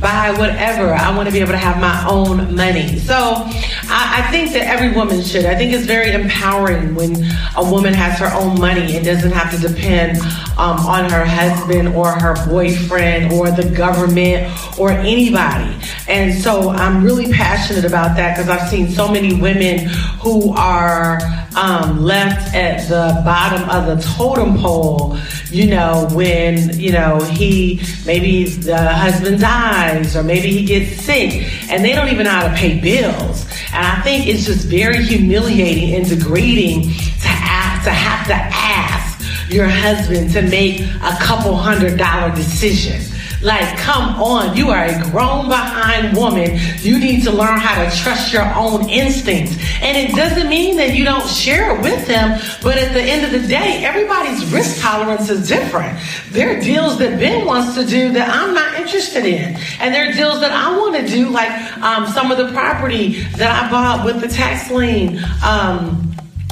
buy 0.00 0.30
whatever. 0.30 0.92
I 0.94 1.14
want 1.16 1.28
to 1.28 1.32
be 1.32 1.40
able 1.40 1.52
to 1.52 1.58
have 1.58 1.80
my 1.80 2.06
own 2.08 2.54
money. 2.54 2.98
So 2.98 3.14
I, 3.14 4.24
I 4.24 4.30
think 4.30 4.52
that 4.52 4.62
every 4.66 4.92
woman 4.92 5.22
should. 5.22 5.44
I 5.44 5.56
think 5.56 5.72
it's 5.72 5.86
very 5.86 6.12
empowering 6.12 6.94
when 6.94 7.16
a 7.56 7.64
woman 7.64 7.94
has 7.94 8.18
her 8.18 8.30
own 8.34 8.58
money 8.60 8.96
and 8.96 9.04
doesn't 9.04 9.32
have 9.32 9.50
to 9.50 9.68
depend 9.68 10.20
um, 10.58 10.78
on 10.86 11.10
her 11.10 11.24
husband 11.24 11.88
or 11.88 12.12
her 12.12 12.34
boyfriend 12.48 13.32
or 13.32 13.50
the 13.50 13.68
government 13.76 14.52
or 14.78 14.90
anybody. 14.90 15.76
And 16.06 16.34
so 16.34 16.70
I'm 16.70 17.04
really 17.04 17.32
passionate 17.32 17.84
about 17.84 18.16
that 18.16 18.36
because 18.36 18.48
I've 18.48 18.68
seen 18.68 18.88
so 18.88 19.08
many 19.08 19.40
women 19.40 19.88
who 20.20 20.52
are 20.54 21.18
um, 21.56 22.02
left 22.02 22.54
at 22.54 22.88
the 22.88 23.20
bottom 23.24 23.68
of 23.70 23.86
the 23.86 24.02
totem 24.14 24.58
pole, 24.58 25.18
you 25.50 25.66
know, 25.66 26.08
when, 26.12 26.78
you 26.78 26.92
know, 26.92 27.20
he, 27.20 27.80
maybe 28.06 28.44
the 28.44 28.76
husband 28.76 29.40
dies 29.40 29.87
or 30.16 30.22
maybe 30.22 30.50
he 30.50 30.64
gets 30.64 31.02
sick 31.02 31.50
and 31.70 31.84
they 31.84 31.92
don't 31.92 32.08
even 32.08 32.24
know 32.24 32.30
how 32.30 32.48
to 32.48 32.54
pay 32.54 32.78
bills. 32.80 33.46
And 33.72 33.86
I 33.86 34.00
think 34.02 34.26
it's 34.26 34.44
just 34.44 34.66
very 34.66 35.02
humiliating 35.02 35.94
and 35.94 36.08
degrading 36.08 36.82
to 36.82 37.28
ask, 37.28 37.84
to 37.84 37.90
have 37.90 38.26
to 38.26 38.34
ask 38.34 39.50
your 39.50 39.66
husband 39.66 40.32
to 40.32 40.42
make 40.42 40.80
a 40.80 41.16
couple 41.20 41.56
hundred 41.56 41.98
dollar 41.98 42.34
decision. 42.34 43.00
Like, 43.42 43.78
come 43.78 44.20
on, 44.20 44.56
you 44.56 44.70
are 44.70 44.84
a 44.84 45.10
grown 45.10 45.48
behind 45.48 46.16
woman. 46.16 46.58
You 46.78 46.98
need 46.98 47.22
to 47.24 47.30
learn 47.30 47.58
how 47.58 47.84
to 47.84 47.96
trust 47.96 48.32
your 48.32 48.44
own 48.54 48.88
instincts. 48.88 49.56
And 49.80 49.96
it 49.96 50.14
doesn't 50.16 50.48
mean 50.48 50.76
that 50.76 50.94
you 50.94 51.04
don't 51.04 51.26
share 51.28 51.76
it 51.76 51.82
with 51.82 52.06
them, 52.06 52.40
but 52.62 52.76
at 52.76 52.92
the 52.92 53.02
end 53.02 53.24
of 53.24 53.40
the 53.40 53.46
day, 53.46 53.84
everybody's 53.84 54.44
risk 54.52 54.80
tolerance 54.80 55.30
is 55.30 55.48
different. 55.48 55.98
There 56.30 56.56
are 56.56 56.60
deals 56.60 56.98
that 56.98 57.18
Ben 57.18 57.46
wants 57.46 57.74
to 57.74 57.86
do 57.86 58.12
that 58.12 58.28
I'm 58.28 58.54
not 58.54 58.74
interested 58.74 59.24
in. 59.24 59.56
And 59.78 59.94
there 59.94 60.08
are 60.08 60.12
deals 60.12 60.40
that 60.40 60.50
I 60.50 60.76
want 60.76 60.96
to 60.96 61.06
do, 61.06 61.28
like 61.28 61.50
um, 61.78 62.06
some 62.08 62.32
of 62.32 62.38
the 62.38 62.52
property 62.52 63.22
that 63.36 63.64
I 63.64 63.70
bought 63.70 64.04
with 64.04 64.20
the 64.20 64.28
tax 64.28 64.70
lien. 64.70 65.20
Um, 65.44 66.07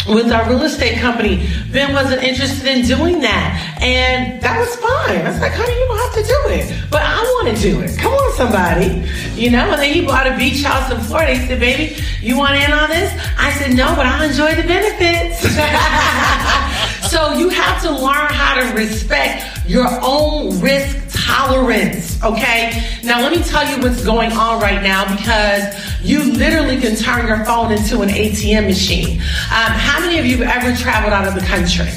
with 0.09 0.31
our 0.31 0.49
real 0.49 0.63
estate 0.63 0.99
company. 0.99 1.49
Ben 1.73 1.93
wasn't 1.93 2.23
interested 2.23 2.67
in 2.67 2.85
doing 2.87 3.21
that. 3.21 3.79
And 3.81 4.41
that 4.41 4.59
was 4.59 4.75
fine. 4.77 5.27
I 5.27 5.31
was 5.31 5.41
like, 5.41 5.53
honey, 5.53 5.73
you 5.73 5.87
don't 5.87 5.99
have 5.99 6.15
to 6.15 6.23
do 6.23 6.41
it. 6.55 6.91
But 6.91 7.03
I 7.03 7.23
want 7.23 7.57
to 7.57 7.63
do 7.63 7.81
it. 7.81 7.99
Come 7.99 8.13
on, 8.13 8.33
somebody. 8.35 9.05
You 9.35 9.51
know, 9.51 9.71
and 9.73 9.81
then 9.83 9.93
he 9.93 10.05
bought 10.05 10.27
a 10.27 10.37
beach 10.37 10.63
house 10.63 10.91
in 10.91 11.01
Florida. 11.01 11.35
He 11.35 11.47
said, 11.47 11.61
baby, 11.61 11.97
you 12.21 12.37
want 12.39 12.57
in 12.57 12.73
on 12.73 12.89
this? 12.89 13.13
I 13.39 13.53
said, 13.53 13.77
no, 13.77 13.95
but 13.97 14.07
I 14.07 14.27
enjoy 14.27 14.55
the 14.55 14.67
benefits. 14.67 15.43
so 17.09 17.33
you 17.35 17.49
have 17.49 17.83
to 17.83 17.91
learn 17.91 18.29
how 18.31 18.61
to 18.61 18.77
respect 18.77 19.67
your 19.67 19.87
own 20.03 20.61
risk 20.61 20.97
tolerance, 21.11 22.23
okay? 22.23 22.99
Now, 23.03 23.21
let 23.21 23.37
me 23.37 23.43
tell 23.43 23.69
you 23.69 23.83
what's 23.83 24.05
going 24.05 24.33
on 24.33 24.61
right 24.61 24.83
now 24.83 25.17
because 25.17 25.75
you 26.03 26.33
literally 26.33 26.81
can 26.81 26.97
turn 26.97 27.27
your 27.27 27.45
phone 27.45 27.73
into 27.73 28.03
an 28.03 28.09
ATM 28.09 28.67
machine. 28.67 29.19
Um, 29.19 29.73
how 29.73 30.01
many 30.01 30.19
of 30.19 30.27
you 30.27 30.45
have 30.45 30.63
ever 30.65 30.77
traveled 30.77 31.13
out 31.13 31.27
of 31.27 31.35
the 31.35 31.47
country? 31.47 31.89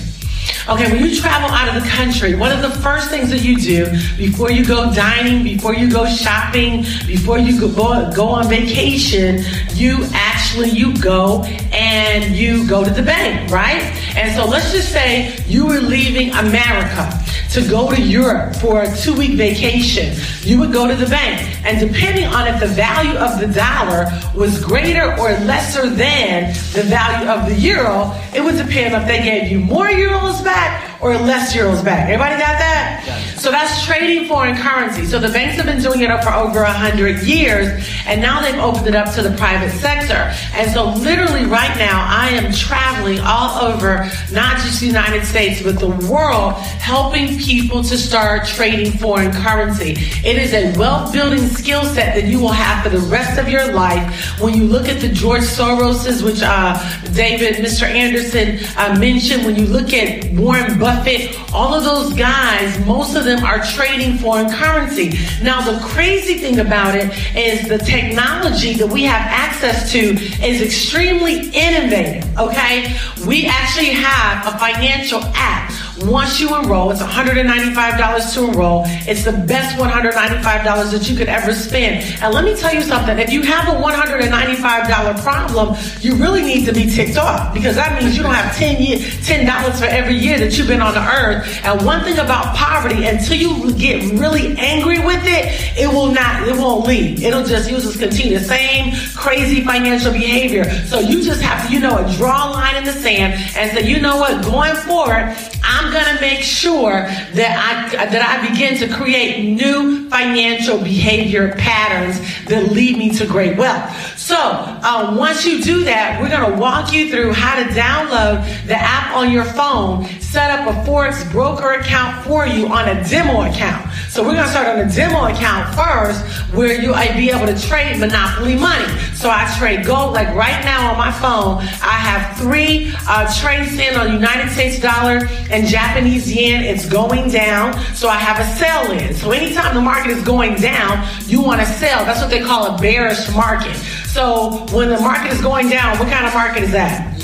Okay, 0.70 0.92
when 0.92 1.04
you 1.04 1.16
travel 1.20 1.50
out 1.50 1.76
of 1.76 1.84
the 1.84 1.90
country, 1.90 2.36
one 2.36 2.52
of 2.52 2.62
the 2.62 2.70
first 2.82 3.10
things 3.10 3.32
that 3.32 3.42
you 3.42 3.58
do 3.58 3.90
before 4.18 4.52
you 4.52 4.64
go 4.64 4.94
dining, 4.94 5.44
before 5.44 5.74
you 5.74 5.90
go 5.90 6.06
shopping, 6.06 6.84
before 7.08 7.40
you 7.40 7.60
go, 7.60 8.12
go 8.14 8.28
on 8.28 8.48
vacation, 8.48 9.44
you 9.74 10.06
actually 10.14 10.70
you 10.70 10.96
go 11.00 11.44
and 11.74 12.36
you 12.36 12.68
go 12.68 12.84
to 12.84 12.92
the 12.92 13.02
bank, 13.02 13.50
right? 13.50 13.82
And 14.16 14.32
so 14.36 14.46
let's 14.46 14.72
just 14.72 14.92
say 14.92 15.44
you 15.48 15.66
were 15.66 15.80
leaving 15.80 16.30
America 16.34 17.20
to 17.52 17.68
go 17.68 17.94
to 17.94 18.02
Europe 18.02 18.56
for 18.56 18.84
a 18.84 18.98
two 18.98 19.16
week 19.16 19.32
vacation, 19.32 20.16
you 20.42 20.60
would 20.60 20.72
go 20.72 20.88
to 20.88 20.96
the 20.96 21.08
bank. 21.08 21.66
And 21.66 21.80
depending 21.80 22.26
on 22.26 22.48
if 22.48 22.60
the 22.60 22.68
value 22.68 23.18
of 23.18 23.40
the 23.40 23.48
dollar 23.48 24.06
was 24.36 24.64
greater 24.64 25.14
or 25.20 25.32
lesser 25.46 25.90
than 25.90 26.54
the 26.74 26.84
value 26.84 27.30
of 27.30 27.50
the 27.50 27.56
euro, 27.56 28.16
it 28.34 28.44
would 28.44 28.58
depend 28.58 28.96
if 28.96 29.08
they 29.08 29.24
gave 29.24 29.52
you 29.52 29.60
more 29.60 29.88
euros 29.88 30.44
back 30.44 30.89
or 31.02 31.16
less 31.18 31.56
euros 31.56 31.84
back. 31.84 32.10
Everybody 32.10 32.36
got 32.36 32.60
that? 32.60 33.36
So 33.38 33.52
that's 33.52 33.86
trading 33.86 34.28
foreign 34.28 34.58
currency. 34.58 35.06
So 35.06 35.18
the 35.18 35.30
banks 35.30 35.56
have 35.56 35.66
been 35.66 35.82
doing 35.82 36.02
it 36.02 36.12
up 36.12 36.24
for 36.24 36.34
over 36.34 36.60
a 36.60 36.72
hundred 36.72 37.24
years, 37.24 37.88
and 38.06 38.22
now 38.22 38.42
they've 38.42 38.60
opened 38.60 38.88
it 38.88 38.96
up 38.96 39.14
to 39.16 39.22
the 39.22 39.36
private 39.38 39.72
sector. 39.72 40.34
And 40.54 40.70
so 40.72 40.90
literally 40.96 41.46
right 41.46 41.76
now, 41.78 42.06
I 42.10 42.30
am 42.32 42.52
traveling 42.52 43.20
all 43.22 43.62
over, 43.62 44.10
not 44.32 44.58
just 44.58 44.82
the 44.82 44.88
United 44.88 45.26
States, 45.26 45.62
but 45.62 45.80
the 45.80 45.90
world, 46.12 46.54
helping 46.54 47.38
people 47.40 47.82
to 47.84 47.98
start 47.98 48.46
trading 48.46 48.92
foreign 48.92 49.32
currency. 49.32 49.92
It 50.28 50.38
is 50.38 50.54
a 50.54 50.78
wealth 50.78 51.14
building 51.14 51.48
skill 51.48 51.84
set 51.86 52.16
that 52.16 52.26
you 52.26 52.40
will 52.40 52.52
have 52.52 52.84
for 52.84 52.90
the 52.90 53.06
rest 53.08 53.40
of 53.40 53.48
your 53.48 53.74
life. 53.74 54.40
When 54.42 54.54
you 54.54 54.66
look 54.66 54.88
at 54.90 55.00
the 55.00 55.10
George 55.10 55.44
Soroses, 55.44 56.24
which 56.24 56.42
uh, 56.42 56.78
David, 57.14 57.56
Mr. 57.56 57.84
Anderson 57.84 58.60
uh, 58.78 58.98
mentioned, 59.00 59.46
when 59.46 59.56
you 59.56 59.66
look 59.66 59.94
at 59.94 60.32
Warren 60.34 60.78
Buffett, 60.78 61.00
Buffett, 61.00 61.54
all 61.54 61.74
of 61.74 61.84
those 61.84 62.14
guys, 62.14 62.84
most 62.86 63.16
of 63.16 63.24
them 63.24 63.44
are 63.44 63.64
trading 63.64 64.18
foreign 64.18 64.50
currency. 64.50 65.14
Now, 65.42 65.62
the 65.62 65.80
crazy 65.86 66.40
thing 66.40 66.60
about 66.60 66.96
it 66.96 67.12
is 67.38 67.68
the 67.70 67.78
technology 67.78 68.74
that 68.74 68.88
we 68.88 69.04
have 69.04 69.22
access 69.22 69.92
to 69.92 70.00
is 70.44 70.62
extremely 70.62 71.50
innovative, 71.50 72.26
okay? 72.38 72.96
We 73.26 73.46
actually 73.46 73.92
have 73.92 74.54
a 74.54 74.58
financial 74.58 75.22
app 75.36 75.72
once 76.04 76.40
you 76.40 76.56
enroll, 76.56 76.92
it's 76.92 77.02
$195 77.02 78.34
to 78.34 78.44
enroll. 78.46 78.84
It's 79.08 79.24
the 79.24 79.32
best 79.32 79.78
$195 79.78 80.92
that 80.92 81.10
you 81.10 81.18
could 81.18 81.28
ever 81.28 81.54
spend. 81.54 82.06
And 82.22 82.34
let 82.34 82.44
me 82.44 82.56
tell 82.56 82.74
you 82.74 82.82
something. 82.82 83.18
If 83.20 83.32
you 83.32 83.42
have 83.44 83.68
a 83.68 83.82
$195 83.82 85.22
problem, 85.22 85.76
you 86.02 86.16
really 86.16 86.44
need 86.44 86.66
to 86.66 86.74
be 86.74 86.90
ticked 86.90 87.18
off 87.18 87.54
because 87.54 87.76
that 87.76 88.02
means 88.02 88.16
you 88.16 88.24
don't 88.24 88.34
have 88.34 88.56
10 88.56 88.82
year, 88.82 88.98
$10 88.98 89.80
for 89.80 89.86
every 89.86 90.16
year 90.16 90.40
that 90.40 90.58
you've 90.58 90.68
been 90.68 90.82
on 90.82 90.94
the 90.94 91.02
earth. 91.02 91.62
And 91.64 91.86
one 91.86 92.04
thing 92.04 92.18
about 92.18 92.56
poverty, 92.56 93.06
until 93.06 93.36
you 93.36 93.74
get 93.74 94.20
really 94.20 94.56
angry 94.58 95.00
with 95.00 95.24
it, 95.26 95.78
it 95.78 95.88
will 95.88 96.12
not, 96.12 96.48
it 96.48 96.56
won't 96.56 96.88
leave. 96.88 97.24
It'll 97.24 97.46
just, 97.46 97.70
you'll 97.70 97.82
just 97.82 98.00
continue 98.00 98.38
the 98.38 98.46
same 98.46 98.94
crazy 99.16 99.64
financial 99.64 100.12
behavior. 100.12 100.70
So 100.86 101.00
you 101.00 101.24
just 101.24 101.42
have 101.42 101.68
to, 101.68 101.74
you 101.74 101.80
know, 101.80 102.08
draw 102.18 102.50
a 102.50 102.52
line 102.52 102.76
in 102.78 102.84
the 102.84 102.94
sand 102.94 103.34
and 103.58 103.72
say, 103.72 103.88
you 103.90 104.00
know 104.00 104.18
what, 104.18 104.44
going 104.44 104.76
forward, 104.76 105.36
I'm 105.70 105.94
going 105.94 106.16
to 106.16 106.20
make 106.20 106.42
sure 106.42 106.92
that 106.92 107.92
I 107.94 108.06
that 108.06 108.22
I 108.22 108.50
begin 108.50 108.78
to 108.78 108.88
create 108.94 109.54
new 109.54 110.10
financial 110.10 110.80
behavior 110.80 111.54
patterns 111.56 112.20
that 112.46 112.72
lead 112.72 112.98
me 112.98 113.12
to 113.12 113.28
great 113.28 113.56
wealth. 113.56 114.18
So 114.18 114.36
uh, 114.36 115.16
once 115.18 115.46
you 115.46 115.62
do 115.62 115.84
that, 115.84 116.20
we're 116.20 116.30
going 116.30 116.52
to 116.52 116.58
walk 116.60 116.92
you 116.92 117.12
through 117.12 117.34
how 117.34 117.56
to 117.62 117.70
download 117.70 118.66
the 118.66 118.76
app 118.76 119.16
on 119.16 119.32
your 119.32 119.46
phone, 119.46 120.06
set 120.32 120.52
up 120.52 120.68
a 120.68 120.88
forex 120.88 121.30
broker 121.32 121.72
account 121.74 122.24
for 122.24 122.46
you 122.46 122.68
on 122.68 122.88
a 122.88 123.04
demo 123.10 123.50
account. 123.50 123.92
So 124.10 124.24
we're 124.24 124.36
to 124.36 124.48
start 124.48 124.68
on 124.68 124.80
a 124.80 124.90
demo 124.90 125.26
account 125.26 125.74
first, 125.74 126.24
where 126.54 126.80
you'll 126.80 126.96
be 127.16 127.32
able 127.32 127.48
to 127.48 127.60
trade 127.68 128.00
monopoly 128.00 128.56
money. 128.56 128.88
So 129.16 129.30
I 129.30 129.52
trade 129.58 129.86
gold. 129.86 130.14
Like 130.14 130.28
right 130.36 130.64
now 130.64 130.92
on 130.92 130.98
my 130.98 131.12
phone, 131.12 131.58
I 131.82 131.98
have 131.98 132.38
three 132.38 132.94
uh, 133.08 133.32
trades 133.40 133.74
in 133.80 133.96
on 133.96 134.14
United 134.14 134.52
States 134.52 134.80
dollar 134.80 135.28
and 135.50 135.68
Japanese 135.68 136.32
yen. 136.32 136.64
It's 136.64 136.88
going 136.88 137.32
down. 137.32 137.74
So 137.96 138.08
I 138.08 138.18
have 138.18 138.40
a 138.40 138.58
sell 138.58 138.92
in. 138.92 139.16
So 139.16 139.32
anytime 139.32 139.74
the 139.74 139.82
market 139.82 140.12
is 140.12 140.24
going 140.24 140.56
down, 140.56 141.08
you 141.26 141.42
want 141.42 141.60
to 141.62 141.68
sell. 141.68 142.06
That's 142.06 142.22
what 142.22 142.30
they 142.30 142.42
call 142.42 142.76
a 142.76 142.78
bearish 142.78 143.34
market. 143.34 143.76
So 144.08 144.66
when 144.72 144.90
the 144.90 145.00
market 145.00 145.34
is 145.34 145.42
going 145.42 145.70
down, 145.70 145.98
what 145.98 146.08
kind 146.08 146.26
of 146.26 146.34
market 146.34 146.64
is 146.64 146.72
that? 146.72 147.19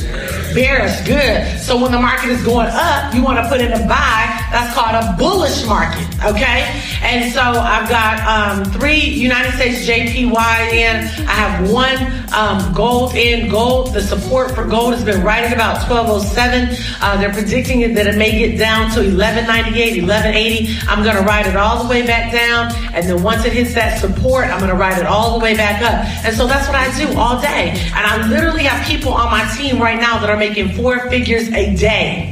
Bearish, 0.53 1.05
good. 1.05 1.59
So 1.59 1.81
when 1.81 1.91
the 1.91 1.99
market 1.99 2.29
is 2.29 2.41
going 2.43 2.67
up, 2.71 3.13
you 3.13 3.21
want 3.21 3.39
to 3.43 3.49
put 3.49 3.59
in 3.59 3.73
a 3.73 3.87
buy. 3.87 4.39
That's 4.51 4.73
called 4.73 4.95
a 4.95 5.15
bullish 5.17 5.65
market, 5.65 6.07
okay? 6.23 6.81
And 7.01 7.31
so 7.33 7.41
I've 7.41 7.89
got 7.89 8.23
um, 8.23 8.63
three 8.71 9.01
United 9.01 9.51
States 9.53 9.85
JPY 9.85 10.71
in. 10.71 10.95
I 11.27 11.35
have 11.35 11.69
one 11.69 11.97
um, 12.33 12.73
gold 12.73 13.15
in. 13.15 13.49
Gold, 13.49 13.93
the 13.93 14.01
support 14.01 14.51
for 14.51 14.65
gold 14.65 14.93
has 14.93 15.03
been 15.03 15.23
right 15.23 15.43
at 15.43 15.51
about 15.51 15.89
1207. 15.89 16.77
Uh, 17.01 17.17
they're 17.19 17.33
predicting 17.33 17.93
that 17.93 18.07
it 18.07 18.15
may 18.15 18.37
get 18.37 18.57
down 18.57 18.91
to 18.91 19.01
1198, 19.01 20.03
1180. 20.03 20.77
I'm 20.87 21.03
going 21.03 21.17
to 21.17 21.23
ride 21.23 21.47
it 21.47 21.57
all 21.57 21.83
the 21.83 21.89
way 21.89 22.05
back 22.05 22.31
down. 22.31 22.71
And 22.93 23.09
then 23.09 23.23
once 23.23 23.43
it 23.43 23.51
hits 23.51 23.73
that 23.73 23.99
support, 23.99 24.45
I'm 24.45 24.59
going 24.59 24.71
to 24.71 24.77
ride 24.77 24.99
it 24.99 25.05
all 25.05 25.37
the 25.37 25.43
way 25.43 25.55
back 25.55 25.81
up. 25.81 26.05
And 26.23 26.35
so 26.35 26.47
that's 26.47 26.67
what 26.67 26.77
I 26.77 26.87
do 26.97 27.17
all 27.17 27.41
day. 27.41 27.71
And 27.91 28.05
I 28.07 28.27
literally 28.27 28.63
have 28.63 28.85
people 28.87 29.13
on 29.13 29.31
my 29.31 29.43
team 29.57 29.81
right 29.81 29.99
now 29.99 30.04
that 30.13 30.29
are 30.29 30.37
making 30.37 30.69
four 30.73 30.99
figures 31.09 31.49
a 31.49 31.75
day. 31.75 32.31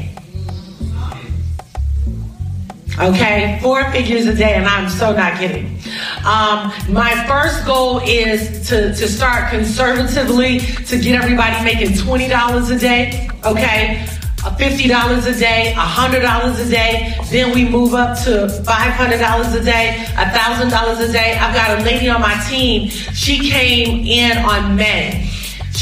Okay, 3.00 3.60
four 3.62 3.84
figures 3.92 4.28
a 4.28 4.36
day, 4.36 4.54
and 4.54 4.66
I'm 4.66 4.88
so 4.88 5.16
not 5.16 5.40
kidding. 5.40 5.66
Um, 6.24 6.72
my 6.90 7.26
first 7.28 7.66
goal 7.66 8.00
is 8.06 8.70
to, 8.70 8.94
to 8.94 9.08
start 9.08 9.50
conservatively 9.50 10.60
to 10.60 11.00
get 11.00 11.20
everybody 11.20 11.64
making 11.66 11.96
$20 11.96 12.76
a 12.76 12.80
day. 12.80 13.28
Okay, 13.44 14.06
$50 14.38 15.36
a 15.36 15.40
day, 15.40 15.74
$100 15.76 16.68
a 16.68 16.70
day. 16.70 17.16
Then 17.32 17.54
we 17.56 17.68
move 17.68 17.96
up 17.96 18.16
to 18.26 18.48
$500 18.64 19.60
a 19.60 19.64
day, 19.64 20.06
$1,000 20.10 21.10
a 21.10 21.12
day. 21.12 21.38
I've 21.42 21.56
got 21.56 21.80
a 21.80 21.84
lady 21.84 22.10
on 22.10 22.22
my 22.22 22.36
team. 22.48 22.90
She 22.90 23.50
came 23.50 24.06
in 24.06 24.38
on 24.38 24.76
May. 24.76 25.33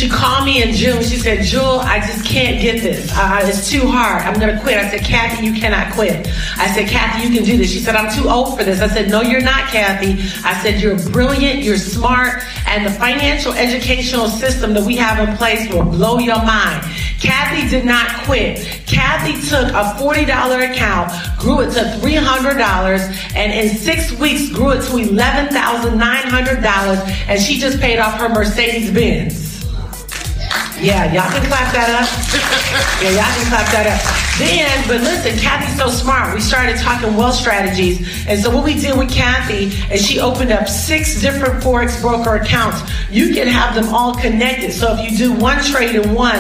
She 0.02 0.10
called 0.10 0.46
me 0.46 0.64
in 0.64 0.74
June. 0.74 1.04
She 1.04 1.18
said, 1.18 1.44
Jewel, 1.44 1.80
I 1.80 2.00
just 2.00 2.26
can't 2.26 2.60
get 2.60 2.82
this. 2.82 3.12
Uh, 3.14 3.42
it's 3.44 3.70
too 3.70 3.86
hard. 3.86 4.24
I'm 4.24 4.40
going 4.40 4.52
to 4.52 4.60
quit. 4.60 4.80
I 4.80 4.90
said, 4.90 5.06
Kathy, 5.06 5.46
you 5.46 5.54
cannot 5.54 5.94
quit. 5.94 6.28
I 6.58 6.74
said, 6.74 6.90
Kathy, 6.90 7.28
you 7.28 7.36
can 7.36 7.44
do 7.46 7.56
this. 7.56 7.70
She 7.70 7.78
said, 7.78 7.96
I'm 7.96 8.12
too 8.12 8.28
old 8.28 8.58
for 8.58 8.64
this. 8.64 8.82
I 8.82 8.88
said, 8.88 9.12
no, 9.12 9.22
you're 9.22 9.44
not, 9.44 9.70
Kathy. 9.70 10.14
I 10.44 10.60
said, 10.64 10.82
you're 10.82 10.98
brilliant. 11.12 11.62
You're 11.62 11.78
smart. 11.78 12.42
And 12.66 12.84
the 12.84 12.90
financial 12.90 13.54
educational 13.54 14.28
system 14.28 14.74
that 14.74 14.84
we 14.84 14.96
have 14.96 15.20
in 15.30 15.38
place 15.38 15.72
will 15.72 15.84
blow 15.84 16.18
your 16.18 16.44
mind. 16.44 16.84
Kathy 17.22 17.70
did 17.70 17.86
not 17.86 18.26
quit. 18.26 18.58
Kathy 18.88 19.34
took 19.50 19.70
a 19.70 19.94
$40 20.02 20.72
account, 20.72 21.12
grew 21.38 21.62
it 21.62 21.74
to 21.74 21.82
$300, 22.02 23.36
and 23.36 23.54
in 23.54 23.70
six 23.78 24.12
weeks 24.14 24.50
grew 24.50 24.72
it 24.72 24.82
to 24.82 24.94
$11,900, 24.94 27.28
and 27.28 27.40
she 27.40 27.60
just 27.60 27.80
paid 27.80 28.00
off 28.00 28.20
her 28.20 28.30
Mercedes 28.30 28.90
Benz. 28.90 29.51
Yeah, 30.82 31.14
y'all 31.14 31.30
can 31.30 31.46
clap 31.46 31.72
that 31.74 31.94
up. 31.94 32.10
yeah, 33.04 33.12
y'all 33.14 33.34
can 33.38 33.46
clap 33.54 33.70
that 33.70 33.86
up. 33.86 34.02
Then, 34.40 34.88
but 34.88 35.02
listen, 35.02 35.38
Kathy's 35.38 35.78
so 35.78 35.90
smart. 35.90 36.34
We 36.34 36.42
started 36.42 36.78
talking 36.78 37.16
wealth 37.16 37.36
strategies. 37.36 38.26
And 38.26 38.40
so 38.40 38.50
what 38.50 38.66
we 38.66 38.74
did 38.74 38.98
with 38.98 39.12
Kathy 39.12 39.66
is 39.94 40.04
she 40.04 40.20
opened 40.20 40.52
up 40.52 40.68
six 40.68 41.22
different 41.22 41.64
Forex 41.64 42.02
broker 42.02 42.36
accounts. 42.38 42.82
You 43.12 43.32
can 43.32 43.48
have 43.48 43.76
them 43.76 43.94
all 43.94 44.16
connected. 44.16 44.72
So 44.72 44.96
if 44.98 45.12
you 45.12 45.16
do 45.16 45.34
one 45.34 45.64
trade 45.64 45.96
in 45.96 46.16
one, 46.16 46.40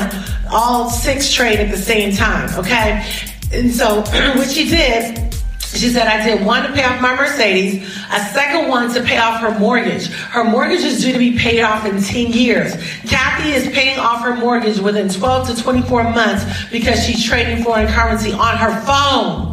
all 0.49 0.89
six 0.89 1.31
trade 1.31 1.59
at 1.59 1.69
the 1.69 1.77
same 1.77 2.11
time, 2.15 2.49
okay? 2.57 3.05
And 3.53 3.71
so 3.71 4.01
what 4.35 4.49
she 4.49 4.67
did 4.67 5.35
she 5.73 5.89
said, 5.89 6.07
I 6.07 6.23
did 6.25 6.45
one 6.45 6.63
to 6.63 6.73
pay 6.73 6.83
off 6.83 7.01
my 7.01 7.15
Mercedes, 7.15 7.83
a 8.11 8.19
second 8.33 8.67
one 8.67 8.93
to 8.93 9.01
pay 9.01 9.17
off 9.17 9.39
her 9.41 9.57
mortgage. 9.57 10.07
Her 10.07 10.43
mortgage 10.43 10.81
is 10.81 11.01
due 11.01 11.13
to 11.13 11.19
be 11.19 11.37
paid 11.37 11.61
off 11.61 11.85
in 11.85 12.01
10 12.01 12.33
years. 12.33 12.75
Kathy 13.07 13.51
is 13.51 13.69
paying 13.73 13.97
off 13.97 14.21
her 14.23 14.35
mortgage 14.35 14.79
within 14.79 15.07
12 15.07 15.55
to 15.55 15.63
24 15.63 16.03
months 16.03 16.45
because 16.71 17.03
she's 17.05 17.23
trading 17.23 17.63
foreign 17.63 17.87
currency 17.87 18.33
on 18.33 18.57
her 18.57 18.81
phone. 18.81 19.51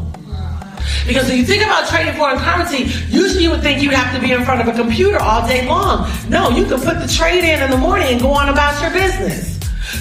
Because 1.07 1.31
if 1.31 1.37
you 1.37 1.45
think 1.45 1.63
about 1.63 1.89
trading 1.89 2.15
foreign 2.15 2.39
currency, 2.39 2.85
usually 3.09 3.45
you 3.45 3.51
would 3.51 3.63
think 3.63 3.83
you'd 3.83 3.93
have 3.93 4.15
to 4.15 4.21
be 4.21 4.33
in 4.33 4.45
front 4.45 4.61
of 4.61 4.69
a 4.69 4.73
computer 4.73 5.19
all 5.19 5.47
day 5.47 5.67
long. 5.67 6.11
No, 6.29 6.51
you 6.51 6.65
can 6.67 6.81
put 6.81 7.01
the 7.01 7.09
trade 7.09 7.45
in 7.45 7.63
in 7.63 7.71
the 7.71 7.79
morning 7.79 8.09
and 8.09 8.21
go 8.21 8.31
on 8.31 8.49
about 8.49 8.81
your 8.83 8.91
business. 8.91 9.58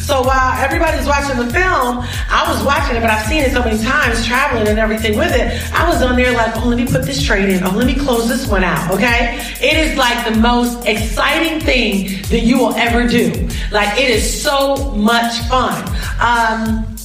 So 0.07 0.21
while 0.21 0.53
everybody's 0.63 1.05
watching 1.05 1.35
the 1.35 1.51
film, 1.51 1.99
I 2.29 2.45
was 2.47 2.63
watching 2.63 2.95
it, 2.95 3.01
but 3.01 3.09
I've 3.09 3.27
seen 3.27 3.43
it 3.43 3.51
so 3.51 3.61
many 3.61 3.77
times, 3.83 4.25
traveling 4.25 4.65
and 4.65 4.79
everything 4.79 5.17
with 5.17 5.35
it. 5.35 5.51
I 5.73 5.85
was 5.89 6.01
on 6.01 6.15
there 6.15 6.31
like, 6.31 6.55
oh, 6.55 6.69
let 6.69 6.77
me 6.77 6.87
put 6.87 7.03
this 7.03 7.21
trade 7.21 7.49
in. 7.49 7.61
Oh, 7.61 7.71
let 7.71 7.85
me 7.85 7.93
close 7.93 8.29
this 8.29 8.47
one 8.47 8.63
out. 8.63 8.89
Okay. 8.89 9.37
It 9.59 9.75
is 9.75 9.97
like 9.97 10.33
the 10.33 10.39
most 10.39 10.87
exciting 10.87 11.59
thing 11.59 12.21
that 12.29 12.39
you 12.39 12.57
will 12.57 12.73
ever 12.75 13.05
do. 13.05 13.49
Like 13.69 13.99
it 13.99 14.09
is 14.09 14.41
so 14.41 14.93
much 14.95 15.39
fun. 15.49 15.83
Um, 16.21 16.96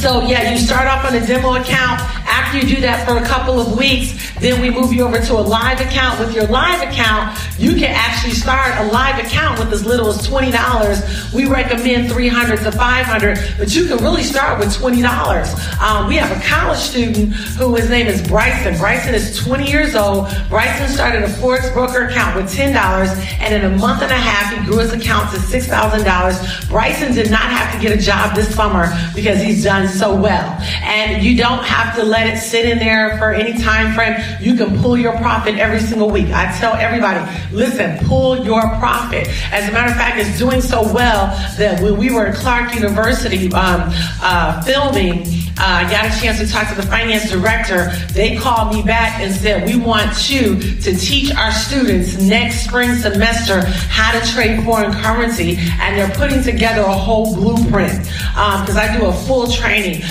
So 0.00 0.20
yeah, 0.22 0.50
you 0.50 0.58
start 0.58 0.86
off 0.86 1.04
on 1.04 1.14
a 1.14 1.26
demo 1.26 1.54
account. 1.54 2.00
After 2.26 2.58
you 2.58 2.76
do 2.76 2.80
that 2.82 3.06
for 3.06 3.16
a 3.16 3.24
couple 3.24 3.60
of 3.60 3.78
weeks, 3.78 4.32
then 4.40 4.60
we 4.60 4.68
move 4.68 4.92
you 4.92 5.04
over 5.04 5.18
to 5.18 5.32
a 5.34 5.40
live 5.40 5.80
account. 5.80 6.18
With 6.18 6.34
your 6.34 6.46
live 6.46 6.82
account, 6.82 7.38
you 7.58 7.74
can 7.74 7.90
actually 7.90 8.32
start 8.32 8.74
a 8.84 8.92
live 8.92 9.24
account 9.24 9.58
with 9.58 9.72
as 9.72 9.86
little 9.86 10.08
as 10.08 10.26
twenty 10.26 10.50
dollars. 10.50 11.00
We 11.32 11.46
recommend 11.46 12.10
three 12.10 12.28
hundred 12.28 12.58
to 12.58 12.72
five 12.72 13.06
hundred, 13.06 13.38
but 13.56 13.74
you 13.74 13.86
can 13.86 13.98
really 13.98 14.24
start 14.24 14.58
with 14.58 14.74
twenty 14.74 15.00
dollars. 15.00 15.54
Um, 15.80 16.08
we 16.08 16.16
have 16.16 16.30
a 16.36 16.44
college 16.44 16.78
student 16.78 17.32
who 17.32 17.74
his 17.76 17.88
name 17.88 18.06
is 18.06 18.20
Bryson. 18.26 18.76
Bryson 18.76 19.14
is 19.14 19.38
twenty 19.38 19.70
years 19.70 19.94
old. 19.94 20.28
Bryson 20.48 20.88
started 20.88 21.22
a 21.22 21.28
forex 21.28 21.72
broker 21.72 22.06
account 22.08 22.36
with 22.36 22.52
ten 22.52 22.74
dollars, 22.74 23.10
and 23.38 23.54
in 23.54 23.72
a 23.72 23.76
month 23.78 24.02
and 24.02 24.10
a 24.10 24.16
half, 24.16 24.52
he 24.54 24.64
grew 24.66 24.78
his 24.78 24.92
account 24.92 25.32
to 25.32 25.40
six 25.40 25.66
thousand 25.66 26.04
dollars. 26.04 26.36
Bryson 26.66 27.14
did 27.14 27.30
not 27.30 27.42
have 27.42 27.72
to 27.74 27.80
get 27.80 27.96
a 27.96 28.00
job 28.00 28.34
this 28.34 28.52
summer 28.54 28.86
because 29.14 29.40
he's 29.40 29.62
done 29.62 29.83
so 29.88 30.14
well. 30.14 30.58
And 30.82 31.22
you 31.22 31.36
don't 31.36 31.64
have 31.64 31.94
to 31.96 32.02
let 32.02 32.26
it 32.26 32.38
sit 32.38 32.66
in 32.66 32.78
there 32.78 33.16
for 33.18 33.32
any 33.32 33.60
time 33.62 33.94
frame. 33.94 34.16
You 34.40 34.56
can 34.56 34.80
pull 34.80 34.96
your 34.96 35.16
profit 35.16 35.56
every 35.56 35.80
single 35.80 36.10
week. 36.10 36.28
I 36.28 36.56
tell 36.58 36.74
everybody, 36.74 37.20
listen, 37.52 38.04
pull 38.06 38.44
your 38.44 38.62
profit. 38.78 39.28
As 39.52 39.68
a 39.68 39.72
matter 39.72 39.90
of 39.90 39.96
fact, 39.96 40.18
it's 40.18 40.38
doing 40.38 40.60
so 40.60 40.82
well 40.92 41.26
that 41.58 41.82
when 41.82 41.96
we 41.96 42.10
were 42.10 42.26
at 42.26 42.36
Clark 42.36 42.74
University 42.74 43.52
um, 43.52 43.90
uh, 44.22 44.62
filming, 44.62 45.24
uh, 45.56 45.86
I 45.86 45.90
got 45.90 46.06
a 46.06 46.20
chance 46.20 46.38
to 46.40 46.48
talk 46.48 46.68
to 46.68 46.74
the 46.74 46.82
finance 46.82 47.30
director. 47.30 47.92
They 48.12 48.36
called 48.36 48.74
me 48.74 48.82
back 48.82 49.20
and 49.20 49.32
said, 49.32 49.68
we 49.68 49.76
want 49.76 50.28
you 50.28 50.58
to 50.58 50.96
teach 50.96 51.32
our 51.32 51.52
students 51.52 52.20
next 52.20 52.64
spring 52.64 52.94
semester 52.96 53.64
how 53.64 54.18
to 54.18 54.32
trade 54.32 54.64
foreign 54.64 54.92
currency. 54.92 55.56
And 55.80 55.96
they're 55.96 56.14
putting 56.16 56.42
together 56.42 56.82
a 56.82 56.92
whole 56.92 57.36
blueprint 57.36 58.02
because 58.02 58.76
um, 58.76 58.78
I 58.78 58.96
do 58.98 59.06
a 59.06 59.12
full 59.12 59.46
training. 59.46 59.63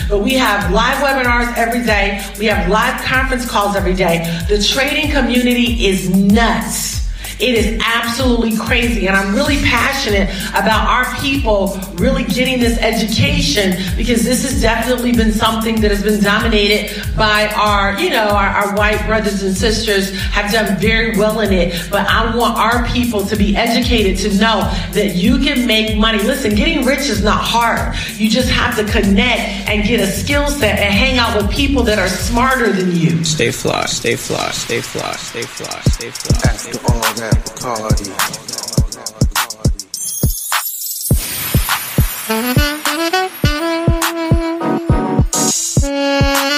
But 0.10 0.20
we 0.20 0.34
have 0.34 0.72
live 0.72 0.98
webinars 0.98 1.56
every 1.58 1.84
day. 1.86 2.24
We 2.40 2.46
have 2.46 2.70
live 2.70 3.02
conference 3.04 3.50
calls 3.50 3.76
every 3.76 3.94
day. 3.94 4.26
The 4.50 4.62
trading 4.62 5.12
community 5.12 5.88
is 5.88 6.10
nuts. 6.10 6.93
It 7.40 7.56
is 7.56 7.82
absolutely 7.84 8.58
crazy. 8.58 9.08
And 9.08 9.16
I'm 9.16 9.34
really 9.34 9.58
passionate 9.58 10.30
about 10.50 10.88
our 10.88 11.16
people 11.20 11.80
really 11.96 12.24
getting 12.24 12.60
this 12.60 12.78
education 12.80 13.76
because 13.98 14.24
this 14.24 14.44
has 14.44 14.62
definitely 14.62 15.12
been 15.12 15.32
something 15.32 15.82
that 15.82 15.92
has 15.92 16.04
been 16.04 16.22
dominated 16.22 16.92
by 17.18 17.48
our, 17.56 18.00
you 18.00 18.10
know, 18.10 18.28
our, 18.30 18.48
our 18.48 18.76
white 18.76 19.06
brothers 19.06 19.44
and 19.44 19.56
sisters 19.56 20.12
have 20.32 20.52
done 20.52 20.78
very 20.80 21.18
well 21.18 21.40
in 21.40 21.52
it. 21.52 21.90
But 21.90 22.08
I 22.08 22.36
want 22.36 22.58
our 22.58 22.86
people 22.88 23.26
to 23.26 23.36
be 23.36 23.56
educated 23.56 24.18
to 24.20 24.38
know 24.38 24.62
that 24.92 25.16
you 25.16 25.40
can 25.40 25.66
make 25.66 25.98
money. 25.98 26.22
Listen, 26.24 26.56
getting 26.56 26.86
rich 26.86 27.10
is 27.10 27.24
not 27.24 27.42
hard. 27.42 27.96
You 28.16 28.30
just 28.30 28.50
have 28.50 28.76
to 28.78 28.84
connect 28.92 29.70
and 29.70 29.84
get 29.88 30.00
a 30.00 30.08
skill 30.08 30.48
set 30.48 30.80
and 30.80 30.94
hang 30.94 31.18
out 31.18 31.42
with 31.42 31.52
people 31.52 31.84
that 31.84 32.00
are 32.00 32.08
smarter 32.08 32.72
than 32.72 32.96
you. 32.96 33.24
Stay 33.24 33.52
fly, 33.52 33.86
stay 33.86 34.16
fly, 34.16 34.52
stay 34.52 34.82
fly, 34.82 35.12
stay 35.16 35.42
fly, 35.42 35.82
stay 35.82 36.12
fly. 36.12 36.50
After 36.50 36.94
all 36.94 37.02
that 37.16 37.23
that 37.24 37.46
Bacardi. 37.46 38.10
Mm-hmm. 45.86 46.53